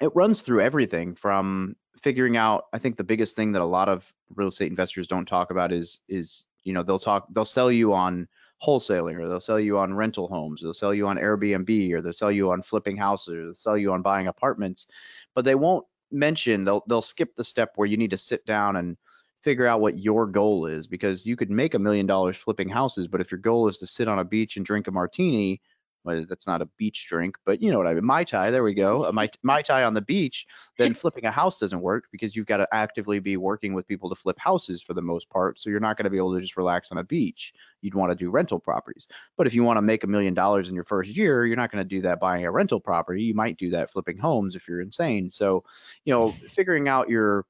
it 0.00 0.10
runs 0.14 0.40
through 0.40 0.60
everything 0.62 1.14
from 1.14 1.76
figuring 2.02 2.36
out. 2.36 2.64
I 2.72 2.78
think 2.78 2.96
the 2.96 3.04
biggest 3.04 3.36
thing 3.36 3.52
that 3.52 3.62
a 3.62 3.64
lot 3.64 3.88
of 3.88 4.12
real 4.34 4.48
estate 4.48 4.70
investors 4.70 5.06
don't 5.06 5.26
talk 5.26 5.50
about 5.50 5.72
is 5.72 6.00
is 6.08 6.44
you 6.64 6.72
know 6.72 6.82
they'll 6.82 6.98
talk 6.98 7.26
they'll 7.32 7.44
sell 7.44 7.70
you 7.70 7.92
on 7.94 8.28
wholesaling 8.62 9.18
or 9.18 9.28
they'll 9.28 9.40
sell 9.40 9.58
you 9.58 9.78
on 9.78 9.94
rental 9.94 10.28
homes, 10.28 10.62
they'll 10.62 10.74
sell 10.74 10.94
you 10.94 11.06
on 11.08 11.16
Airbnb 11.16 11.92
or 11.92 12.00
they'll 12.00 12.12
sell 12.12 12.30
you 12.30 12.50
on 12.50 12.62
flipping 12.62 12.96
houses 12.96 13.34
or 13.34 13.44
they'll 13.44 13.54
sell 13.54 13.76
you 13.76 13.92
on 13.92 14.02
buying 14.02 14.28
apartments, 14.28 14.86
but 15.34 15.44
they 15.44 15.54
won't 15.54 15.84
mention 16.10 16.64
they'll 16.64 16.84
they'll 16.88 17.02
skip 17.02 17.34
the 17.36 17.44
step 17.44 17.72
where 17.76 17.88
you 17.88 17.96
need 17.96 18.10
to 18.10 18.18
sit 18.18 18.44
down 18.44 18.76
and 18.76 18.96
figure 19.42 19.66
out 19.66 19.80
what 19.80 19.98
your 19.98 20.26
goal 20.26 20.66
is 20.66 20.86
because 20.86 21.26
you 21.26 21.36
could 21.36 21.50
make 21.50 21.74
a 21.74 21.78
million 21.78 22.06
dollars 22.06 22.36
flipping 22.36 22.68
houses, 22.68 23.08
but 23.08 23.20
if 23.20 23.30
your 23.30 23.40
goal 23.40 23.68
is 23.68 23.78
to 23.78 23.86
sit 23.86 24.08
on 24.08 24.20
a 24.20 24.24
beach 24.24 24.56
and 24.56 24.64
drink 24.64 24.86
a 24.86 24.90
martini, 24.90 25.60
well, 26.04 26.24
that's 26.28 26.46
not 26.46 26.62
a 26.62 26.66
beach 26.78 27.06
drink, 27.08 27.36
but 27.44 27.62
you 27.62 27.70
know 27.70 27.78
what 27.78 27.86
I 27.86 27.94
mean. 27.94 28.04
Mai 28.04 28.24
Tai, 28.24 28.50
there 28.50 28.64
we 28.64 28.74
go. 28.74 29.04
A 29.04 29.12
Mai, 29.12 29.28
Mai 29.42 29.62
Tai 29.62 29.84
on 29.84 29.94
the 29.94 30.00
beach, 30.00 30.46
then 30.76 30.94
flipping 30.94 31.26
a 31.26 31.30
house 31.30 31.58
doesn't 31.58 31.80
work 31.80 32.04
because 32.10 32.34
you've 32.34 32.46
got 32.46 32.56
to 32.56 32.66
actively 32.72 33.20
be 33.20 33.36
working 33.36 33.72
with 33.72 33.86
people 33.86 34.08
to 34.08 34.16
flip 34.16 34.38
houses 34.38 34.82
for 34.82 34.94
the 34.94 35.02
most 35.02 35.30
part. 35.30 35.60
So 35.60 35.70
you're 35.70 35.80
not 35.80 35.96
going 35.96 36.04
to 36.04 36.10
be 36.10 36.16
able 36.16 36.34
to 36.34 36.40
just 36.40 36.56
relax 36.56 36.90
on 36.90 36.98
a 36.98 37.04
beach. 37.04 37.52
You'd 37.82 37.94
want 37.94 38.10
to 38.10 38.16
do 38.16 38.30
rental 38.30 38.58
properties. 38.58 39.06
But 39.36 39.46
if 39.46 39.54
you 39.54 39.62
want 39.62 39.76
to 39.76 39.82
make 39.82 40.02
a 40.02 40.08
million 40.08 40.34
dollars 40.34 40.68
in 40.68 40.74
your 40.74 40.84
first 40.84 41.16
year, 41.16 41.46
you're 41.46 41.56
not 41.56 41.70
going 41.70 41.84
to 41.84 41.88
do 41.88 42.02
that 42.02 42.20
buying 42.20 42.46
a 42.46 42.50
rental 42.50 42.80
property. 42.80 43.22
You 43.22 43.34
might 43.34 43.56
do 43.56 43.70
that 43.70 43.90
flipping 43.90 44.18
homes 44.18 44.56
if 44.56 44.66
you're 44.66 44.80
insane. 44.80 45.30
So, 45.30 45.64
you 46.04 46.12
know, 46.12 46.30
figuring 46.48 46.88
out 46.88 47.08
your 47.08 47.44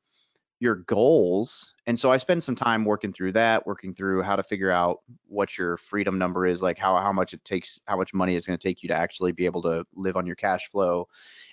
your 0.63 0.77
goals. 0.77 1.75
And 1.89 1.99
so 1.99 2.13
I 2.13 2.19
spend 2.19 2.45
some 2.45 2.55
time 2.55 2.85
working 2.85 3.13
through 3.13 3.33
that, 3.33 3.67
working 3.67 3.93
through 3.93 4.23
how 4.23 4.37
to 4.37 4.45
figure 4.45 4.71
out 4.71 5.01
what 5.27 5.59
your 5.59 5.77
freedom 5.77 6.19
number 6.19 6.47
is, 6.47 6.63
like 6.63 6.79
how 6.79 6.97
how 6.99 7.11
much 7.11 7.35
it 7.35 7.45
takes, 7.45 7.81
how 7.87 7.97
much 7.97 8.15
money 8.15 8.37
it's 8.37 8.47
going 8.47 8.57
to 8.57 8.69
take 8.69 8.81
you 8.81 8.89
to 8.89 8.95
actually 8.95 9.33
be 9.33 9.45
able 9.45 9.61
to 9.63 9.85
live 9.97 10.17
on 10.17 10.25
your 10.25 10.37
cash 10.37 10.69
flow. 10.69 11.09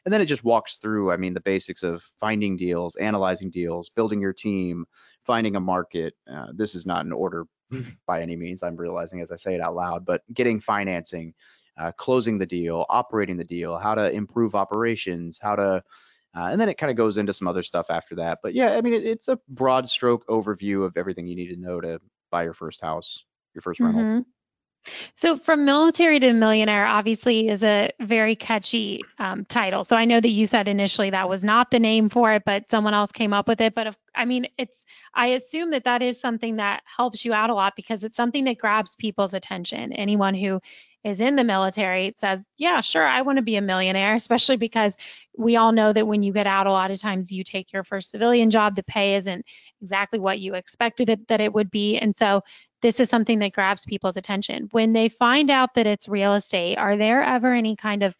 And 0.05 0.13
then 0.13 0.21
it 0.21 0.27
just 0.27 0.43
walks 0.43 0.77
through, 0.77 1.11
I 1.11 1.17
mean, 1.17 1.33
the 1.33 1.41
basics 1.41 1.81
of 1.81 2.03
finding 2.19 2.55
deals, 2.55 2.97
analyzing 2.97 3.49
deals, 3.49 3.89
building 3.89 4.21
your 4.21 4.31
team, 4.31 4.85
finding 5.23 5.55
a 5.55 5.59
market. 5.59 6.13
Uh, 6.31 6.49
this 6.53 6.75
is 6.75 6.85
not 6.85 7.03
in 7.03 7.11
order 7.11 7.47
by 8.05 8.21
any 8.21 8.35
means. 8.35 8.61
I'm 8.61 8.75
realizing 8.75 9.21
as 9.21 9.31
I 9.31 9.37
say 9.37 9.55
it 9.55 9.61
out 9.61 9.73
loud, 9.73 10.05
but 10.05 10.21
getting 10.35 10.59
financing, 10.59 11.33
uh, 11.79 11.93
closing 11.93 12.37
the 12.37 12.45
deal, 12.45 12.85
operating 12.89 13.37
the 13.37 13.43
deal, 13.43 13.79
how 13.79 13.95
to 13.95 14.11
improve 14.11 14.53
operations, 14.53 15.39
how 15.41 15.55
to 15.55 15.83
uh, 16.35 16.49
and 16.51 16.61
then 16.61 16.69
it 16.69 16.77
kind 16.77 16.91
of 16.91 16.97
goes 16.97 17.17
into 17.17 17.33
some 17.33 17.47
other 17.47 17.63
stuff 17.63 17.87
after 17.89 18.15
that. 18.15 18.39
But 18.43 18.53
yeah, 18.53 18.73
I 18.73 18.81
mean, 18.81 18.93
it, 18.93 19.05
it's 19.05 19.27
a 19.27 19.39
broad 19.49 19.89
stroke 19.89 20.27
overview 20.27 20.85
of 20.85 20.95
everything 20.95 21.27
you 21.27 21.35
need 21.35 21.49
to 21.53 21.59
know 21.59 21.81
to 21.81 21.99
buy 22.31 22.43
your 22.43 22.53
first 22.53 22.81
house, 22.81 23.23
your 23.55 23.61
1st 23.61 23.85
rental. 23.85 24.01
Mm-hmm. 24.01 24.19
So, 25.15 25.37
from 25.37 25.65
military 25.65 26.19
to 26.21 26.31
millionaire 26.31 26.85
obviously 26.85 27.49
is 27.49 27.63
a 27.63 27.91
very 27.99 28.35
catchy 28.35 29.01
um, 29.17 29.43
title. 29.45 29.83
So, 29.83 29.95
I 29.95 30.05
know 30.05 30.21
that 30.21 30.29
you 30.29 30.47
said 30.47 30.67
initially 30.67 31.09
that 31.09 31.27
was 31.27 31.43
not 31.43 31.69
the 31.71 31.79
name 31.79 32.07
for 32.09 32.33
it, 32.33 32.43
but 32.45 32.71
someone 32.71 32.93
else 32.93 33.11
came 33.11 33.33
up 33.33 33.47
with 33.47 33.59
it. 33.59 33.75
But 33.75 33.87
if, 33.87 33.97
I 34.15 34.23
mean, 34.23 34.47
it's, 34.57 34.85
I 35.13 35.27
assume 35.27 35.71
that 35.71 35.83
that 35.83 36.01
is 36.01 36.21
something 36.21 36.55
that 36.57 36.83
helps 36.85 37.25
you 37.25 37.33
out 37.33 37.49
a 37.49 37.53
lot 37.53 37.75
because 37.75 38.03
it's 38.03 38.15
something 38.15 38.45
that 38.45 38.57
grabs 38.57 38.95
people's 38.95 39.33
attention. 39.33 39.91
Anyone 39.93 40.33
who 40.33 40.61
is 41.03 41.21
in 41.21 41.35
the 41.35 41.43
military 41.43 42.07
it 42.07 42.19
says, 42.19 42.45
yeah, 42.57 42.81
sure, 42.81 43.05
I 43.05 43.21
want 43.21 43.37
to 43.37 43.41
be 43.41 43.55
a 43.55 43.61
millionaire, 43.61 44.15
especially 44.15 44.57
because 44.57 44.97
we 45.37 45.55
all 45.55 45.71
know 45.71 45.93
that 45.93 46.07
when 46.07 46.23
you 46.23 46.33
get 46.33 46.47
out, 46.47 46.67
a 46.67 46.71
lot 46.71 46.91
of 46.91 46.99
times 46.99 47.31
you 47.31 47.43
take 47.43 47.71
your 47.71 47.83
first 47.83 48.11
civilian 48.11 48.49
job, 48.49 48.75
the 48.75 48.83
pay 48.83 49.15
isn't 49.15 49.45
exactly 49.81 50.19
what 50.19 50.39
you 50.39 50.55
expected 50.55 51.09
it 51.09 51.27
that 51.29 51.41
it 51.41 51.53
would 51.53 51.71
be. 51.71 51.97
And 51.97 52.13
so 52.13 52.41
this 52.81 52.99
is 52.99 53.09
something 53.09 53.39
that 53.39 53.53
grabs 53.53 53.85
people's 53.85 54.17
attention. 54.17 54.67
When 54.71 54.93
they 54.93 55.09
find 55.09 55.49
out 55.49 55.73
that 55.75 55.87
it's 55.87 56.07
real 56.07 56.35
estate, 56.35 56.77
are 56.77 56.97
there 56.97 57.23
ever 57.23 57.53
any 57.53 57.75
kind 57.75 58.03
of 58.03 58.15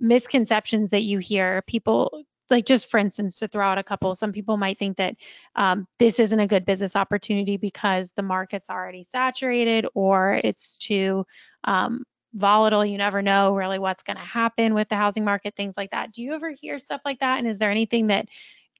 misconceptions 0.00 0.90
that 0.90 1.02
you 1.02 1.18
hear 1.18 1.62
people 1.66 2.24
like 2.50 2.66
just 2.66 2.90
for 2.90 2.98
instance 2.98 3.36
to 3.36 3.48
throw 3.48 3.64
out 3.64 3.78
a 3.78 3.82
couple 3.82 4.12
some 4.14 4.32
people 4.32 4.56
might 4.56 4.78
think 4.78 4.96
that 4.96 5.14
um, 5.54 5.86
this 5.98 6.18
isn't 6.18 6.40
a 6.40 6.46
good 6.46 6.64
business 6.64 6.96
opportunity 6.96 7.56
because 7.56 8.10
the 8.16 8.22
market's 8.22 8.70
already 8.70 9.04
saturated 9.04 9.86
or 9.94 10.40
it's 10.42 10.76
too 10.78 11.24
um, 11.64 12.02
volatile 12.34 12.84
you 12.84 12.96
never 12.96 13.22
know 13.22 13.54
really 13.54 13.78
what's 13.78 14.02
going 14.02 14.16
to 14.16 14.22
happen 14.22 14.74
with 14.74 14.88
the 14.88 14.96
housing 14.96 15.24
market 15.24 15.56
things 15.56 15.76
like 15.76 15.90
that. 15.90 16.12
Do 16.12 16.22
you 16.22 16.34
ever 16.34 16.50
hear 16.50 16.78
stuff 16.78 17.00
like 17.04 17.20
that? 17.20 17.38
And 17.38 17.46
is 17.48 17.58
there 17.58 17.70
anything 17.70 18.08
that 18.08 18.26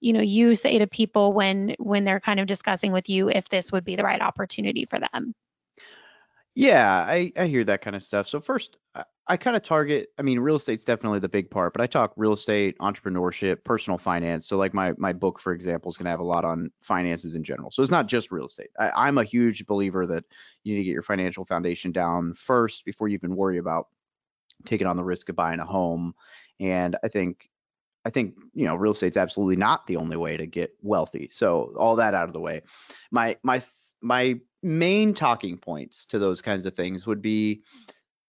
you 0.00 0.12
know 0.12 0.20
you 0.20 0.54
say 0.54 0.78
to 0.78 0.86
people 0.86 1.32
when 1.32 1.74
when 1.78 2.04
they're 2.04 2.20
kind 2.20 2.40
of 2.40 2.46
discussing 2.46 2.92
with 2.92 3.08
you 3.08 3.28
if 3.28 3.48
this 3.48 3.72
would 3.72 3.84
be 3.84 3.96
the 3.96 4.04
right 4.04 4.20
opportunity 4.20 4.86
for 4.86 4.98
them 4.98 5.34
yeah, 6.60 7.06
I, 7.08 7.32
I 7.38 7.46
hear 7.46 7.64
that 7.64 7.80
kind 7.80 7.96
of 7.96 8.02
stuff. 8.02 8.26
So 8.26 8.38
first, 8.38 8.76
I, 8.94 9.04
I 9.26 9.36
kind 9.38 9.56
of 9.56 9.62
target. 9.62 10.08
I 10.18 10.22
mean, 10.22 10.38
real 10.38 10.56
estate's 10.56 10.84
definitely 10.84 11.18
the 11.18 11.28
big 11.28 11.50
part, 11.50 11.72
but 11.72 11.80
I 11.80 11.86
talk 11.86 12.12
real 12.16 12.34
estate, 12.34 12.76
entrepreneurship, 12.80 13.64
personal 13.64 13.96
finance. 13.96 14.46
So 14.46 14.58
like 14.58 14.74
my 14.74 14.92
my 14.98 15.14
book, 15.14 15.40
for 15.40 15.54
example, 15.54 15.90
is 15.90 15.96
going 15.96 16.04
to 16.04 16.10
have 16.10 16.20
a 16.20 16.24
lot 16.24 16.44
on 16.44 16.70
finances 16.82 17.34
in 17.34 17.42
general. 17.42 17.70
So 17.70 17.82
it's 17.82 17.90
not 17.90 18.08
just 18.08 18.30
real 18.30 18.44
estate. 18.44 18.68
I, 18.78 18.90
I'm 18.90 19.16
a 19.16 19.24
huge 19.24 19.64
believer 19.64 20.06
that 20.08 20.24
you 20.62 20.74
need 20.74 20.80
to 20.80 20.84
get 20.84 20.92
your 20.92 21.02
financial 21.02 21.46
foundation 21.46 21.92
down 21.92 22.34
first 22.34 22.84
before 22.84 23.08
you 23.08 23.14
even 23.14 23.36
worry 23.36 23.56
about 23.56 23.88
taking 24.66 24.86
on 24.86 24.98
the 24.98 25.04
risk 25.04 25.30
of 25.30 25.36
buying 25.36 25.60
a 25.60 25.64
home. 25.64 26.14
And 26.58 26.94
I 27.02 27.08
think 27.08 27.48
I 28.04 28.10
think 28.10 28.34
you 28.52 28.66
know 28.66 28.76
real 28.76 28.92
estate's 28.92 29.16
absolutely 29.16 29.56
not 29.56 29.86
the 29.86 29.96
only 29.96 30.18
way 30.18 30.36
to 30.36 30.44
get 30.44 30.76
wealthy. 30.82 31.30
So 31.32 31.72
all 31.78 31.96
that 31.96 32.12
out 32.12 32.28
of 32.28 32.34
the 32.34 32.40
way. 32.40 32.60
My 33.10 33.38
my 33.42 33.62
my 34.02 34.40
main 34.62 35.14
talking 35.14 35.56
points 35.56 36.04
to 36.06 36.18
those 36.18 36.42
kinds 36.42 36.66
of 36.66 36.74
things 36.74 37.06
would 37.06 37.22
be 37.22 37.62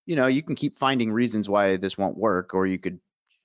you 0.05 0.15
know 0.15 0.27
you 0.27 0.41
can 0.41 0.55
keep 0.55 0.79
finding 0.79 1.11
reasons 1.11 1.49
why 1.49 1.77
this 1.77 1.97
won't 1.97 2.17
work 2.17 2.53
or 2.53 2.65
you 2.65 2.79
could 2.79 2.99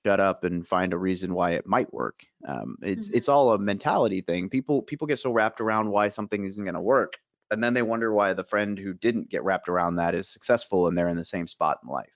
shut 0.05 0.19
up 0.19 0.43
and 0.43 0.67
find 0.67 0.93
a 0.93 0.97
reason 0.97 1.33
why 1.33 1.51
it 1.51 1.67
might 1.67 1.91
work 1.93 2.21
um, 2.47 2.77
it's 2.81 3.07
mm-hmm. 3.07 3.17
it's 3.17 3.29
all 3.29 3.51
a 3.51 3.57
mentality 3.57 4.21
thing 4.21 4.49
people 4.49 4.81
people 4.81 5.07
get 5.07 5.19
so 5.19 5.31
wrapped 5.31 5.59
around 5.59 5.89
why 5.89 6.07
something 6.07 6.45
isn't 6.45 6.63
going 6.65 6.75
to 6.75 6.81
work 6.81 7.13
and 7.51 7.63
then 7.63 7.73
they 7.73 7.81
wonder 7.81 8.13
why 8.13 8.33
the 8.33 8.43
friend 8.43 8.77
who 8.77 8.93
didn't 8.93 9.29
get 9.29 9.43
wrapped 9.43 9.69
around 9.69 9.95
that 9.95 10.15
is 10.15 10.29
successful 10.29 10.87
and 10.87 10.97
they're 10.97 11.09
in 11.09 11.17
the 11.17 11.25
same 11.25 11.47
spot 11.47 11.79
in 11.83 11.89
life 11.89 12.13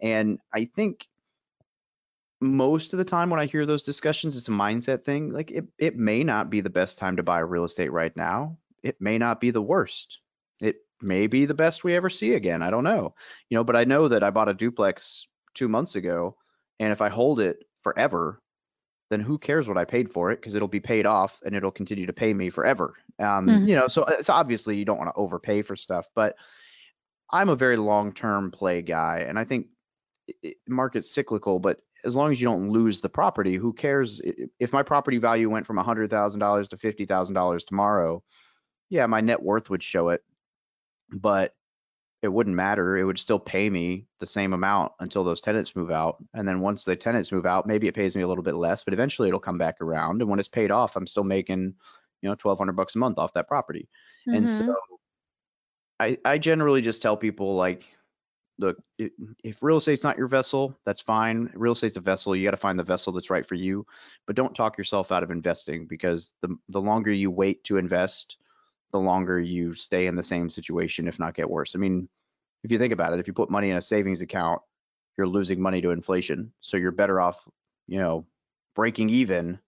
and 0.00 0.38
i 0.52 0.64
think 0.64 1.06
most 2.40 2.92
of 2.92 2.98
the 2.98 3.04
time 3.04 3.30
when 3.30 3.38
I 3.38 3.46
hear 3.46 3.64
those 3.66 3.84
discussions, 3.84 4.36
it's 4.36 4.48
a 4.48 4.50
mindset 4.50 5.04
thing. 5.04 5.32
Like 5.32 5.52
it, 5.52 5.64
it 5.78 5.96
may 5.96 6.24
not 6.24 6.50
be 6.50 6.60
the 6.60 6.68
best 6.68 6.98
time 6.98 7.16
to 7.16 7.22
buy 7.22 7.38
real 7.38 7.62
estate 7.62 7.92
right 7.92 8.14
now 8.16 8.58
it 8.82 9.00
may 9.00 9.18
not 9.18 9.40
be 9.40 9.50
the 9.50 9.62
worst. 9.62 10.18
It 10.60 10.76
may 11.00 11.26
be 11.26 11.46
the 11.46 11.54
best 11.54 11.84
we 11.84 11.96
ever 11.96 12.10
see 12.10 12.34
again. 12.34 12.62
I 12.62 12.70
don't 12.70 12.84
know. 12.84 13.14
You 13.48 13.56
know, 13.56 13.64
but 13.64 13.76
I 13.76 13.84
know 13.84 14.08
that 14.08 14.22
I 14.22 14.30
bought 14.30 14.48
a 14.48 14.54
duplex 14.54 15.26
two 15.54 15.68
months 15.68 15.96
ago, 15.96 16.36
and 16.78 16.92
if 16.92 17.02
I 17.02 17.08
hold 17.08 17.40
it 17.40 17.64
forever, 17.82 18.40
then 19.10 19.20
who 19.20 19.38
cares 19.38 19.68
what 19.68 19.76
I 19.76 19.84
paid 19.84 20.10
for 20.10 20.30
it 20.30 20.36
because 20.36 20.54
it'll 20.54 20.68
be 20.68 20.80
paid 20.80 21.04
off 21.04 21.40
and 21.44 21.54
it'll 21.54 21.70
continue 21.70 22.06
to 22.06 22.12
pay 22.12 22.32
me 22.32 22.48
forever. 22.48 22.94
Um, 23.18 23.46
mm-hmm. 23.46 23.68
You 23.68 23.76
know, 23.76 23.88
so 23.88 24.04
it's 24.04 24.30
obviously 24.30 24.76
you 24.76 24.84
don't 24.84 24.98
want 24.98 25.10
to 25.10 25.20
overpay 25.20 25.62
for 25.62 25.76
stuff, 25.76 26.08
but 26.14 26.34
I'm 27.30 27.50
a 27.50 27.56
very 27.56 27.76
long-term 27.76 28.50
play 28.52 28.82
guy, 28.82 29.24
and 29.28 29.38
I 29.38 29.44
think 29.44 29.66
it, 30.42 30.56
market's 30.68 31.10
cyclical, 31.10 31.58
but 31.58 31.80
as 32.04 32.16
long 32.16 32.32
as 32.32 32.40
you 32.40 32.46
don't 32.46 32.70
lose 32.70 33.00
the 33.00 33.08
property, 33.08 33.56
who 33.56 33.72
cares 33.72 34.20
if 34.58 34.72
my 34.72 34.82
property 34.82 35.18
value 35.18 35.48
went 35.48 35.66
from 35.66 35.76
$100,000 35.76 36.68
to 36.68 36.76
$50,000 36.76 37.66
tomorrow? 37.66 38.22
Yeah, 38.92 39.06
my 39.06 39.22
net 39.22 39.42
worth 39.42 39.70
would 39.70 39.82
show 39.82 40.10
it, 40.10 40.22
but 41.10 41.54
it 42.20 42.28
wouldn't 42.28 42.54
matter. 42.54 42.98
It 42.98 43.04
would 43.04 43.18
still 43.18 43.38
pay 43.38 43.70
me 43.70 44.04
the 44.20 44.26
same 44.26 44.52
amount 44.52 44.92
until 45.00 45.24
those 45.24 45.40
tenants 45.40 45.74
move 45.74 45.90
out. 45.90 46.22
And 46.34 46.46
then 46.46 46.60
once 46.60 46.84
the 46.84 46.94
tenants 46.94 47.32
move 47.32 47.46
out, 47.46 47.66
maybe 47.66 47.88
it 47.88 47.94
pays 47.94 48.14
me 48.14 48.22
a 48.22 48.28
little 48.28 48.44
bit 48.44 48.54
less, 48.54 48.84
but 48.84 48.92
eventually 48.92 49.28
it'll 49.28 49.40
come 49.40 49.56
back 49.56 49.80
around. 49.80 50.20
And 50.20 50.28
when 50.28 50.38
it's 50.38 50.46
paid 50.46 50.70
off, 50.70 50.94
I'm 50.94 51.06
still 51.06 51.24
making, 51.24 51.74
you 52.20 52.28
know, 52.28 52.32
1200 52.32 52.74
bucks 52.74 52.94
a 52.94 52.98
month 52.98 53.18
off 53.18 53.32
that 53.32 53.48
property. 53.48 53.88
Mm-hmm. 54.28 54.36
And 54.36 54.48
so 54.48 54.76
I, 55.98 56.18
I 56.26 56.36
generally 56.36 56.82
just 56.82 57.00
tell 57.00 57.16
people 57.16 57.56
like, 57.56 57.86
look, 58.58 58.76
if 58.98 59.62
real 59.62 59.78
estate's 59.78 60.04
not 60.04 60.18
your 60.18 60.28
vessel, 60.28 60.78
that's 60.84 61.00
fine. 61.00 61.50
Real 61.54 61.72
estate's 61.72 61.96
a 61.96 62.00
vessel. 62.00 62.36
You 62.36 62.46
got 62.46 62.50
to 62.50 62.58
find 62.58 62.78
the 62.78 62.84
vessel 62.84 63.14
that's 63.14 63.30
right 63.30 63.46
for 63.46 63.54
you, 63.54 63.86
but 64.26 64.36
don't 64.36 64.54
talk 64.54 64.76
yourself 64.76 65.10
out 65.10 65.22
of 65.22 65.30
investing 65.30 65.86
because 65.86 66.34
the 66.42 66.58
the 66.68 66.80
longer 66.80 67.10
you 67.10 67.30
wait 67.30 67.64
to 67.64 67.78
invest, 67.78 68.36
the 68.92 69.00
longer 69.00 69.40
you 69.40 69.74
stay 69.74 70.06
in 70.06 70.14
the 70.14 70.22
same 70.22 70.48
situation, 70.48 71.08
if 71.08 71.18
not 71.18 71.34
get 71.34 71.50
worse. 71.50 71.74
I 71.74 71.78
mean, 71.78 72.08
if 72.62 72.70
you 72.70 72.78
think 72.78 72.92
about 72.92 73.12
it, 73.12 73.18
if 73.18 73.26
you 73.26 73.32
put 73.32 73.50
money 73.50 73.70
in 73.70 73.76
a 73.76 73.82
savings 73.82 74.20
account, 74.20 74.62
you're 75.16 75.26
losing 75.26 75.60
money 75.60 75.80
to 75.82 75.90
inflation. 75.90 76.52
So 76.60 76.76
you're 76.76 76.92
better 76.92 77.20
off, 77.20 77.46
you 77.86 77.98
know, 77.98 78.26
breaking 78.74 79.10
even. 79.10 79.58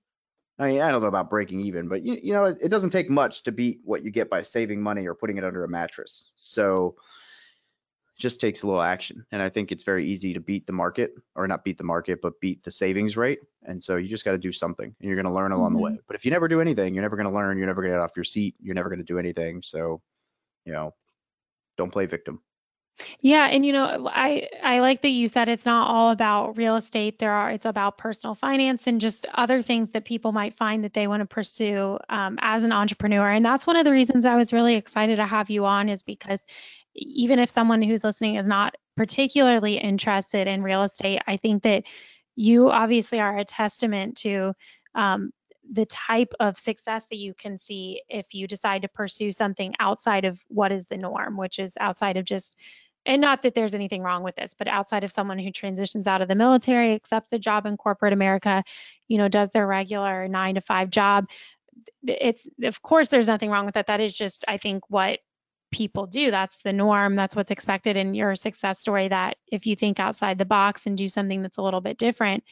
I 0.58 0.68
mean, 0.68 0.80
I 0.80 0.90
don't 0.90 1.02
know 1.02 1.08
about 1.08 1.30
breaking 1.30 1.60
even, 1.62 1.88
but 1.88 2.04
you, 2.04 2.18
you 2.22 2.32
know, 2.32 2.44
it, 2.44 2.58
it 2.62 2.68
doesn't 2.68 2.90
take 2.90 3.10
much 3.10 3.42
to 3.42 3.52
beat 3.52 3.80
what 3.84 4.04
you 4.04 4.10
get 4.10 4.30
by 4.30 4.42
saving 4.42 4.80
money 4.80 5.06
or 5.06 5.14
putting 5.14 5.36
it 5.36 5.44
under 5.44 5.64
a 5.64 5.68
mattress. 5.68 6.30
So 6.36 6.94
just 8.16 8.40
takes 8.40 8.62
a 8.62 8.66
little 8.66 8.82
action. 8.82 9.24
And 9.32 9.42
I 9.42 9.48
think 9.48 9.72
it's 9.72 9.84
very 9.84 10.08
easy 10.08 10.34
to 10.34 10.40
beat 10.40 10.66
the 10.66 10.72
market, 10.72 11.14
or 11.34 11.46
not 11.48 11.64
beat 11.64 11.78
the 11.78 11.84
market, 11.84 12.20
but 12.22 12.40
beat 12.40 12.62
the 12.62 12.70
savings 12.70 13.16
rate. 13.16 13.40
And 13.64 13.82
so 13.82 13.96
you 13.96 14.08
just 14.08 14.24
got 14.24 14.32
to 14.32 14.38
do 14.38 14.52
something, 14.52 14.86
and 14.86 15.08
you're 15.08 15.20
going 15.20 15.26
to 15.26 15.32
learn 15.32 15.52
along 15.52 15.70
mm-hmm. 15.70 15.76
the 15.76 15.82
way. 15.82 15.90
Mm-hmm. 15.92 16.00
But 16.06 16.16
if 16.16 16.24
you 16.24 16.30
never 16.30 16.48
do 16.48 16.60
anything, 16.60 16.94
you're 16.94 17.02
never 17.02 17.16
going 17.16 17.28
to 17.28 17.34
learn. 17.34 17.58
You're 17.58 17.66
never 17.66 17.82
going 17.82 17.92
to 17.92 17.98
get 17.98 18.02
off 18.02 18.16
your 18.16 18.24
seat. 18.24 18.54
You're 18.60 18.74
never 18.74 18.88
going 18.88 19.00
to 19.00 19.04
do 19.04 19.18
anything. 19.18 19.62
So, 19.62 20.00
you 20.64 20.72
know, 20.72 20.94
don't 21.76 21.90
play 21.90 22.06
victim. 22.06 22.40
Yeah, 23.20 23.46
and 23.46 23.66
you 23.66 23.72
know, 23.72 24.08
I 24.08 24.48
I 24.62 24.78
like 24.78 25.02
that 25.02 25.08
you 25.08 25.26
said 25.26 25.48
it's 25.48 25.66
not 25.66 25.88
all 25.88 26.12
about 26.12 26.56
real 26.56 26.76
estate. 26.76 27.18
There 27.18 27.32
are 27.32 27.50
it's 27.50 27.66
about 27.66 27.98
personal 27.98 28.36
finance 28.36 28.86
and 28.86 29.00
just 29.00 29.26
other 29.34 29.62
things 29.62 29.90
that 29.90 30.04
people 30.04 30.30
might 30.30 30.56
find 30.56 30.84
that 30.84 30.94
they 30.94 31.08
want 31.08 31.20
to 31.20 31.26
pursue 31.26 31.98
um, 32.08 32.38
as 32.40 32.62
an 32.62 32.70
entrepreneur. 32.70 33.28
And 33.28 33.44
that's 33.44 33.66
one 33.66 33.76
of 33.76 33.84
the 33.84 33.90
reasons 33.90 34.24
I 34.24 34.36
was 34.36 34.52
really 34.52 34.76
excited 34.76 35.16
to 35.16 35.26
have 35.26 35.50
you 35.50 35.66
on 35.66 35.88
is 35.88 36.04
because 36.04 36.44
even 36.94 37.38
if 37.38 37.50
someone 37.50 37.82
who's 37.82 38.04
listening 38.04 38.36
is 38.36 38.46
not 38.46 38.74
particularly 38.96 39.78
interested 39.78 40.46
in 40.46 40.62
real 40.62 40.82
estate, 40.82 41.20
I 41.26 41.36
think 41.36 41.62
that 41.64 41.84
you 42.36 42.70
obviously 42.70 43.20
are 43.20 43.36
a 43.36 43.44
testament 43.44 44.16
to 44.18 44.54
um, 44.94 45.30
the 45.72 45.86
type 45.86 46.32
of 46.40 46.58
success 46.58 47.06
that 47.10 47.16
you 47.16 47.34
can 47.34 47.58
see 47.58 48.02
if 48.08 48.34
you 48.34 48.46
decide 48.46 48.82
to 48.82 48.88
pursue 48.88 49.32
something 49.32 49.74
outside 49.80 50.24
of 50.24 50.40
what 50.48 50.72
is 50.72 50.86
the 50.86 50.96
norm, 50.96 51.36
which 51.36 51.58
is 51.58 51.74
outside 51.80 52.16
of 52.16 52.24
just 52.24 52.56
and 53.06 53.20
not 53.20 53.42
that 53.42 53.54
there's 53.54 53.74
anything 53.74 54.02
wrong 54.02 54.22
with 54.22 54.34
this, 54.36 54.54
but 54.56 54.66
outside 54.66 55.04
of 55.04 55.12
someone 55.12 55.38
who 55.38 55.50
transitions 55.50 56.06
out 56.06 56.22
of 56.22 56.28
the 56.28 56.34
military, 56.34 56.94
accepts 56.94 57.34
a 57.34 57.38
job 57.38 57.66
in 57.66 57.76
corporate 57.76 58.14
America, 58.14 58.64
you 59.08 59.18
know, 59.18 59.28
does 59.28 59.50
their 59.50 59.66
regular 59.66 60.26
nine 60.26 60.54
to 60.54 60.62
five 60.62 60.88
job, 60.88 61.26
it's 62.06 62.46
of 62.62 62.80
course 62.82 63.08
there's 63.08 63.26
nothing 63.26 63.50
wrong 63.50 63.66
with 63.66 63.74
that. 63.74 63.88
That 63.88 64.00
is 64.00 64.14
just, 64.14 64.44
I 64.48 64.56
think, 64.56 64.88
what 64.88 65.18
people 65.74 66.06
do. 66.06 66.30
That's 66.30 66.56
the 66.58 66.72
norm. 66.72 67.16
That's 67.16 67.34
what's 67.34 67.50
expected 67.50 67.96
in 67.96 68.14
your 68.14 68.36
success 68.36 68.78
story. 68.78 69.08
That 69.08 69.36
if 69.50 69.66
you 69.66 69.74
think 69.74 69.98
outside 69.98 70.38
the 70.38 70.44
box 70.44 70.86
and 70.86 70.96
do 70.96 71.08
something 71.08 71.42
that's 71.42 71.56
a 71.56 71.62
little 71.62 71.80
bit 71.80 71.98
different, 71.98 72.44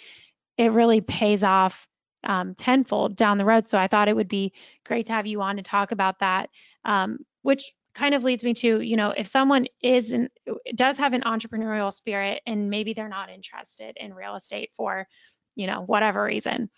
it 0.58 0.72
really 0.72 1.00
pays 1.00 1.44
off 1.44 1.86
um, 2.24 2.56
tenfold 2.56 3.14
down 3.14 3.38
the 3.38 3.44
road. 3.44 3.68
So 3.68 3.78
I 3.78 3.86
thought 3.86 4.08
it 4.08 4.16
would 4.16 4.28
be 4.28 4.52
great 4.84 5.06
to 5.06 5.12
have 5.12 5.26
you 5.26 5.40
on 5.40 5.56
to 5.56 5.62
talk 5.62 5.92
about 5.92 6.18
that, 6.18 6.50
um, 6.84 7.18
which 7.42 7.72
kind 7.94 8.14
of 8.14 8.24
leads 8.24 8.42
me 8.42 8.54
to, 8.54 8.80
you 8.80 8.96
know, 8.96 9.10
if 9.16 9.28
someone 9.28 9.66
is 9.82 10.10
in, 10.10 10.28
does 10.74 10.98
have 10.98 11.12
an 11.12 11.22
entrepreneurial 11.22 11.92
spirit 11.92 12.42
and 12.44 12.70
maybe 12.70 12.92
they're 12.92 13.08
not 13.08 13.30
interested 13.30 13.96
in 14.00 14.14
real 14.14 14.34
estate 14.34 14.70
for, 14.76 15.06
you 15.54 15.68
know, 15.68 15.82
whatever 15.82 16.24
reason, 16.24 16.70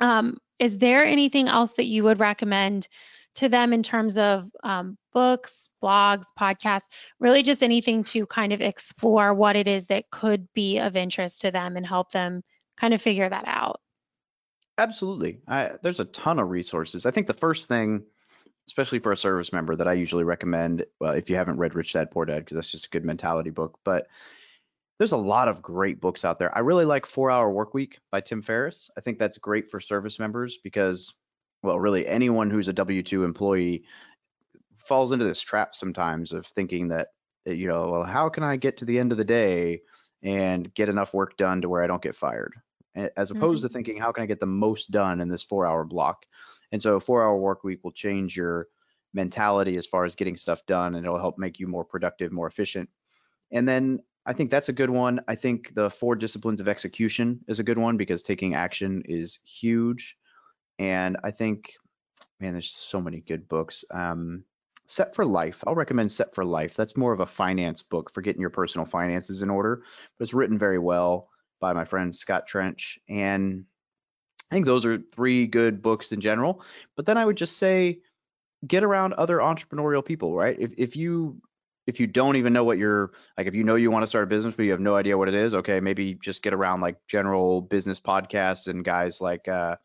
um, 0.00 0.38
is 0.58 0.78
there 0.78 1.04
anything 1.04 1.48
else 1.48 1.72
that 1.72 1.84
you 1.84 2.04
would 2.04 2.20
recommend 2.20 2.88
to 3.36 3.48
them 3.48 3.72
in 3.72 3.82
terms 3.82 4.18
of 4.18 4.50
um, 4.64 4.96
books, 5.12 5.70
blogs, 5.82 6.26
podcasts, 6.38 6.86
really 7.20 7.42
just 7.42 7.62
anything 7.62 8.04
to 8.04 8.26
kind 8.26 8.52
of 8.52 8.60
explore 8.60 9.32
what 9.34 9.56
it 9.56 9.68
is 9.68 9.86
that 9.86 10.10
could 10.10 10.48
be 10.54 10.78
of 10.78 10.96
interest 10.96 11.40
to 11.42 11.50
them 11.50 11.76
and 11.76 11.86
help 11.86 12.10
them 12.12 12.42
kind 12.76 12.92
of 12.92 13.00
figure 13.00 13.28
that 13.28 13.44
out? 13.46 13.80
Absolutely. 14.78 15.40
I, 15.48 15.72
there's 15.82 16.00
a 16.00 16.04
ton 16.06 16.38
of 16.38 16.50
resources. 16.50 17.06
I 17.06 17.10
think 17.10 17.26
the 17.26 17.34
first 17.34 17.68
thing 17.68 18.02
especially 18.68 18.98
for 18.98 19.12
a 19.12 19.16
service 19.16 19.52
member 19.52 19.76
that 19.76 19.88
I 19.88 19.92
usually 19.92 20.24
recommend. 20.24 20.84
If 21.00 21.30
you 21.30 21.36
haven't 21.36 21.58
read 21.58 21.74
Rich 21.74 21.92
Dad 21.92 22.10
Poor 22.10 22.24
Dad, 22.24 22.40
because 22.40 22.56
that's 22.56 22.70
just 22.70 22.86
a 22.86 22.90
good 22.90 23.04
mentality 23.04 23.50
book. 23.50 23.78
But 23.84 24.08
there's 24.98 25.12
a 25.12 25.16
lot 25.16 25.48
of 25.48 25.62
great 25.62 26.00
books 26.00 26.24
out 26.24 26.38
there. 26.38 26.54
I 26.56 26.60
really 26.60 26.84
like 26.84 27.06
Four 27.06 27.30
Hour 27.30 27.50
Work 27.50 27.74
Week 27.74 27.98
by 28.10 28.20
Tim 28.20 28.42
Ferriss. 28.42 28.90
I 28.96 29.00
think 29.00 29.18
that's 29.18 29.38
great 29.38 29.70
for 29.70 29.78
service 29.78 30.18
members 30.18 30.58
because, 30.62 31.14
well, 31.66 31.78
really 31.78 32.06
anyone 32.06 32.48
who's 32.48 32.68
a 32.68 32.72
W 32.72 33.02
2 33.02 33.24
employee 33.24 33.84
falls 34.78 35.12
into 35.12 35.24
this 35.24 35.40
trap 35.40 35.74
sometimes 35.74 36.32
of 36.32 36.46
thinking 36.46 36.88
that, 36.88 37.08
you 37.44 37.66
know, 37.66 37.90
well, 37.90 38.04
how 38.04 38.28
can 38.28 38.42
I 38.42 38.56
get 38.56 38.76
to 38.78 38.84
the 38.84 38.98
end 38.98 39.12
of 39.12 39.18
the 39.18 39.24
day 39.24 39.80
and 40.22 40.72
get 40.74 40.88
enough 40.88 41.12
work 41.12 41.36
done 41.36 41.60
to 41.60 41.68
where 41.68 41.82
I 41.82 41.86
don't 41.86 42.02
get 42.02 42.14
fired? 42.14 42.54
As 43.16 43.30
opposed 43.30 43.60
mm-hmm. 43.60 43.66
to 43.66 43.72
thinking, 43.72 43.98
how 43.98 44.12
can 44.12 44.22
I 44.22 44.26
get 44.26 44.40
the 44.40 44.46
most 44.46 44.90
done 44.90 45.20
in 45.20 45.28
this 45.28 45.42
four 45.42 45.66
hour 45.66 45.84
block? 45.84 46.24
And 46.72 46.80
so 46.80 46.94
a 46.94 47.00
four 47.00 47.22
hour 47.22 47.36
work 47.36 47.62
week 47.64 47.84
will 47.84 47.92
change 47.92 48.36
your 48.36 48.68
mentality 49.12 49.76
as 49.76 49.86
far 49.86 50.04
as 50.04 50.14
getting 50.14 50.36
stuff 50.36 50.64
done 50.66 50.94
and 50.94 51.04
it'll 51.04 51.18
help 51.18 51.36
make 51.36 51.58
you 51.58 51.66
more 51.66 51.84
productive, 51.84 52.32
more 52.32 52.46
efficient. 52.46 52.88
And 53.52 53.68
then 53.68 54.00
I 54.24 54.32
think 54.32 54.50
that's 54.50 54.68
a 54.68 54.72
good 54.72 54.90
one. 54.90 55.20
I 55.28 55.34
think 55.34 55.74
the 55.74 55.90
four 55.90 56.16
disciplines 56.16 56.60
of 56.60 56.68
execution 56.68 57.40
is 57.48 57.58
a 57.58 57.64
good 57.64 57.78
one 57.78 57.96
because 57.96 58.22
taking 58.22 58.54
action 58.54 59.02
is 59.06 59.38
huge. 59.44 60.16
And 60.78 61.16
I 61.24 61.30
think, 61.30 61.74
man, 62.40 62.52
there's 62.52 62.70
so 62.70 63.00
many 63.00 63.20
good 63.20 63.48
books. 63.48 63.84
Um, 63.90 64.44
Set 64.86 65.14
for 65.14 65.24
Life. 65.24 65.62
I'll 65.66 65.74
recommend 65.74 66.12
Set 66.12 66.34
for 66.34 66.44
Life. 66.44 66.76
That's 66.76 66.96
more 66.96 67.12
of 67.12 67.20
a 67.20 67.26
finance 67.26 67.82
book 67.82 68.12
for 68.12 68.22
getting 68.22 68.40
your 68.40 68.50
personal 68.50 68.86
finances 68.86 69.42
in 69.42 69.50
order, 69.50 69.82
but 70.16 70.22
it's 70.22 70.34
written 70.34 70.58
very 70.58 70.78
well 70.78 71.28
by 71.60 71.72
my 71.72 71.84
friend 71.84 72.14
Scott 72.14 72.46
Trench. 72.46 72.98
And 73.08 73.64
I 74.50 74.54
think 74.54 74.66
those 74.66 74.86
are 74.86 74.98
three 74.98 75.46
good 75.46 75.82
books 75.82 76.12
in 76.12 76.20
general. 76.20 76.62
But 76.94 77.06
then 77.06 77.18
I 77.18 77.24
would 77.24 77.36
just 77.36 77.58
say 77.58 78.00
get 78.66 78.84
around 78.84 79.14
other 79.14 79.38
entrepreneurial 79.38 80.04
people, 80.04 80.34
right? 80.34 80.56
If 80.58 80.72
if 80.76 80.96
you 80.96 81.40
if 81.86 82.00
you 82.00 82.06
don't 82.06 82.36
even 82.36 82.52
know 82.52 82.64
what 82.64 82.78
you're 82.78 83.12
like 83.36 83.46
if 83.46 83.54
you 83.54 83.64
know 83.64 83.76
you 83.76 83.90
want 83.90 84.02
to 84.02 84.08
start 84.08 84.24
a 84.24 84.26
business 84.26 84.54
but 84.56 84.64
you 84.64 84.72
have 84.72 84.80
no 84.80 84.96
idea 84.96 85.18
what 85.18 85.28
it 85.28 85.34
is, 85.34 85.54
okay, 85.54 85.80
maybe 85.80 86.14
just 86.14 86.42
get 86.42 86.54
around 86.54 86.80
like 86.80 86.96
general 87.08 87.60
business 87.60 88.00
podcasts 88.00 88.68
and 88.68 88.84
guys 88.84 89.20
like 89.20 89.48
uh, 89.48 89.76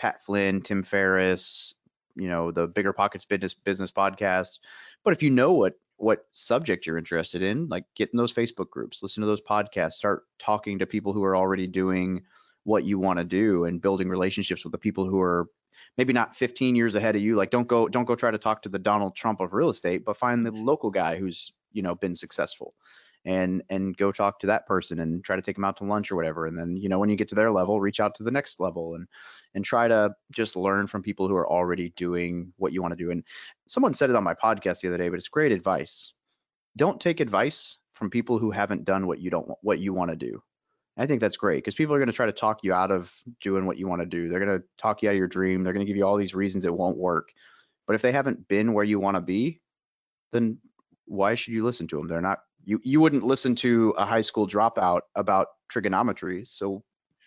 Pat 0.00 0.24
Flynn, 0.24 0.62
Tim 0.62 0.82
Ferriss, 0.82 1.74
you 2.16 2.26
know, 2.26 2.50
the 2.50 2.66
Bigger 2.66 2.94
Pockets 2.94 3.26
Business 3.26 3.52
Business 3.52 3.90
podcast. 3.90 4.58
But 5.04 5.12
if 5.12 5.22
you 5.22 5.28
know 5.28 5.52
what 5.52 5.74
what 5.98 6.24
subject 6.32 6.86
you're 6.86 6.96
interested 6.96 7.42
in, 7.42 7.68
like 7.68 7.84
get 7.94 8.08
in 8.10 8.16
those 8.16 8.32
Facebook 8.32 8.70
groups, 8.70 9.02
listen 9.02 9.20
to 9.20 9.26
those 9.26 9.42
podcasts, 9.42 9.92
start 9.92 10.22
talking 10.38 10.78
to 10.78 10.86
people 10.86 11.12
who 11.12 11.22
are 11.22 11.36
already 11.36 11.66
doing 11.66 12.22
what 12.64 12.84
you 12.84 12.98
want 12.98 13.18
to 13.18 13.24
do 13.24 13.66
and 13.66 13.82
building 13.82 14.08
relationships 14.08 14.64
with 14.64 14.72
the 14.72 14.78
people 14.78 15.06
who 15.06 15.20
are 15.20 15.48
maybe 15.98 16.14
not 16.14 16.34
15 16.34 16.74
years 16.74 16.94
ahead 16.94 17.14
of 17.14 17.20
you. 17.20 17.36
Like 17.36 17.50
don't 17.50 17.68
go 17.68 17.86
don't 17.86 18.06
go 18.06 18.14
try 18.14 18.30
to 18.30 18.38
talk 18.38 18.62
to 18.62 18.70
the 18.70 18.78
donald 18.78 19.14
trump 19.14 19.40
of 19.40 19.52
real 19.52 19.68
estate 19.68 20.06
but 20.06 20.16
find 20.16 20.46
the 20.46 20.50
mm-hmm. 20.50 20.64
local 20.64 20.90
guy 20.90 21.16
who's 21.18 21.52
you 21.72 21.82
know 21.82 21.94
been 21.94 22.16
successful 22.16 22.74
and 23.24 23.62
and 23.68 23.96
go 23.96 24.10
talk 24.10 24.38
to 24.40 24.46
that 24.46 24.66
person 24.66 25.00
and 25.00 25.22
try 25.24 25.36
to 25.36 25.42
take 25.42 25.56
them 25.56 25.64
out 25.64 25.76
to 25.76 25.84
lunch 25.84 26.10
or 26.10 26.16
whatever 26.16 26.46
and 26.46 26.56
then 26.56 26.76
you 26.76 26.88
know 26.88 26.98
when 26.98 27.10
you 27.10 27.16
get 27.16 27.28
to 27.28 27.34
their 27.34 27.50
level 27.50 27.80
reach 27.80 28.00
out 28.00 28.14
to 28.14 28.22
the 28.22 28.30
next 28.30 28.60
level 28.60 28.94
and 28.94 29.06
and 29.54 29.64
try 29.64 29.86
to 29.86 30.10
just 30.32 30.56
learn 30.56 30.86
from 30.86 31.02
people 31.02 31.28
who 31.28 31.36
are 31.36 31.50
already 31.50 31.90
doing 31.96 32.52
what 32.56 32.72
you 32.72 32.80
want 32.80 32.92
to 32.92 33.04
do 33.04 33.10
and 33.10 33.22
someone 33.68 33.92
said 33.92 34.08
it 34.08 34.16
on 34.16 34.24
my 34.24 34.34
podcast 34.34 34.80
the 34.80 34.88
other 34.88 34.96
day 34.96 35.08
but 35.08 35.18
it's 35.18 35.28
great 35.28 35.52
advice 35.52 36.14
don't 36.76 37.00
take 37.00 37.20
advice 37.20 37.76
from 37.94 38.08
people 38.08 38.38
who 38.38 38.50
haven't 38.50 38.84
done 38.84 39.06
what 39.06 39.20
you 39.20 39.28
don't 39.30 39.50
what 39.62 39.78
you 39.78 39.92
want 39.92 40.10
to 40.10 40.16
do 40.16 40.42
I 40.96 41.06
think 41.06 41.20
that's 41.22 41.36
great 41.38 41.58
because 41.58 41.74
people 41.74 41.94
are 41.94 41.98
going 41.98 42.08
to 42.08 42.12
try 42.12 42.26
to 42.26 42.32
talk 42.32 42.60
you 42.62 42.74
out 42.74 42.90
of 42.90 43.14
doing 43.40 43.64
what 43.64 43.78
you 43.78 43.88
want 43.88 44.02
to 44.02 44.06
do. 44.06 44.28
They're 44.28 44.44
going 44.44 44.60
to 44.60 44.66
talk 44.76 45.02
you 45.02 45.08
out 45.08 45.12
of 45.12 45.18
your 45.18 45.28
dream. 45.28 45.62
They're 45.62 45.72
going 45.72 45.86
to 45.86 45.88
give 45.88 45.96
you 45.96 46.06
all 46.06 46.18
these 46.18 46.34
reasons 46.34 46.66
it 46.66 46.74
won't 46.74 46.98
work. 46.98 47.32
But 47.86 47.94
if 47.94 48.02
they 48.02 48.12
haven't 48.12 48.48
been 48.48 48.74
where 48.74 48.84
you 48.84 49.00
want 49.00 49.14
to 49.14 49.22
be, 49.22 49.62
then 50.32 50.58
why 51.06 51.36
should 51.36 51.54
you 51.54 51.64
listen 51.64 51.86
to 51.88 51.96
them? 51.96 52.06
They're 52.06 52.20
not 52.20 52.40
you 52.64 52.80
you 52.84 53.00
wouldn't 53.00 53.24
listen 53.24 53.54
to 53.56 53.94
a 53.96 54.04
high 54.04 54.20
school 54.20 54.46
dropout 54.46 55.02
about 55.14 55.48
trigonometry. 55.68 56.44
So 56.46 56.82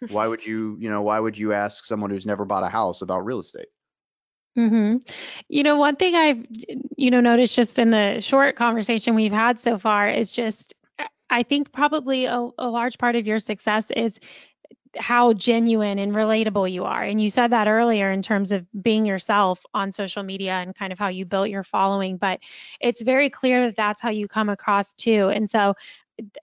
why 0.09 0.27
would 0.27 0.45
you, 0.45 0.77
you 0.79 0.89
know, 0.89 1.01
why 1.01 1.19
would 1.19 1.37
you 1.37 1.53
ask 1.53 1.85
someone 1.85 2.09
who's 2.09 2.25
never 2.25 2.45
bought 2.45 2.63
a 2.63 2.69
house 2.69 3.01
about 3.01 3.25
real 3.25 3.39
estate? 3.39 3.67
hmm 4.55 4.97
You 5.49 5.63
know, 5.63 5.77
one 5.77 5.95
thing 5.95 6.15
I've 6.15 6.45
you 6.97 7.09
know 7.11 7.21
noticed 7.21 7.55
just 7.55 7.79
in 7.79 7.91
the 7.91 8.21
short 8.21 8.55
conversation 8.55 9.15
we've 9.15 9.31
had 9.31 9.59
so 9.59 9.77
far 9.77 10.09
is 10.09 10.31
just 10.31 10.75
I 11.29 11.43
think 11.43 11.71
probably 11.71 12.25
a, 12.25 12.49
a 12.59 12.67
large 12.67 12.97
part 12.99 13.15
of 13.15 13.25
your 13.25 13.39
success 13.39 13.89
is 13.91 14.19
how 14.97 15.33
genuine 15.33 15.99
and 15.99 16.13
relatable 16.13 16.71
you 16.71 16.83
are. 16.83 17.03
And 17.03 17.21
you 17.21 17.29
said 17.29 17.51
that 17.51 17.67
earlier 17.67 18.11
in 18.11 18.21
terms 18.21 18.51
of 18.51 18.65
being 18.81 19.05
yourself 19.05 19.63
on 19.73 19.91
social 19.91 20.23
media 20.23 20.53
and 20.53 20.75
kind 20.75 20.93
of 20.93 20.99
how 20.99 21.07
you 21.07 21.25
built 21.25 21.49
your 21.49 21.63
following, 21.63 22.17
but 22.17 22.39
it's 22.79 23.01
very 23.01 23.29
clear 23.29 23.65
that 23.65 23.75
that's 23.75 24.01
how 24.01 24.09
you 24.09 24.27
come 24.27 24.49
across 24.49 24.93
too. 24.93 25.29
And 25.29 25.49
so 25.49 25.73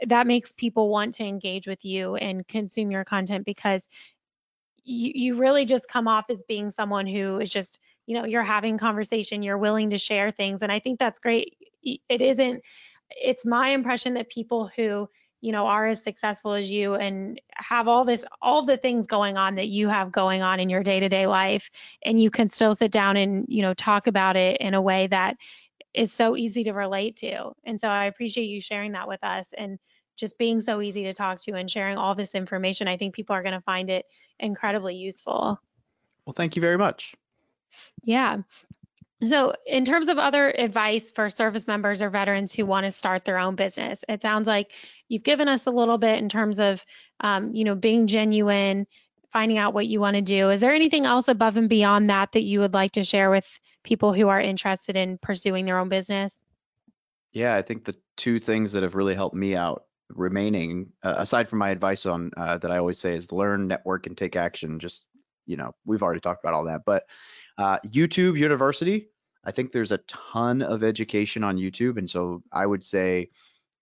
that 0.06 0.26
makes 0.26 0.52
people 0.52 0.88
want 0.88 1.14
to 1.14 1.24
engage 1.24 1.66
with 1.66 1.84
you 1.84 2.16
and 2.16 2.46
consume 2.48 2.90
your 2.90 3.04
content 3.04 3.44
because 3.44 3.88
you, 4.82 5.12
you 5.14 5.34
really 5.36 5.64
just 5.64 5.88
come 5.88 6.08
off 6.08 6.24
as 6.28 6.42
being 6.42 6.70
someone 6.72 7.06
who 7.06 7.38
is 7.38 7.50
just, 7.50 7.78
you 8.06 8.16
know, 8.16 8.24
you're 8.24 8.42
having 8.42 8.78
conversation, 8.78 9.42
you're 9.42 9.58
willing 9.58 9.90
to 9.90 9.98
share 9.98 10.30
things. 10.32 10.62
And 10.62 10.72
I 10.72 10.80
think 10.80 10.98
that's 10.98 11.20
great. 11.20 11.56
It 11.82 12.20
isn't 12.20 12.62
it's 13.10 13.44
my 13.44 13.70
impression 13.70 14.14
that 14.14 14.28
people 14.28 14.70
who 14.76 15.08
you 15.40 15.52
know 15.52 15.66
are 15.66 15.86
as 15.86 16.02
successful 16.02 16.52
as 16.52 16.70
you 16.70 16.94
and 16.94 17.40
have 17.54 17.88
all 17.88 18.04
this 18.04 18.24
all 18.42 18.64
the 18.64 18.76
things 18.76 19.06
going 19.06 19.36
on 19.36 19.54
that 19.54 19.68
you 19.68 19.88
have 19.88 20.12
going 20.12 20.42
on 20.42 20.60
in 20.60 20.68
your 20.68 20.82
day-to-day 20.82 21.26
life 21.26 21.70
and 22.04 22.22
you 22.22 22.30
can 22.30 22.48
still 22.48 22.74
sit 22.74 22.90
down 22.90 23.16
and 23.16 23.46
you 23.48 23.62
know 23.62 23.74
talk 23.74 24.06
about 24.06 24.36
it 24.36 24.60
in 24.60 24.74
a 24.74 24.82
way 24.82 25.06
that 25.06 25.36
is 25.92 26.12
so 26.12 26.36
easy 26.36 26.62
to 26.62 26.72
relate 26.72 27.16
to. 27.16 27.52
And 27.64 27.80
so 27.80 27.88
i 27.88 28.04
appreciate 28.06 28.44
you 28.44 28.60
sharing 28.60 28.92
that 28.92 29.08
with 29.08 29.22
us 29.24 29.48
and 29.56 29.78
just 30.16 30.38
being 30.38 30.60
so 30.60 30.82
easy 30.82 31.04
to 31.04 31.14
talk 31.14 31.40
to 31.40 31.52
and 31.52 31.70
sharing 31.70 31.96
all 31.96 32.14
this 32.14 32.34
information. 32.34 32.86
I 32.86 32.98
think 32.98 33.14
people 33.14 33.34
are 33.34 33.42
going 33.42 33.54
to 33.54 33.60
find 33.62 33.88
it 33.88 34.04
incredibly 34.38 34.94
useful. 34.94 35.58
Well 36.26 36.34
thank 36.36 36.56
you 36.56 36.62
very 36.62 36.78
much. 36.78 37.14
Yeah 38.02 38.38
so, 39.22 39.52
in 39.66 39.84
terms 39.84 40.08
of 40.08 40.18
other 40.18 40.48
advice 40.50 41.10
for 41.10 41.28
service 41.28 41.66
members 41.66 42.00
or 42.00 42.08
veterans 42.08 42.54
who 42.54 42.64
want 42.64 42.84
to 42.84 42.90
start 42.90 43.24
their 43.24 43.38
own 43.38 43.54
business, 43.54 44.02
it 44.08 44.22
sounds 44.22 44.46
like 44.46 44.72
you've 45.08 45.22
given 45.22 45.46
us 45.46 45.66
a 45.66 45.70
little 45.70 45.98
bit 45.98 46.18
in 46.18 46.30
terms 46.30 46.58
of, 46.58 46.84
um, 47.20 47.54
you 47.54 47.64
know, 47.64 47.74
being 47.74 48.06
genuine, 48.06 48.86
finding 49.30 49.58
out 49.58 49.74
what 49.74 49.86
you 49.86 50.00
want 50.00 50.14
to 50.14 50.22
do. 50.22 50.48
Is 50.48 50.60
there 50.60 50.74
anything 50.74 51.04
else 51.04 51.28
above 51.28 51.58
and 51.58 51.68
beyond 51.68 52.08
that 52.08 52.32
that 52.32 52.44
you 52.44 52.60
would 52.60 52.72
like 52.72 52.92
to 52.92 53.04
share 53.04 53.30
with 53.30 53.46
people 53.84 54.14
who 54.14 54.28
are 54.28 54.40
interested 54.40 54.96
in 54.96 55.18
pursuing 55.18 55.66
their 55.66 55.78
own 55.78 55.90
business? 55.90 56.38
Yeah, 57.32 57.56
I 57.56 57.62
think 57.62 57.84
the 57.84 57.96
two 58.16 58.40
things 58.40 58.72
that 58.72 58.82
have 58.82 58.94
really 58.94 59.14
helped 59.14 59.36
me 59.36 59.54
out 59.54 59.84
remaining, 60.08 60.92
uh, 61.02 61.14
aside 61.18 61.48
from 61.48 61.58
my 61.58 61.68
advice 61.68 62.06
on 62.06 62.30
uh, 62.38 62.56
that 62.58 62.70
I 62.70 62.78
always 62.78 62.98
say 62.98 63.14
is 63.14 63.30
learn, 63.32 63.68
network, 63.68 64.06
and 64.06 64.16
take 64.16 64.34
action. 64.34 64.78
Just 64.80 65.04
you 65.46 65.56
know, 65.56 65.74
we've 65.84 66.02
already 66.02 66.20
talked 66.20 66.42
about 66.42 66.54
all 66.54 66.64
that, 66.64 66.82
but 66.86 67.04
uh, 67.58 67.78
YouTube 67.86 68.38
University. 68.38 69.09
I 69.44 69.52
think 69.52 69.72
there's 69.72 69.92
a 69.92 69.98
ton 69.98 70.62
of 70.62 70.84
education 70.84 71.42
on 71.42 71.56
YouTube, 71.56 71.96
and 71.96 72.08
so 72.08 72.42
I 72.52 72.66
would 72.66 72.84
say 72.84 73.30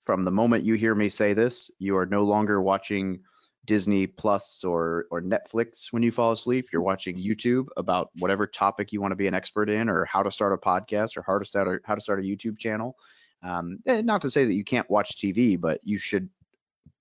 from 0.04 0.24
the 0.24 0.30
moment 0.30 0.64
you 0.64 0.74
hear 0.74 0.94
me 0.94 1.08
say 1.08 1.34
this, 1.34 1.70
you 1.78 1.96
are 1.96 2.06
no 2.06 2.24
longer 2.24 2.62
watching 2.62 3.20
Disney 3.66 4.06
Plus 4.06 4.64
or 4.64 5.06
or 5.10 5.20
Netflix 5.20 5.92
when 5.92 6.02
you 6.02 6.10
fall 6.10 6.32
asleep. 6.32 6.68
You're 6.72 6.82
watching 6.82 7.16
YouTube 7.16 7.66
about 7.76 8.10
whatever 8.18 8.46
topic 8.46 8.92
you 8.92 9.00
want 9.00 9.12
to 9.12 9.16
be 9.16 9.26
an 9.26 9.34
expert 9.34 9.68
in, 9.68 9.88
or 9.88 10.04
how 10.06 10.22
to 10.22 10.32
start 10.32 10.52
a 10.52 10.56
podcast, 10.56 11.16
or 11.16 11.24
how 11.26 11.38
to 11.38 11.44
start 11.44 11.68
a 11.68 11.86
how 11.86 11.94
to 11.94 12.00
start 12.00 12.20
a 12.20 12.22
YouTube 12.22 12.58
channel. 12.58 12.96
Um, 13.42 13.78
not 13.84 14.22
to 14.22 14.30
say 14.30 14.44
that 14.44 14.54
you 14.54 14.64
can't 14.64 14.88
watch 14.90 15.16
TV, 15.16 15.60
but 15.60 15.80
you 15.84 15.98
should 15.98 16.28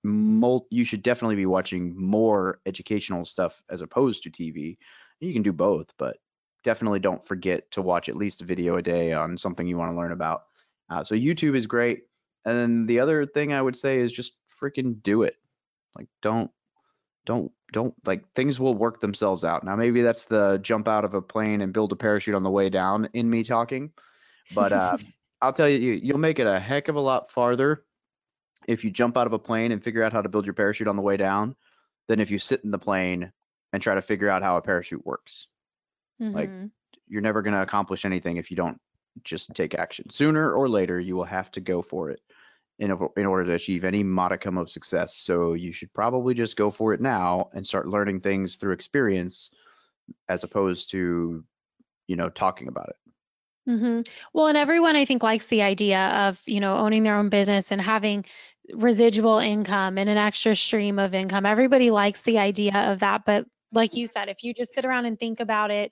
mul- 0.03 0.67
you 0.69 0.83
should 0.83 1.03
definitely 1.03 1.35
be 1.35 1.45
watching 1.45 1.95
more 1.95 2.59
educational 2.65 3.25
stuff 3.25 3.61
as 3.69 3.81
opposed 3.81 4.23
to 4.23 4.29
TV. 4.29 4.77
You 5.19 5.33
can 5.33 5.43
do 5.43 5.53
both, 5.53 5.87
but 5.97 6.17
definitely 6.67 6.99
don't 6.99 7.25
forget 7.25 7.71
to 7.71 7.81
watch 7.81 8.09
at 8.09 8.17
least 8.17 8.41
a 8.41 8.45
video 8.45 8.75
a 8.75 8.81
day 8.81 9.13
on 9.13 9.37
something 9.37 9.65
you 9.65 9.77
want 9.77 9.89
to 9.89 9.95
learn 9.95 10.11
about. 10.11 10.43
Uh, 10.89 11.01
so 11.01 11.15
YouTube 11.15 11.55
is 11.55 11.65
great. 11.65 12.03
And 12.43 12.57
then 12.57 12.85
the 12.87 12.99
other 12.99 13.25
thing 13.25 13.53
I 13.53 13.61
would 13.61 13.77
say 13.77 13.99
is 13.99 14.11
just 14.11 14.33
freaking 14.61 15.01
do 15.01 15.23
it. 15.23 15.37
Like 15.97 16.07
don't 16.21 16.51
don't 17.25 17.53
don't 17.71 17.93
like 18.05 18.33
things 18.33 18.59
will 18.59 18.73
work 18.73 18.99
themselves 18.99 19.45
out. 19.45 19.63
Now 19.63 19.77
maybe 19.77 20.01
that's 20.01 20.25
the 20.25 20.59
jump 20.61 20.89
out 20.89 21.05
of 21.05 21.13
a 21.13 21.21
plane 21.21 21.61
and 21.61 21.71
build 21.71 21.93
a 21.93 21.95
parachute 21.95 22.35
on 22.35 22.43
the 22.43 22.51
way 22.51 22.69
down 22.69 23.07
in 23.13 23.29
me 23.29 23.45
talking, 23.45 23.93
but 24.53 24.73
uh, 24.73 24.97
I'll 25.41 25.53
tell 25.53 25.69
you, 25.69 25.93
you'll 25.93 26.17
make 26.17 26.39
it 26.39 26.47
a 26.47 26.59
heck 26.59 26.89
of 26.89 26.95
a 26.97 26.99
lot 26.99 27.31
farther 27.31 27.85
if 28.67 28.83
you 28.83 28.91
jump 28.91 29.15
out 29.15 29.27
of 29.27 29.33
a 29.33 29.39
plane 29.39 29.71
and 29.71 29.81
figure 29.81 30.03
out 30.03 30.11
how 30.11 30.21
to 30.21 30.27
build 30.27 30.45
your 30.45 30.53
parachute 30.53 30.89
on 30.89 30.97
the 30.97 31.01
way 31.01 31.15
down 31.15 31.55
than 32.09 32.19
if 32.19 32.29
you 32.29 32.39
sit 32.39 32.65
in 32.65 32.71
the 32.71 32.77
plane 32.77 33.31
and 33.71 33.81
try 33.81 33.95
to 33.95 34.01
figure 34.01 34.29
out 34.29 34.43
how 34.43 34.57
a 34.57 34.61
parachute 34.61 35.05
works. 35.05 35.47
Mm-hmm. 36.21 36.35
Like 36.35 36.51
you're 37.07 37.21
never 37.21 37.41
going 37.41 37.53
to 37.53 37.61
accomplish 37.61 38.05
anything 38.05 38.37
if 38.37 38.51
you 38.51 38.57
don't 38.57 38.79
just 39.23 39.53
take 39.53 39.73
action. 39.73 40.09
Sooner 40.09 40.51
or 40.51 40.69
later, 40.69 40.99
you 40.99 41.15
will 41.15 41.25
have 41.25 41.51
to 41.51 41.61
go 41.61 41.81
for 41.81 42.09
it 42.09 42.21
in, 42.79 42.91
in 43.15 43.25
order 43.25 43.45
to 43.45 43.53
achieve 43.53 43.83
any 43.83 44.03
modicum 44.03 44.57
of 44.57 44.69
success. 44.69 45.15
So 45.15 45.53
you 45.53 45.71
should 45.71 45.93
probably 45.93 46.33
just 46.33 46.55
go 46.55 46.69
for 46.69 46.93
it 46.93 47.01
now 47.01 47.49
and 47.53 47.65
start 47.65 47.87
learning 47.87 48.21
things 48.21 48.55
through 48.55 48.73
experience 48.73 49.49
as 50.29 50.43
opposed 50.43 50.91
to, 50.91 51.43
you 52.07 52.15
know, 52.15 52.29
talking 52.29 52.67
about 52.67 52.89
it. 52.89 52.95
Mm-hmm. 53.69 54.01
Well, 54.33 54.47
and 54.47 54.57
everyone 54.57 54.95
I 54.95 55.05
think 55.05 55.23
likes 55.23 55.47
the 55.47 55.63
idea 55.63 55.99
of, 55.99 56.41
you 56.45 56.61
know, 56.61 56.77
owning 56.77 57.03
their 57.03 57.17
own 57.17 57.29
business 57.29 57.71
and 57.71 57.81
having 57.81 58.23
residual 58.73 59.39
income 59.39 59.97
and 59.97 60.09
an 60.09 60.17
extra 60.17 60.55
stream 60.55 60.99
of 60.99 61.13
income. 61.13 61.45
Everybody 61.45 61.91
likes 61.91 62.21
the 62.21 62.37
idea 62.37 62.91
of 62.91 62.99
that. 62.99 63.25
But 63.25 63.45
like 63.71 63.95
you 63.95 64.07
said, 64.07 64.29
if 64.29 64.43
you 64.43 64.53
just 64.53 64.73
sit 64.73 64.85
around 64.85 65.05
and 65.05 65.19
think 65.19 65.39
about 65.39 65.71
it, 65.71 65.91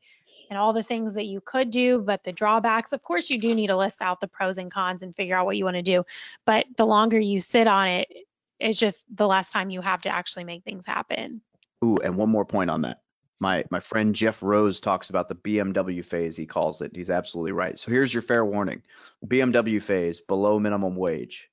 and 0.49 0.59
all 0.59 0.73
the 0.73 0.83
things 0.83 1.13
that 1.13 1.25
you 1.25 1.41
could 1.41 1.71
do, 1.71 1.99
but 2.01 2.23
the 2.23 2.31
drawbacks, 2.31 2.93
of 2.93 3.01
course, 3.01 3.29
you 3.29 3.39
do 3.39 3.55
need 3.55 3.67
to 3.67 3.77
list 3.77 4.01
out 4.01 4.21
the 4.21 4.27
pros 4.27 4.57
and 4.57 4.71
cons 4.71 5.01
and 5.01 5.15
figure 5.15 5.35
out 5.35 5.45
what 5.45 5.57
you 5.57 5.65
want 5.65 5.75
to 5.75 5.81
do. 5.81 6.03
But 6.45 6.65
the 6.77 6.85
longer 6.85 7.19
you 7.19 7.41
sit 7.41 7.67
on 7.67 7.87
it, 7.87 8.11
it's 8.59 8.79
just 8.79 9.05
the 9.15 9.27
less 9.27 9.51
time 9.51 9.69
you 9.69 9.81
have 9.81 10.01
to 10.01 10.09
actually 10.09 10.43
make 10.43 10.63
things 10.63 10.85
happen. 10.85 11.41
Ooh, 11.83 11.97
and 12.03 12.15
one 12.15 12.29
more 12.29 12.45
point 12.45 12.69
on 12.69 12.81
that. 12.81 13.01
My 13.39 13.65
my 13.69 13.81
friend 13.81 14.15
Jeff 14.15 14.41
Rose 14.41 14.79
talks 14.79 15.09
about 15.09 15.27
the 15.27 15.35
BMW 15.35 16.03
phase. 16.03 16.37
He 16.37 16.45
calls 16.45 16.81
it. 16.81 16.95
He's 16.95 17.09
absolutely 17.09 17.51
right. 17.51 17.77
So 17.77 17.91
here's 17.91 18.13
your 18.13 18.23
fair 18.23 18.45
warning: 18.45 18.81
BMW 19.27 19.83
phase, 19.83 20.21
below 20.21 20.57
minimum 20.57 20.95
wage. 20.95 21.49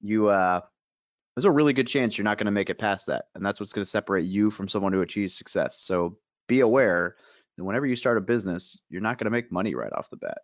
You 0.00 0.28
uh, 0.28 0.62
there's 1.38 1.44
a 1.44 1.52
really 1.52 1.72
good 1.72 1.86
chance 1.86 2.18
you're 2.18 2.24
not 2.24 2.36
going 2.36 2.46
to 2.46 2.50
make 2.50 2.68
it 2.68 2.80
past 2.80 3.06
that, 3.06 3.26
and 3.36 3.46
that's 3.46 3.60
what's 3.60 3.72
going 3.72 3.84
to 3.84 3.88
separate 3.88 4.26
you 4.26 4.50
from 4.50 4.66
someone 4.66 4.92
who 4.92 5.02
achieves 5.02 5.38
success. 5.38 5.80
So 5.80 6.18
be 6.48 6.58
aware 6.58 7.14
that 7.56 7.62
whenever 7.62 7.86
you 7.86 7.94
start 7.94 8.18
a 8.18 8.20
business, 8.20 8.76
you're 8.88 9.00
not 9.00 9.18
going 9.18 9.26
to 9.26 9.30
make 9.30 9.52
money 9.52 9.76
right 9.76 9.92
off 9.92 10.10
the 10.10 10.16
bat. 10.16 10.38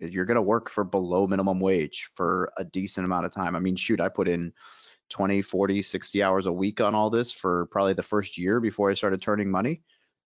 You're 0.00 0.24
going 0.24 0.34
to 0.34 0.42
work 0.42 0.68
for 0.68 0.82
below 0.82 1.28
minimum 1.28 1.60
wage 1.60 2.10
for 2.16 2.52
a 2.58 2.64
decent 2.64 3.04
amount 3.04 3.24
of 3.24 3.32
time. 3.32 3.54
I 3.54 3.60
mean, 3.60 3.76
shoot, 3.76 4.00
I 4.00 4.08
put 4.08 4.26
in 4.26 4.52
20, 5.10 5.42
40, 5.42 5.80
60 5.80 6.22
hours 6.24 6.46
a 6.46 6.52
week 6.52 6.80
on 6.80 6.92
all 6.92 7.08
this 7.08 7.32
for 7.32 7.66
probably 7.66 7.94
the 7.94 8.02
first 8.02 8.36
year 8.36 8.58
before 8.58 8.90
I 8.90 8.94
started 8.94 9.22
turning 9.22 9.48
money. 9.48 9.80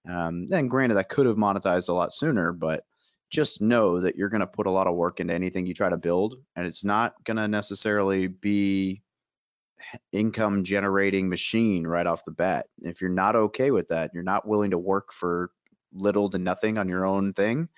Um, 0.08 0.46
and 0.50 0.70
granted, 0.70 0.96
I 0.96 1.02
could 1.02 1.26
have 1.26 1.36
monetized 1.36 1.90
a 1.90 1.92
lot 1.92 2.14
sooner, 2.14 2.52
but 2.52 2.84
just 3.28 3.60
know 3.60 4.00
that 4.00 4.16
you're 4.16 4.30
going 4.30 4.40
to 4.40 4.46
put 4.46 4.66
a 4.66 4.70
lot 4.70 4.86
of 4.86 4.94
work 4.94 5.20
into 5.20 5.34
anything 5.34 5.66
you 5.66 5.74
try 5.74 5.90
to 5.90 5.98
build, 5.98 6.36
and 6.54 6.66
it's 6.66 6.84
not 6.84 7.22
going 7.24 7.36
to 7.36 7.48
necessarily 7.48 8.28
be 8.28 9.02
income 10.12 10.64
generating 10.64 11.28
machine 11.28 11.86
right 11.86 12.06
off 12.06 12.24
the 12.24 12.30
bat. 12.30 12.66
If 12.80 13.00
you're 13.00 13.10
not 13.10 13.36
okay 13.36 13.70
with 13.70 13.88
that, 13.88 14.10
you're 14.14 14.22
not 14.22 14.46
willing 14.46 14.70
to 14.70 14.78
work 14.78 15.12
for 15.12 15.50
little 15.92 16.30
to 16.30 16.38
nothing 16.38 16.78
on 16.78 16.88
your 16.88 17.04
own 17.04 17.32
thing, 17.32 17.68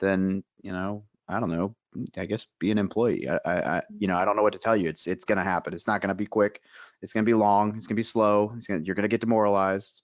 then 0.00 0.42
you 0.62 0.72
know, 0.72 1.04
I 1.28 1.40
don't 1.40 1.50
know. 1.50 1.74
I 2.16 2.24
guess 2.24 2.46
be 2.58 2.70
an 2.70 2.78
employee. 2.78 3.28
I, 3.28 3.38
I, 3.44 3.82
you 3.98 4.08
know, 4.08 4.16
I 4.16 4.24
don't 4.24 4.36
know 4.36 4.42
what 4.42 4.54
to 4.54 4.58
tell 4.58 4.76
you. 4.76 4.88
It's 4.88 5.06
it's 5.06 5.24
gonna 5.24 5.44
happen. 5.44 5.74
It's 5.74 5.86
not 5.86 6.00
gonna 6.00 6.14
be 6.14 6.26
quick. 6.26 6.62
It's 7.02 7.12
gonna 7.12 7.24
be 7.24 7.34
long. 7.34 7.76
It's 7.76 7.86
gonna 7.86 7.96
be 7.96 8.02
slow. 8.02 8.52
It's 8.56 8.66
gonna 8.66 8.80
you're 8.82 8.94
gonna 8.94 9.08
get 9.08 9.20
demoralized. 9.20 10.02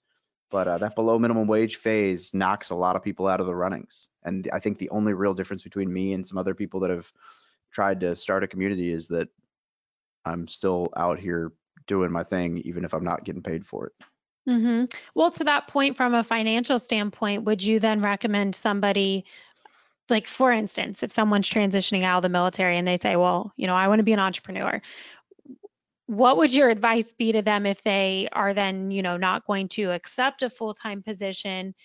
But 0.51 0.67
uh, 0.67 0.77
that 0.79 0.95
below 0.95 1.19
minimum 1.19 1.47
wage 1.47 1.75
phase 1.77 2.33
knocks 2.33 2.71
a 2.71 2.75
lot 2.75 2.95
of 2.95 3.03
people 3.03 3.27
out 3.27 3.39
of 3.39 3.45
the 3.45 3.55
runnings. 3.55 4.09
And 4.23 4.49
I 4.51 4.59
think 4.59 4.79
the 4.79 4.89
only 4.89 5.13
real 5.13 5.35
difference 5.35 5.61
between 5.61 5.93
me 5.93 6.13
and 6.13 6.25
some 6.25 6.39
other 6.39 6.55
people 6.55 6.79
that 6.79 6.89
have 6.89 7.11
tried 7.71 7.99
to 7.99 8.15
start 8.15 8.43
a 8.43 8.47
community 8.47 8.91
is 8.91 9.07
that 9.07 9.29
I'm 10.29 10.47
still 10.47 10.89
out 10.95 11.19
here 11.19 11.51
doing 11.87 12.11
my 12.11 12.23
thing, 12.23 12.59
even 12.59 12.85
if 12.85 12.93
I'm 12.93 13.03
not 13.03 13.23
getting 13.23 13.41
paid 13.41 13.65
for 13.65 13.87
it. 13.87 13.93
Mm-hmm. 14.47 14.85
Well, 15.15 15.31
to 15.31 15.43
that 15.43 15.67
point, 15.67 15.97
from 15.97 16.13
a 16.13 16.23
financial 16.23 16.79
standpoint, 16.79 17.43
would 17.43 17.63
you 17.63 17.79
then 17.79 18.01
recommend 18.01 18.55
somebody, 18.55 19.25
like 20.09 20.27
for 20.27 20.51
instance, 20.51 21.03
if 21.03 21.11
someone's 21.11 21.49
transitioning 21.49 22.03
out 22.03 22.17
of 22.17 22.23
the 22.23 22.29
military 22.29 22.77
and 22.77 22.87
they 22.87 22.97
say, 22.97 23.15
well, 23.15 23.53
you 23.57 23.67
know, 23.67 23.75
I 23.75 23.87
want 23.87 23.99
to 23.99 24.03
be 24.03 24.13
an 24.13 24.19
entrepreneur, 24.19 24.81
what 26.07 26.37
would 26.37 26.53
your 26.53 26.69
advice 26.69 27.13
be 27.13 27.31
to 27.33 27.41
them 27.41 27.65
if 27.65 27.83
they 27.83 28.27
are 28.31 28.53
then, 28.53 28.89
you 28.89 29.03
know, 29.03 29.17
not 29.17 29.45
going 29.45 29.67
to 29.69 29.91
accept 29.91 30.41
a 30.41 30.49
full 30.49 30.73
time 30.73 31.03
position? 31.03 31.75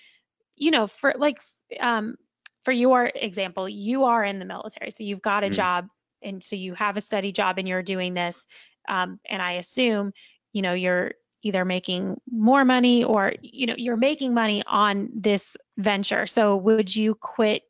You 0.57 0.71
know, 0.71 0.87
for 0.87 1.15
like, 1.19 1.39
um, 1.81 2.17
for 2.65 2.73
your 2.73 3.11
example, 3.15 3.69
you 3.69 4.05
are 4.05 4.25
in 4.25 4.39
the 4.39 4.47
military, 4.47 4.91
so 4.91 5.05
you've 5.05 5.21
got 5.21 5.45
a 5.45 5.49
mm-hmm. 5.49 5.55
job, 5.55 5.89
and 6.25 6.43
so 6.43 6.57
you 6.57 6.75
have 6.75 6.97
a 6.97 7.01
steady 7.01 7.33
job, 7.33 7.59
and 7.59 7.69
you're 7.69 7.83
doing 7.83 8.15
this. 8.15 8.43
Um, 8.89 9.21
and 9.29 9.41
I 9.41 9.53
assume, 9.53 10.13
you 10.53 10.63
know, 10.63 10.75
you're 10.75 11.13
either 11.45 11.65
making 11.65 12.21
more 12.31 12.65
money 12.65 13.05
or 13.05 13.35
you 13.43 13.67
know 13.67 13.75
you're 13.77 13.97
making 13.97 14.35
money 14.35 14.63
on 14.67 15.11
this 15.15 15.57
venture 15.77 16.27
so 16.27 16.57
would 16.57 16.95
you 16.95 17.15
quit 17.15 17.63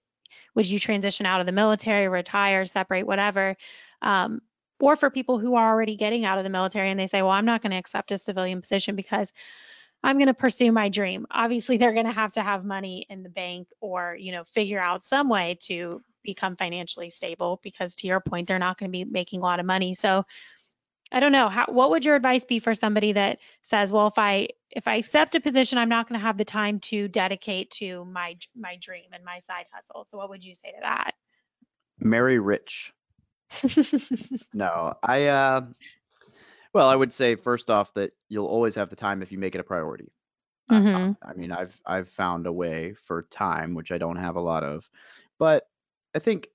would 0.54 0.66
you 0.66 0.78
transition 0.78 1.26
out 1.26 1.40
of 1.40 1.46
the 1.46 1.52
military 1.52 2.08
retire 2.08 2.64
separate 2.64 3.06
whatever 3.06 3.56
um, 4.00 4.40
or 4.80 4.96
for 4.96 5.10
people 5.10 5.38
who 5.38 5.56
are 5.56 5.70
already 5.70 5.96
getting 5.96 6.24
out 6.24 6.38
of 6.38 6.44
the 6.44 6.50
military 6.50 6.90
and 6.90 6.98
they 6.98 7.06
say 7.06 7.20
well 7.20 7.32
i'm 7.32 7.44
not 7.44 7.60
going 7.60 7.72
to 7.72 7.76
accept 7.76 8.12
a 8.12 8.18
civilian 8.18 8.60
position 8.60 8.94
because 8.94 9.32
i'm 10.04 10.16
going 10.16 10.28
to 10.28 10.34
pursue 10.34 10.70
my 10.70 10.88
dream 10.88 11.26
obviously 11.30 11.76
they're 11.76 11.92
going 11.92 12.06
to 12.06 12.12
have 12.12 12.32
to 12.32 12.42
have 12.42 12.64
money 12.64 13.04
in 13.10 13.22
the 13.24 13.28
bank 13.28 13.68
or 13.80 14.16
you 14.18 14.30
know 14.30 14.44
figure 14.44 14.80
out 14.80 15.02
some 15.02 15.28
way 15.28 15.58
to 15.60 16.00
become 16.24 16.56
financially 16.56 17.10
stable 17.10 17.60
because 17.62 17.94
to 17.94 18.06
your 18.06 18.20
point 18.20 18.48
they're 18.48 18.58
not 18.58 18.78
going 18.78 18.90
to 18.90 18.92
be 18.92 19.04
making 19.04 19.40
a 19.40 19.44
lot 19.44 19.60
of 19.60 19.66
money 19.66 19.94
so 19.94 20.24
I 21.12 21.20
don't 21.20 21.32
know. 21.32 21.48
How, 21.48 21.66
what 21.66 21.90
would 21.90 22.04
your 22.04 22.16
advice 22.16 22.44
be 22.44 22.58
for 22.58 22.74
somebody 22.74 23.12
that 23.12 23.38
says, 23.62 23.92
well, 23.92 24.08
if 24.08 24.18
I 24.18 24.48
if 24.70 24.88
I 24.88 24.96
accept 24.96 25.36
a 25.36 25.40
position, 25.40 25.78
I'm 25.78 25.88
not 25.88 26.08
going 26.08 26.18
to 26.18 26.26
have 26.26 26.36
the 26.36 26.44
time 26.44 26.80
to 26.80 27.06
dedicate 27.06 27.70
to 27.72 28.04
my 28.06 28.36
my 28.56 28.76
dream 28.80 29.04
and 29.12 29.24
my 29.24 29.38
side 29.38 29.66
hustle. 29.72 30.04
So 30.04 30.18
what 30.18 30.28
would 30.30 30.42
you 30.42 30.54
say 30.54 30.72
to 30.72 30.78
that? 30.80 31.12
Marry 32.00 32.38
rich. 32.40 32.92
no, 34.54 34.94
I 35.02 35.26
uh, 35.26 35.66
well, 36.72 36.88
I 36.88 36.96
would 36.96 37.12
say 37.12 37.36
first 37.36 37.70
off 37.70 37.94
that 37.94 38.12
you'll 38.28 38.46
always 38.46 38.74
have 38.74 38.90
the 38.90 38.96
time 38.96 39.22
if 39.22 39.30
you 39.30 39.38
make 39.38 39.54
it 39.54 39.60
a 39.60 39.64
priority. 39.64 40.10
Mm-hmm. 40.70 41.12
I, 41.22 41.30
I 41.30 41.34
mean, 41.34 41.52
I've 41.52 41.78
I've 41.86 42.08
found 42.08 42.48
a 42.48 42.52
way 42.52 42.94
for 42.94 43.22
time, 43.30 43.74
which 43.74 43.92
I 43.92 43.98
don't 43.98 44.16
have 44.16 44.34
a 44.34 44.40
lot 44.40 44.64
of, 44.64 44.88
but 45.38 45.68
I 46.14 46.18
think 46.18 46.48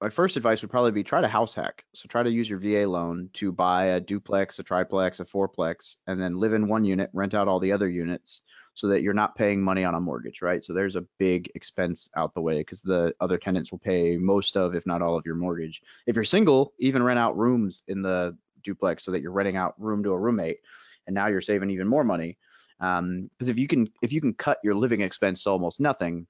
my 0.00 0.10
first 0.10 0.36
advice 0.36 0.60
would 0.60 0.70
probably 0.70 0.92
be 0.92 1.02
try 1.02 1.20
to 1.20 1.28
house 1.28 1.54
hack. 1.54 1.84
So 1.94 2.06
try 2.06 2.22
to 2.22 2.30
use 2.30 2.48
your 2.48 2.58
VA 2.58 2.88
loan 2.88 3.30
to 3.34 3.50
buy 3.50 3.86
a 3.86 4.00
duplex, 4.00 4.58
a 4.58 4.62
triplex, 4.62 5.20
a 5.20 5.24
fourplex, 5.24 5.96
and 6.06 6.20
then 6.20 6.38
live 6.38 6.52
in 6.52 6.68
one 6.68 6.84
unit, 6.84 7.10
rent 7.12 7.34
out 7.34 7.48
all 7.48 7.60
the 7.60 7.72
other 7.72 7.88
units 7.88 8.42
so 8.74 8.88
that 8.88 9.00
you're 9.00 9.14
not 9.14 9.36
paying 9.36 9.62
money 9.62 9.84
on 9.84 9.94
a 9.94 10.00
mortgage, 10.00 10.42
right? 10.42 10.62
So 10.62 10.74
there's 10.74 10.96
a 10.96 11.06
big 11.18 11.50
expense 11.54 12.10
out 12.14 12.34
the 12.34 12.42
way 12.42 12.58
because 12.58 12.82
the 12.82 13.14
other 13.20 13.38
tenants 13.38 13.72
will 13.72 13.78
pay 13.78 14.18
most 14.18 14.54
of, 14.54 14.74
if 14.74 14.86
not 14.86 15.00
all 15.00 15.16
of 15.16 15.24
your 15.24 15.34
mortgage. 15.34 15.80
If 16.06 16.14
you're 16.14 16.24
single, 16.24 16.74
even 16.78 17.02
rent 17.02 17.18
out 17.18 17.38
rooms 17.38 17.82
in 17.88 18.02
the 18.02 18.36
duplex 18.62 19.02
so 19.02 19.12
that 19.12 19.22
you're 19.22 19.32
renting 19.32 19.56
out 19.56 19.74
room 19.78 20.02
to 20.02 20.10
a 20.10 20.18
roommate 20.18 20.58
and 21.06 21.14
now 21.14 21.28
you're 21.28 21.40
saving 21.40 21.70
even 21.70 21.88
more 21.88 22.04
money. 22.04 22.36
Um, 22.80 23.30
because 23.38 23.48
if 23.48 23.56
you 23.56 23.66
can 23.66 23.88
if 24.02 24.12
you 24.12 24.20
can 24.20 24.34
cut 24.34 24.58
your 24.62 24.74
living 24.74 25.00
expense 25.00 25.42
to 25.44 25.50
almost 25.50 25.80
nothing, 25.80 26.26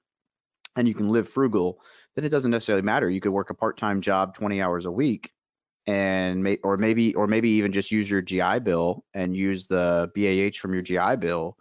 and 0.77 0.87
you 0.87 0.93
can 0.93 1.09
live 1.09 1.27
frugal, 1.27 1.81
then 2.15 2.23
it 2.23 2.29
doesn't 2.29 2.51
necessarily 2.51 2.83
matter. 2.83 3.09
You 3.09 3.19
could 3.19 3.31
work 3.31 3.49
a 3.49 3.55
part-time 3.55 3.99
job 3.99 4.35
20 4.35 4.61
hours 4.61 4.85
a 4.85 4.91
week 4.91 5.31
and 5.87 6.43
may, 6.43 6.57
or 6.63 6.77
maybe 6.77 7.15
or 7.15 7.27
maybe 7.27 7.49
even 7.49 7.73
just 7.73 7.91
use 7.91 8.09
your 8.09 8.21
GI 8.21 8.59
Bill 8.59 9.03
and 9.13 9.35
use 9.35 9.65
the 9.65 10.11
BAH 10.15 10.59
from 10.59 10.73
your 10.73 10.83
GI 10.83 11.17
Bill 11.17 11.57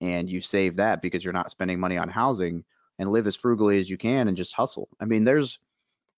and 0.00 0.28
you 0.30 0.40
save 0.40 0.76
that 0.76 1.02
because 1.02 1.24
you're 1.24 1.32
not 1.32 1.50
spending 1.50 1.80
money 1.80 1.96
on 1.96 2.08
housing 2.08 2.64
and 2.98 3.10
live 3.10 3.26
as 3.26 3.36
frugally 3.36 3.80
as 3.80 3.88
you 3.88 3.96
can 3.96 4.28
and 4.28 4.36
just 4.36 4.54
hustle. 4.54 4.88
I 5.00 5.06
mean, 5.06 5.24
there's 5.24 5.58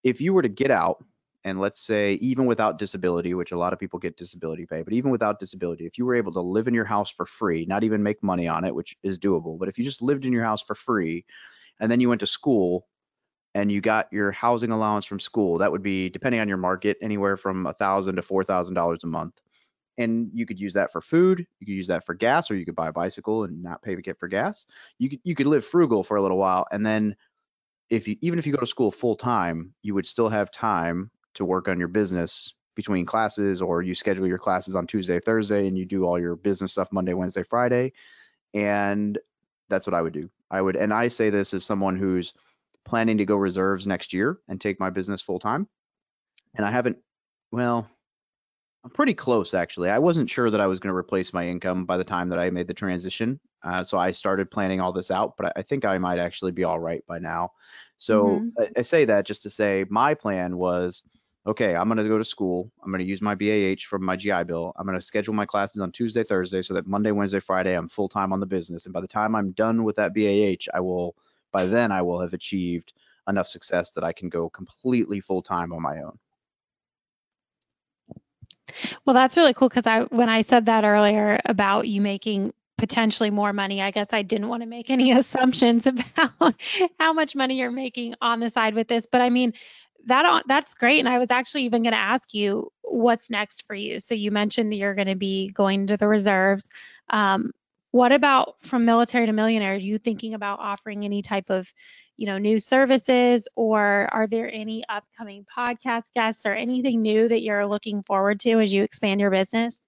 if 0.02 0.20
you 0.20 0.34
were 0.34 0.42
to 0.42 0.48
get 0.48 0.70
out 0.70 1.04
and 1.44 1.60
let's 1.60 1.80
say 1.80 2.14
even 2.14 2.46
without 2.46 2.78
disability, 2.78 3.32
which 3.32 3.52
a 3.52 3.58
lot 3.58 3.72
of 3.72 3.78
people 3.78 3.98
get 3.98 4.16
disability 4.16 4.66
pay, 4.66 4.82
but 4.82 4.92
even 4.92 5.10
without 5.10 5.38
disability, 5.38 5.86
if 5.86 5.96
you 5.98 6.04
were 6.04 6.16
able 6.16 6.32
to 6.32 6.40
live 6.40 6.68
in 6.68 6.74
your 6.74 6.84
house 6.84 7.10
for 7.10 7.24
free, 7.24 7.64
not 7.64 7.84
even 7.84 8.02
make 8.02 8.22
money 8.22 8.48
on 8.48 8.64
it, 8.64 8.74
which 8.74 8.96
is 9.02 9.18
doable, 9.18 9.58
but 9.58 9.68
if 9.68 9.78
you 9.78 9.84
just 9.84 10.02
lived 10.02 10.24
in 10.24 10.32
your 10.32 10.44
house 10.44 10.62
for 10.62 10.74
free 10.74 11.24
and 11.80 11.90
then 11.90 12.00
you 12.00 12.08
went 12.08 12.20
to 12.20 12.26
school 12.26 12.86
and 13.54 13.72
you 13.72 13.80
got 13.80 14.12
your 14.12 14.30
housing 14.30 14.70
allowance 14.70 15.04
from 15.04 15.18
school, 15.18 15.58
that 15.58 15.72
would 15.72 15.82
be 15.82 16.08
depending 16.08 16.40
on 16.40 16.48
your 16.48 16.56
market, 16.56 16.96
anywhere 17.02 17.36
from 17.36 17.66
a 17.66 17.74
thousand 17.74 18.16
to 18.16 18.22
four 18.22 18.44
thousand 18.44 18.74
dollars 18.74 19.02
a 19.04 19.08
month. 19.08 19.34
And 19.98 20.30
you 20.32 20.46
could 20.46 20.60
use 20.60 20.72
that 20.74 20.92
for 20.92 21.00
food, 21.00 21.46
you 21.58 21.66
could 21.66 21.74
use 21.74 21.88
that 21.88 22.06
for 22.06 22.14
gas, 22.14 22.50
or 22.50 22.56
you 22.56 22.64
could 22.64 22.76
buy 22.76 22.88
a 22.88 22.92
bicycle 22.92 23.44
and 23.44 23.62
not 23.62 23.82
pay 23.82 23.94
to 23.96 24.02
get 24.02 24.18
for 24.18 24.28
gas. 24.28 24.66
You 24.98 25.10
could 25.10 25.20
you 25.24 25.34
could 25.34 25.46
live 25.46 25.64
frugal 25.64 26.04
for 26.04 26.16
a 26.16 26.22
little 26.22 26.38
while, 26.38 26.66
and 26.70 26.86
then 26.86 27.16
if 27.90 28.06
you 28.06 28.16
even 28.20 28.38
if 28.38 28.46
you 28.46 28.52
go 28.52 28.60
to 28.60 28.66
school 28.66 28.90
full 28.90 29.16
time, 29.16 29.74
you 29.82 29.94
would 29.94 30.06
still 30.06 30.28
have 30.28 30.50
time 30.52 31.10
to 31.34 31.44
work 31.44 31.68
on 31.68 31.78
your 31.78 31.88
business 31.88 32.54
between 32.76 33.04
classes, 33.04 33.60
or 33.60 33.82
you 33.82 33.94
schedule 33.94 34.26
your 34.26 34.38
classes 34.38 34.76
on 34.76 34.86
Tuesday, 34.86 35.20
Thursday, 35.20 35.66
and 35.66 35.76
you 35.76 35.84
do 35.84 36.04
all 36.04 36.18
your 36.18 36.36
business 36.36 36.72
stuff 36.72 36.88
Monday, 36.92 37.14
Wednesday, 37.14 37.42
Friday. 37.42 37.92
And 38.54 39.18
that's 39.68 39.86
what 39.86 39.94
I 39.94 40.02
would 40.02 40.12
do. 40.12 40.30
I 40.50 40.60
would, 40.60 40.76
and 40.76 40.92
I 40.92 41.08
say 41.08 41.30
this 41.30 41.54
as 41.54 41.64
someone 41.64 41.96
who's 41.96 42.32
planning 42.84 43.18
to 43.18 43.24
go 43.24 43.36
reserves 43.36 43.86
next 43.86 44.12
year 44.12 44.38
and 44.48 44.60
take 44.60 44.80
my 44.80 44.90
business 44.90 45.22
full 45.22 45.38
time. 45.38 45.68
And 46.56 46.66
I 46.66 46.70
haven't, 46.70 46.96
well, 47.52 47.88
I'm 48.84 48.90
pretty 48.90 49.14
close 49.14 49.54
actually. 49.54 49.90
I 49.90 49.98
wasn't 49.98 50.30
sure 50.30 50.50
that 50.50 50.60
I 50.60 50.66
was 50.66 50.80
going 50.80 50.92
to 50.92 50.96
replace 50.96 51.32
my 51.32 51.46
income 51.46 51.84
by 51.84 51.96
the 51.96 52.04
time 52.04 52.28
that 52.30 52.38
I 52.38 52.50
made 52.50 52.66
the 52.66 52.74
transition. 52.74 53.38
Uh, 53.62 53.84
so 53.84 53.98
I 53.98 54.10
started 54.10 54.50
planning 54.50 54.80
all 54.80 54.92
this 54.92 55.10
out, 55.10 55.34
but 55.36 55.52
I, 55.56 55.62
think 55.62 55.84
I 55.84 55.98
might 55.98 56.18
actually 56.18 56.52
be 56.52 56.64
all 56.64 56.80
right 56.80 57.04
by 57.06 57.18
now. 57.18 57.52
So 57.98 58.24
mm-hmm. 58.24 58.48
I, 58.58 58.70
I, 58.78 58.82
say 58.82 59.04
that 59.04 59.26
just 59.26 59.42
to 59.42 59.50
say 59.50 59.84
my 59.90 60.14
plan 60.14 60.56
was 60.56 61.02
okay, 61.46 61.74
I'm 61.74 61.88
going 61.88 61.98
to 61.98 62.08
go 62.08 62.18
to 62.18 62.24
school. 62.24 62.70
I'm 62.82 62.90
going 62.90 63.04
to 63.04 63.08
use 63.08 63.22
my 63.22 63.34
BAH 63.34 63.82
from 63.88 64.04
my 64.04 64.16
GI 64.16 64.44
Bill. 64.44 64.72
I'm 64.76 64.86
going 64.86 64.98
to 64.98 65.04
schedule 65.04 65.34
my 65.34 65.46
classes 65.46 65.80
on 65.80 65.92
Tuesday, 65.92 66.22
Thursday 66.22 66.62
so 66.62 66.74
that 66.74 66.86
Monday, 66.86 67.12
Wednesday, 67.12 67.40
Friday, 67.40 67.74
I'm 67.74 67.88
full 67.88 68.08
time 68.08 68.32
on 68.32 68.40
the 68.40 68.46
business. 68.46 68.84
And 68.84 68.92
by 68.92 69.00
the 69.00 69.08
time 69.08 69.34
I'm 69.34 69.52
done 69.52 69.84
with 69.84 69.96
that 69.96 70.14
BAH, 70.14 70.70
I 70.74 70.80
will 70.80 71.14
by 71.52 71.66
then 71.66 71.90
I 71.90 72.02
will 72.02 72.20
have 72.20 72.32
achieved 72.32 72.92
enough 73.28 73.48
success 73.48 73.90
that 73.92 74.04
I 74.04 74.12
can 74.12 74.28
go 74.28 74.48
completely 74.50 75.20
full 75.20 75.42
time 75.42 75.72
on 75.72 75.82
my 75.82 76.02
own. 76.02 76.18
Well, 79.04 79.14
that's 79.14 79.36
really 79.36 79.54
cool 79.54 79.68
because 79.68 79.86
I 79.86 80.02
when 80.02 80.28
I 80.28 80.42
said 80.42 80.66
that 80.66 80.84
earlier 80.84 81.40
about 81.44 81.88
you 81.88 82.00
making 82.00 82.52
potentially 82.78 83.30
more 83.30 83.52
money, 83.52 83.82
I 83.82 83.90
guess 83.90 84.08
I 84.12 84.22
didn't 84.22 84.48
want 84.48 84.62
to 84.62 84.68
make 84.68 84.90
any 84.90 85.12
assumptions 85.18 85.86
about 85.86 86.54
how 87.00 87.12
much 87.12 87.34
money 87.34 87.58
you're 87.58 87.70
making 87.70 88.14
on 88.20 88.40
the 88.40 88.50
side 88.50 88.74
with 88.74 88.88
this, 88.88 89.06
but 89.10 89.20
I 89.20 89.30
mean 89.30 89.52
that 90.06 90.44
that's 90.46 90.74
great 90.74 90.98
and 90.98 91.08
I 91.08 91.18
was 91.18 91.30
actually 91.30 91.64
even 91.64 91.82
going 91.82 91.92
to 91.92 91.98
ask 91.98 92.34
you 92.34 92.70
what's 92.82 93.30
next 93.30 93.66
for 93.66 93.74
you. 93.74 94.00
So 94.00 94.14
you 94.14 94.30
mentioned 94.30 94.72
that 94.72 94.76
you're 94.76 94.94
going 94.94 95.08
to 95.08 95.14
be 95.14 95.50
going 95.50 95.86
to 95.88 95.96
the 95.96 96.08
reserves. 96.08 96.68
Um, 97.08 97.52
what 97.92 98.12
about 98.12 98.54
from 98.62 98.84
military 98.84 99.26
to 99.26 99.32
millionaire? 99.32 99.74
Are 99.74 99.76
you 99.76 99.98
thinking 99.98 100.34
about 100.34 100.60
offering 100.60 101.04
any 101.04 101.22
type 101.22 101.50
of, 101.50 101.72
you 102.16 102.26
know, 102.26 102.38
new 102.38 102.58
services 102.58 103.48
or 103.56 104.08
are 104.12 104.26
there 104.26 104.52
any 104.52 104.84
upcoming 104.88 105.44
podcast 105.56 106.12
guests 106.14 106.46
or 106.46 106.52
anything 106.52 107.02
new 107.02 107.28
that 107.28 107.42
you're 107.42 107.66
looking 107.66 108.02
forward 108.02 108.40
to 108.40 108.60
as 108.60 108.72
you 108.72 108.82
expand 108.82 109.20
your 109.20 109.30
business? 109.30 109.80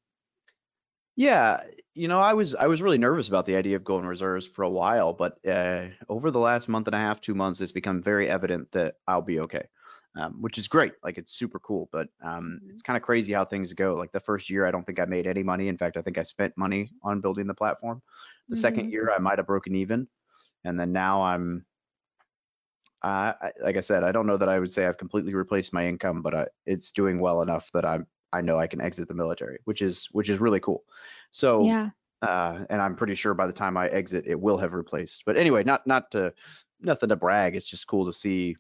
Yeah, 1.15 1.61
you 1.95 2.09
know, 2.09 2.21
I 2.21 2.33
was 2.33 2.55
I 2.55 2.69
was 2.69 2.81
really 2.81 2.97
nervous 2.97 3.29
about 3.29 3.45
the 3.45 3.57
idea 3.57 3.77
of 3.77 3.85
going 3.85 4.07
reserves 4.07 4.47
for 4.47 4.63
a 4.63 4.71
while, 4.71 5.13
but 5.13 5.39
uh, 5.47 5.89
over 6.09 6.31
the 6.31 6.39
last 6.39 6.69
month 6.69 6.89
and 6.89 6.95
a 6.95 6.99
half, 6.99 7.21
two 7.21 7.35
months, 7.35 7.61
it's 7.61 7.71
become 7.71 8.03
very 8.03 8.31
evident 8.31 8.73
that 8.73 8.95
I'll 9.07 9.21
be 9.21 9.41
okay 9.41 9.67
um, 10.17 10.41
which 10.41 10.59
is 10.59 10.69
great. 10.69 10.93
Like 11.03 11.19
it's 11.19 11.33
super 11.33 11.59
cool, 11.59 11.89
but 11.93 12.09
um, 12.23 12.61
mm-hmm. 12.63 12.71
it's 12.71 12.83
kind 12.83 12.97
of 12.97 13.03
crazy 13.03 13.33
how 13.33 13.45
things 13.45 13.73
go. 13.73 13.95
Like 13.95 14.13
the 14.13 14.21
first 14.21 14.51
year, 14.51 14.67
I 14.67 14.71
don't 14.71 14.85
think 14.85 15.01
I 15.01 15.05
made 15.05 15.27
any 15.27 15.43
money. 15.43 15.69
In 15.69 15.79
fact, 15.79 15.97
I 15.97 16.03
think 16.03 16.19
I 16.19 16.23
spent 16.23 16.57
money 16.57 16.91
on 17.03 17.21
building 17.21 17.47
the 17.47 17.55
platform. 17.55 18.03
The 18.49 18.55
mm-hmm. 18.55 18.61
second 18.61 18.91
year, 18.91 19.13
I 19.15 19.19
might 19.19 19.39
have 19.39 19.47
broken 19.47 19.75
even, 19.75 20.09
and 20.65 20.79
then 20.79 20.93
now 20.93 21.23
I'm. 21.23 21.65
Uh, 23.05 23.33
I, 23.43 23.51
like 23.61 23.77
I 23.77 23.81
said, 23.81 24.05
I 24.05 24.13
don't 24.13 24.29
know 24.29 24.37
that 24.37 24.49
I 24.49 24.61
would 24.61 24.73
say 24.73 24.87
I've 24.87 24.99
completely 24.99 25.35
replaced 25.35 25.73
my 25.73 25.89
income, 25.89 26.23
but 26.23 26.35
I, 26.37 26.47
it's 26.67 26.93
doing 26.93 27.21
well 27.21 27.43
enough 27.43 27.69
that 27.73 27.85
I'm 27.85 28.07
I 28.33 28.41
know 28.41 28.59
I 28.59 28.67
can 28.67 28.81
exit 28.81 29.09
the 29.09 29.15
military, 29.15 29.59
which 29.65 29.83
is 29.83 30.09
which 30.13 30.31
is 30.31 30.39
really 30.39 30.61
cool. 30.61 30.85
So 31.31 31.65
yeah. 31.65 31.91
Uh, 32.23 32.65
and 32.71 32.81
I'm 32.81 32.95
pretty 32.95 33.17
sure 33.17 33.35
by 33.35 33.49
the 33.49 33.53
time 33.53 33.77
I 33.77 33.89
exit, 33.89 34.27
it 34.29 34.41
will 34.41 34.57
have 34.57 34.75
replaced. 34.75 35.25
But 35.27 35.37
anyway, 35.37 35.65
not 35.65 35.85
not 35.89 36.11
to 36.13 36.33
nothing 36.81 37.09
to 37.09 37.17
brag. 37.17 37.57
It's 37.57 37.69
just 37.69 37.89
cool 37.89 38.07
to 38.07 38.13
see 38.13 38.57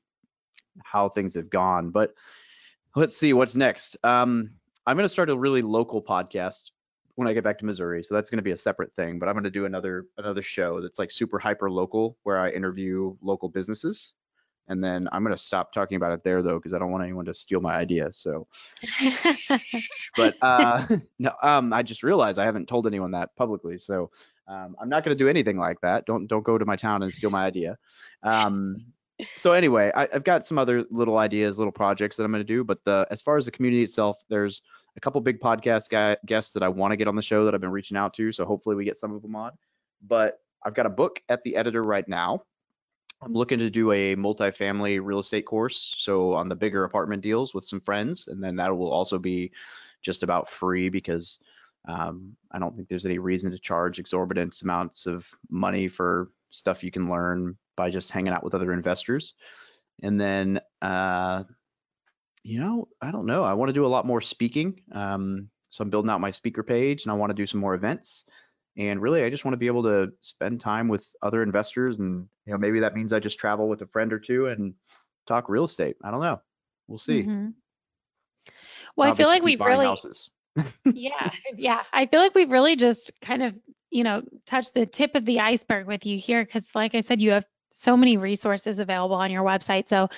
how 0.82 1.08
things 1.08 1.34
have 1.34 1.50
gone. 1.50 1.90
But 1.90 2.14
let's 2.96 3.16
see 3.16 3.32
what's 3.32 3.56
next. 3.56 3.96
Um, 4.04 4.50
I'm 4.86 4.96
going 4.96 5.04
to 5.04 5.12
start 5.12 5.30
a 5.30 5.36
really 5.36 5.62
local 5.62 6.02
podcast 6.02 6.70
when 7.14 7.28
I 7.28 7.32
get 7.32 7.44
back 7.44 7.58
to 7.58 7.64
Missouri. 7.64 8.02
So 8.02 8.14
that's 8.14 8.30
going 8.30 8.38
to 8.38 8.42
be 8.42 8.52
a 8.52 8.56
separate 8.56 8.92
thing. 8.96 9.18
But 9.18 9.28
I'm 9.28 9.34
going 9.34 9.44
to 9.44 9.50
do 9.50 9.66
another 9.66 10.06
another 10.18 10.42
show 10.42 10.80
that's 10.80 10.98
like 10.98 11.12
super 11.12 11.38
hyper 11.38 11.70
local, 11.70 12.16
where 12.22 12.38
I 12.38 12.50
interview 12.50 13.16
local 13.20 13.48
businesses. 13.48 14.12
And 14.68 14.82
then 14.82 15.08
I'm 15.10 15.24
going 15.24 15.36
to 15.36 15.42
stop 15.42 15.72
talking 15.72 15.96
about 15.96 16.12
it 16.12 16.22
there 16.22 16.40
though, 16.40 16.56
because 16.58 16.72
I 16.72 16.78
don't 16.78 16.92
want 16.92 17.02
anyone 17.02 17.24
to 17.24 17.34
steal 17.34 17.60
my 17.60 17.74
idea. 17.74 18.12
So, 18.12 18.46
but 20.16 20.36
uh, 20.40 20.86
no, 21.18 21.32
um, 21.42 21.72
I 21.72 21.82
just 21.82 22.02
realized 22.02 22.38
I 22.38 22.44
haven't 22.44 22.68
told 22.68 22.86
anyone 22.86 23.10
that 23.10 23.34
publicly. 23.36 23.78
So 23.78 24.10
um, 24.46 24.76
I'm 24.80 24.88
not 24.88 25.04
going 25.04 25.16
to 25.16 25.22
do 25.22 25.28
anything 25.28 25.58
like 25.58 25.80
that. 25.82 26.06
Don't 26.06 26.26
don't 26.26 26.44
go 26.44 26.58
to 26.58 26.64
my 26.64 26.76
town 26.76 27.02
and 27.02 27.12
steal 27.12 27.30
my 27.30 27.44
idea. 27.44 27.76
Um, 28.22 28.86
so 29.36 29.52
anyway, 29.52 29.92
I, 29.94 30.08
have 30.12 30.24
got 30.24 30.46
some 30.46 30.58
other 30.58 30.84
little 30.90 31.18
ideas, 31.18 31.58
little 31.58 31.72
projects 31.72 32.16
that 32.16 32.24
I'm 32.24 32.32
going 32.32 32.40
to 32.40 32.44
do. 32.44 32.64
But 32.64 32.84
the 32.84 33.06
as 33.10 33.22
far 33.22 33.36
as 33.36 33.44
the 33.44 33.50
community 33.50 33.82
itself, 33.82 34.18
there's 34.28 34.62
a 34.96 35.00
couple 35.00 35.20
big 35.20 35.40
podcast 35.40 35.88
guy, 35.90 36.16
guests 36.26 36.52
that 36.52 36.62
I 36.62 36.68
want 36.68 36.92
to 36.92 36.96
get 36.96 37.08
on 37.08 37.16
the 37.16 37.22
show 37.22 37.44
that 37.44 37.54
I've 37.54 37.60
been 37.60 37.70
reaching 37.70 37.96
out 37.96 38.14
to. 38.14 38.32
So 38.32 38.44
hopefully 38.44 38.76
we 38.76 38.84
get 38.84 38.96
some 38.96 39.14
of 39.14 39.22
them 39.22 39.36
on. 39.36 39.52
But 40.06 40.38
I've 40.64 40.74
got 40.74 40.86
a 40.86 40.90
book 40.90 41.20
at 41.28 41.42
the 41.42 41.56
editor 41.56 41.82
right 41.82 42.06
now. 42.06 42.42
I'm 43.22 43.32
looking 43.32 43.60
to 43.60 43.70
do 43.70 43.92
a 43.92 44.16
multifamily 44.16 45.00
real 45.02 45.20
estate 45.20 45.46
course, 45.46 45.94
so 45.96 46.32
on 46.34 46.48
the 46.48 46.56
bigger 46.56 46.84
apartment 46.84 47.22
deals 47.22 47.54
with 47.54 47.64
some 47.64 47.80
friends, 47.80 48.26
and 48.26 48.42
then 48.42 48.56
that 48.56 48.76
will 48.76 48.90
also 48.90 49.16
be 49.16 49.52
just 50.00 50.24
about 50.24 50.48
free 50.48 50.88
because 50.88 51.38
um, 51.86 52.36
I 52.50 52.58
don't 52.58 52.74
think 52.74 52.88
there's 52.88 53.06
any 53.06 53.18
reason 53.18 53.52
to 53.52 53.58
charge 53.58 54.00
exorbitant 54.00 54.60
amounts 54.62 55.06
of 55.06 55.26
money 55.50 55.86
for 55.86 56.30
stuff 56.50 56.82
you 56.82 56.90
can 56.90 57.08
learn 57.08 57.56
by 57.76 57.90
just 57.90 58.10
hanging 58.10 58.32
out 58.32 58.44
with 58.44 58.54
other 58.54 58.72
investors. 58.72 59.34
And 60.02 60.20
then, 60.20 60.60
uh, 60.80 61.44
you 62.42 62.60
know, 62.60 62.88
I 63.00 63.10
don't 63.10 63.26
know. 63.26 63.44
I 63.44 63.54
want 63.54 63.68
to 63.68 63.74
do 63.74 63.86
a 63.86 63.88
lot 63.88 64.06
more 64.06 64.20
speaking. 64.20 64.80
Um, 64.92 65.48
so 65.68 65.82
I'm 65.82 65.90
building 65.90 66.10
out 66.10 66.20
my 66.20 66.30
speaker 66.30 66.62
page, 66.62 67.04
and 67.04 67.12
I 67.12 67.14
want 67.14 67.30
to 67.30 67.34
do 67.34 67.46
some 67.46 67.60
more 67.60 67.74
events. 67.74 68.24
And 68.76 69.00
really, 69.00 69.22
I 69.22 69.30
just 69.30 69.44
want 69.44 69.54
to 69.54 69.58
be 69.58 69.66
able 69.66 69.82
to 69.84 70.12
spend 70.22 70.60
time 70.60 70.88
with 70.88 71.06
other 71.22 71.42
investors, 71.42 71.98
and 71.98 72.26
you 72.46 72.52
know, 72.52 72.58
maybe 72.58 72.80
that 72.80 72.94
means 72.94 73.12
I 73.12 73.20
just 73.20 73.38
travel 73.38 73.68
with 73.68 73.82
a 73.82 73.86
friend 73.86 74.12
or 74.12 74.18
two 74.18 74.46
and 74.48 74.74
talk 75.26 75.48
real 75.48 75.64
estate. 75.64 75.96
I 76.02 76.10
don't 76.10 76.22
know. 76.22 76.40
We'll 76.88 76.98
see. 76.98 77.22
Mm-hmm. 77.22 77.48
Well, 78.96 79.10
I 79.10 79.14
feel 79.14 79.28
like 79.28 79.42
we've 79.42 79.60
really 79.60 79.84
houses. 79.84 80.30
yeah, 80.84 81.30
yeah. 81.56 81.82
I 81.92 82.06
feel 82.06 82.20
like 82.20 82.34
we've 82.34 82.50
really 82.50 82.76
just 82.76 83.12
kind 83.20 83.42
of, 83.42 83.54
you 83.90 84.04
know, 84.04 84.22
touched 84.46 84.74
the 84.74 84.84
tip 84.84 85.14
of 85.14 85.24
the 85.24 85.40
iceberg 85.40 85.86
with 85.86 86.04
you 86.04 86.18
here 86.18 86.44
because, 86.44 86.68
like 86.74 86.94
I 86.94 87.00
said, 87.00 87.20
you 87.20 87.30
have 87.30 87.46
so 87.72 87.96
many 87.96 88.16
resources 88.16 88.78
available 88.78 89.16
on 89.16 89.30
your 89.30 89.44
website. 89.44 89.88
So 89.88 90.08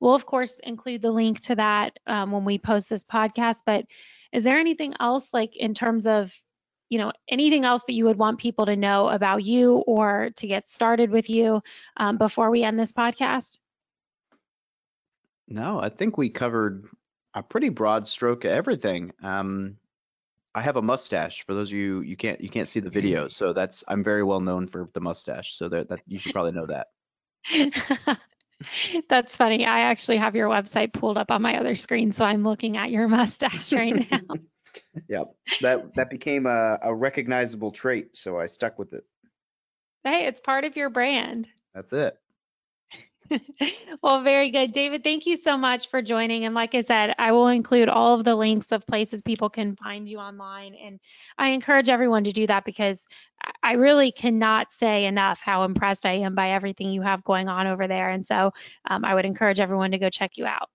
we'll, 0.00 0.14
of 0.14 0.26
course, 0.26 0.60
include 0.64 1.02
the 1.02 1.10
link 1.10 1.40
to 1.42 1.56
that 1.56 1.98
um, 2.06 2.30
when 2.30 2.44
we 2.44 2.58
post 2.58 2.88
this 2.88 3.04
podcast. 3.04 3.58
But 3.64 3.86
is 4.32 4.44
there 4.44 4.58
anything 4.58 4.94
else, 5.00 5.28
like 5.32 5.56
in 5.56 5.74
terms 5.74 6.06
of, 6.06 6.32
you 6.90 6.98
know, 6.98 7.12
anything 7.28 7.64
else 7.64 7.84
that 7.84 7.94
you 7.94 8.04
would 8.04 8.18
want 8.18 8.38
people 8.38 8.66
to 8.66 8.76
know 8.76 9.08
about 9.08 9.42
you 9.42 9.76
or 9.86 10.30
to 10.36 10.46
get 10.46 10.66
started 10.66 11.10
with 11.10 11.30
you 11.30 11.62
um, 11.96 12.18
before 12.18 12.50
we 12.50 12.62
end 12.62 12.78
this 12.78 12.92
podcast? 12.92 13.58
No, 15.48 15.80
I 15.80 15.88
think 15.88 16.16
we 16.16 16.30
covered 16.30 16.88
a 17.34 17.42
pretty 17.42 17.68
broad 17.68 18.06
stroke 18.06 18.44
of 18.44 18.50
everything. 18.50 19.12
Um, 19.22 19.76
I 20.54 20.62
have 20.62 20.76
a 20.76 20.82
mustache. 20.82 21.44
For 21.44 21.54
those 21.54 21.70
of 21.70 21.76
you 21.76 22.00
you 22.02 22.16
can't 22.16 22.40
you 22.40 22.48
can't 22.48 22.68
see 22.68 22.80
the 22.80 22.90
video, 22.90 23.28
so 23.38 23.52
that's 23.52 23.84
I'm 23.88 24.04
very 24.04 24.22
well 24.22 24.40
known 24.40 24.68
for 24.68 24.88
the 24.94 25.00
mustache. 25.00 25.56
So 25.56 25.68
that, 25.68 25.88
that 25.88 26.00
you 26.06 26.18
should 26.18 26.32
probably 26.32 26.52
know 26.52 26.66
that. 26.66 26.88
That's 29.08 29.36
funny. 29.36 29.66
I 29.66 29.80
actually 29.80 30.16
have 30.18 30.34
your 30.34 30.48
website 30.48 30.92
pulled 30.92 31.18
up 31.18 31.30
on 31.30 31.42
my 31.42 31.58
other 31.58 31.74
screen, 31.74 32.12
so 32.12 32.24
I'm 32.24 32.44
looking 32.44 32.76
at 32.76 32.90
your 32.90 33.08
mustache 33.08 33.72
right 33.72 34.10
now. 34.10 34.20
yeah, 35.08 35.24
that 35.60 35.94
that 35.96 36.10
became 36.10 36.46
a, 36.46 36.78
a 36.82 36.94
recognizable 36.94 37.72
trait, 37.72 38.16
so 38.16 38.38
I 38.38 38.46
stuck 38.46 38.78
with 38.78 38.92
it. 38.92 39.04
Hey, 40.04 40.26
it's 40.26 40.40
part 40.40 40.64
of 40.64 40.76
your 40.76 40.90
brand. 40.90 41.48
That's 41.74 41.92
it. 41.92 42.16
well, 44.02 44.22
very 44.22 44.50
good. 44.50 44.72
David, 44.72 45.02
thank 45.02 45.26
you 45.26 45.36
so 45.36 45.56
much 45.56 45.88
for 45.88 46.02
joining. 46.02 46.44
And 46.44 46.54
like 46.54 46.74
I 46.74 46.82
said, 46.82 47.14
I 47.18 47.32
will 47.32 47.48
include 47.48 47.88
all 47.88 48.14
of 48.14 48.24
the 48.24 48.34
links 48.34 48.72
of 48.72 48.86
places 48.86 49.22
people 49.22 49.48
can 49.48 49.76
find 49.76 50.08
you 50.08 50.18
online. 50.18 50.74
And 50.74 51.00
I 51.38 51.48
encourage 51.48 51.88
everyone 51.88 52.24
to 52.24 52.32
do 52.32 52.46
that 52.46 52.64
because 52.64 53.06
I 53.62 53.72
really 53.72 54.12
cannot 54.12 54.72
say 54.72 55.06
enough 55.06 55.40
how 55.40 55.64
impressed 55.64 56.06
I 56.06 56.14
am 56.14 56.34
by 56.34 56.50
everything 56.50 56.90
you 56.90 57.02
have 57.02 57.24
going 57.24 57.48
on 57.48 57.66
over 57.66 57.86
there. 57.86 58.10
And 58.10 58.24
so 58.24 58.52
um, 58.88 59.04
I 59.04 59.14
would 59.14 59.24
encourage 59.24 59.60
everyone 59.60 59.90
to 59.92 59.98
go 59.98 60.10
check 60.10 60.36
you 60.36 60.46
out. 60.46 60.70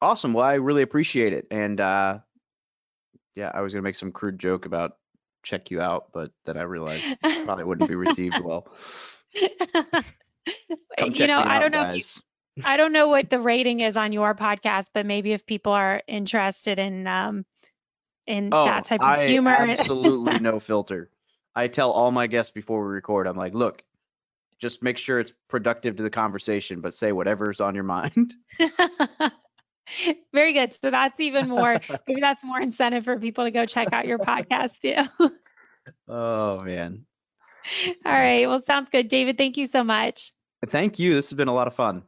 Awesome. 0.00 0.32
Well, 0.34 0.44
I 0.44 0.54
really 0.54 0.82
appreciate 0.82 1.32
it. 1.32 1.46
And 1.50 1.80
uh, 1.80 2.18
yeah, 3.34 3.50
I 3.54 3.60
was 3.60 3.72
going 3.72 3.82
to 3.82 3.86
make 3.86 3.96
some 3.96 4.12
crude 4.12 4.38
joke 4.38 4.66
about 4.66 4.96
check 5.42 5.70
you 5.70 5.80
out, 5.80 6.06
but 6.12 6.30
then 6.46 6.56
I 6.56 6.62
realized 6.62 7.04
probably 7.44 7.64
wouldn't 7.64 7.88
be 7.88 7.96
received 7.96 8.36
well. 8.42 8.66
you 11.12 11.26
know, 11.26 11.38
I 11.38 11.58
don't 11.58 11.72
know. 11.72 11.92
You, 11.92 12.02
I 12.64 12.76
don't 12.76 12.92
know 12.92 13.08
what 13.08 13.30
the 13.30 13.40
rating 13.40 13.80
is 13.80 13.96
on 13.96 14.12
your 14.12 14.34
podcast, 14.34 14.90
but 14.94 15.06
maybe 15.06 15.32
if 15.32 15.44
people 15.44 15.72
are 15.72 16.02
interested 16.06 16.78
in 16.78 17.06
um 17.06 17.44
in 18.26 18.50
oh, 18.52 18.64
that 18.64 18.84
type 18.84 19.00
of 19.00 19.08
I 19.08 19.26
humor, 19.26 19.50
absolutely 19.50 20.38
no 20.40 20.60
filter. 20.60 21.10
I 21.54 21.68
tell 21.68 21.90
all 21.90 22.10
my 22.10 22.26
guests 22.26 22.52
before 22.52 22.86
we 22.86 22.94
record, 22.94 23.26
I'm 23.26 23.36
like, 23.36 23.54
look, 23.54 23.82
just 24.58 24.82
make 24.82 24.98
sure 24.98 25.20
it's 25.20 25.32
productive 25.48 25.96
to 25.96 26.02
the 26.02 26.10
conversation, 26.10 26.80
but 26.80 26.94
say 26.94 27.12
whatever's 27.12 27.60
on 27.60 27.74
your 27.74 27.84
mind. 27.84 28.34
Very 30.32 30.54
good. 30.54 30.72
So 30.80 30.90
that's 30.90 31.20
even 31.20 31.48
more, 31.48 31.80
maybe 32.08 32.20
that's 32.20 32.42
more 32.42 32.60
incentive 32.60 33.04
for 33.04 33.18
people 33.20 33.44
to 33.44 33.50
go 33.50 33.66
check 33.66 33.92
out 33.92 34.06
your 34.06 34.18
podcast 34.18 34.80
too. 34.80 35.30
oh 36.08 36.62
man. 36.62 37.04
All 38.06 38.12
right. 38.12 38.48
Well, 38.48 38.62
sounds 38.64 38.88
good. 38.90 39.08
David, 39.08 39.38
thank 39.38 39.56
you 39.56 39.66
so 39.66 39.84
much. 39.84 40.32
Thank 40.70 40.98
you. 40.98 41.14
This 41.14 41.30
has 41.30 41.36
been 41.36 41.48
a 41.48 41.54
lot 41.54 41.66
of 41.66 41.74
fun. 41.74 42.02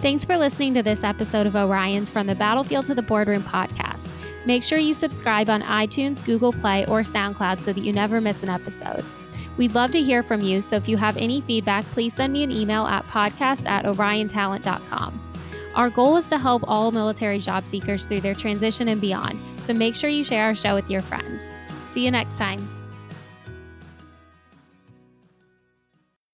Thanks 0.00 0.24
for 0.24 0.36
listening 0.36 0.74
to 0.74 0.82
this 0.82 1.02
episode 1.02 1.46
of 1.46 1.56
Orion's 1.56 2.08
From 2.08 2.28
the 2.28 2.34
Battlefield 2.36 2.86
to 2.86 2.94
the 2.94 3.02
Boardroom 3.02 3.42
podcast. 3.42 4.12
Make 4.46 4.62
sure 4.62 4.78
you 4.78 4.94
subscribe 4.94 5.50
on 5.50 5.60
iTunes, 5.62 6.24
Google 6.24 6.52
Play, 6.52 6.86
or 6.86 7.02
SoundCloud 7.02 7.58
so 7.58 7.72
that 7.72 7.80
you 7.80 7.92
never 7.92 8.20
miss 8.20 8.42
an 8.44 8.48
episode. 8.48 9.04
We'd 9.56 9.74
love 9.74 9.90
to 9.90 10.02
hear 10.02 10.22
from 10.22 10.40
you, 10.40 10.62
so 10.62 10.76
if 10.76 10.88
you 10.88 10.96
have 10.96 11.16
any 11.16 11.40
feedback, 11.40 11.84
please 11.86 12.14
send 12.14 12.32
me 12.32 12.44
an 12.44 12.52
email 12.52 12.86
at 12.86 13.04
podcast 13.06 13.66
at 13.68 13.84
oriontalent.com. 13.84 15.32
Our 15.74 15.90
goal 15.90 16.16
is 16.16 16.28
to 16.28 16.38
help 16.38 16.62
all 16.66 16.92
military 16.92 17.40
job 17.40 17.64
seekers 17.64 18.06
through 18.06 18.20
their 18.20 18.34
transition 18.34 18.88
and 18.88 19.00
beyond, 19.00 19.38
so 19.56 19.74
make 19.74 19.96
sure 19.96 20.08
you 20.08 20.22
share 20.22 20.44
our 20.44 20.54
show 20.54 20.76
with 20.76 20.88
your 20.88 21.02
friends. 21.02 21.48
See 21.90 22.04
you 22.04 22.10
next 22.10 22.36
time. 22.36 22.77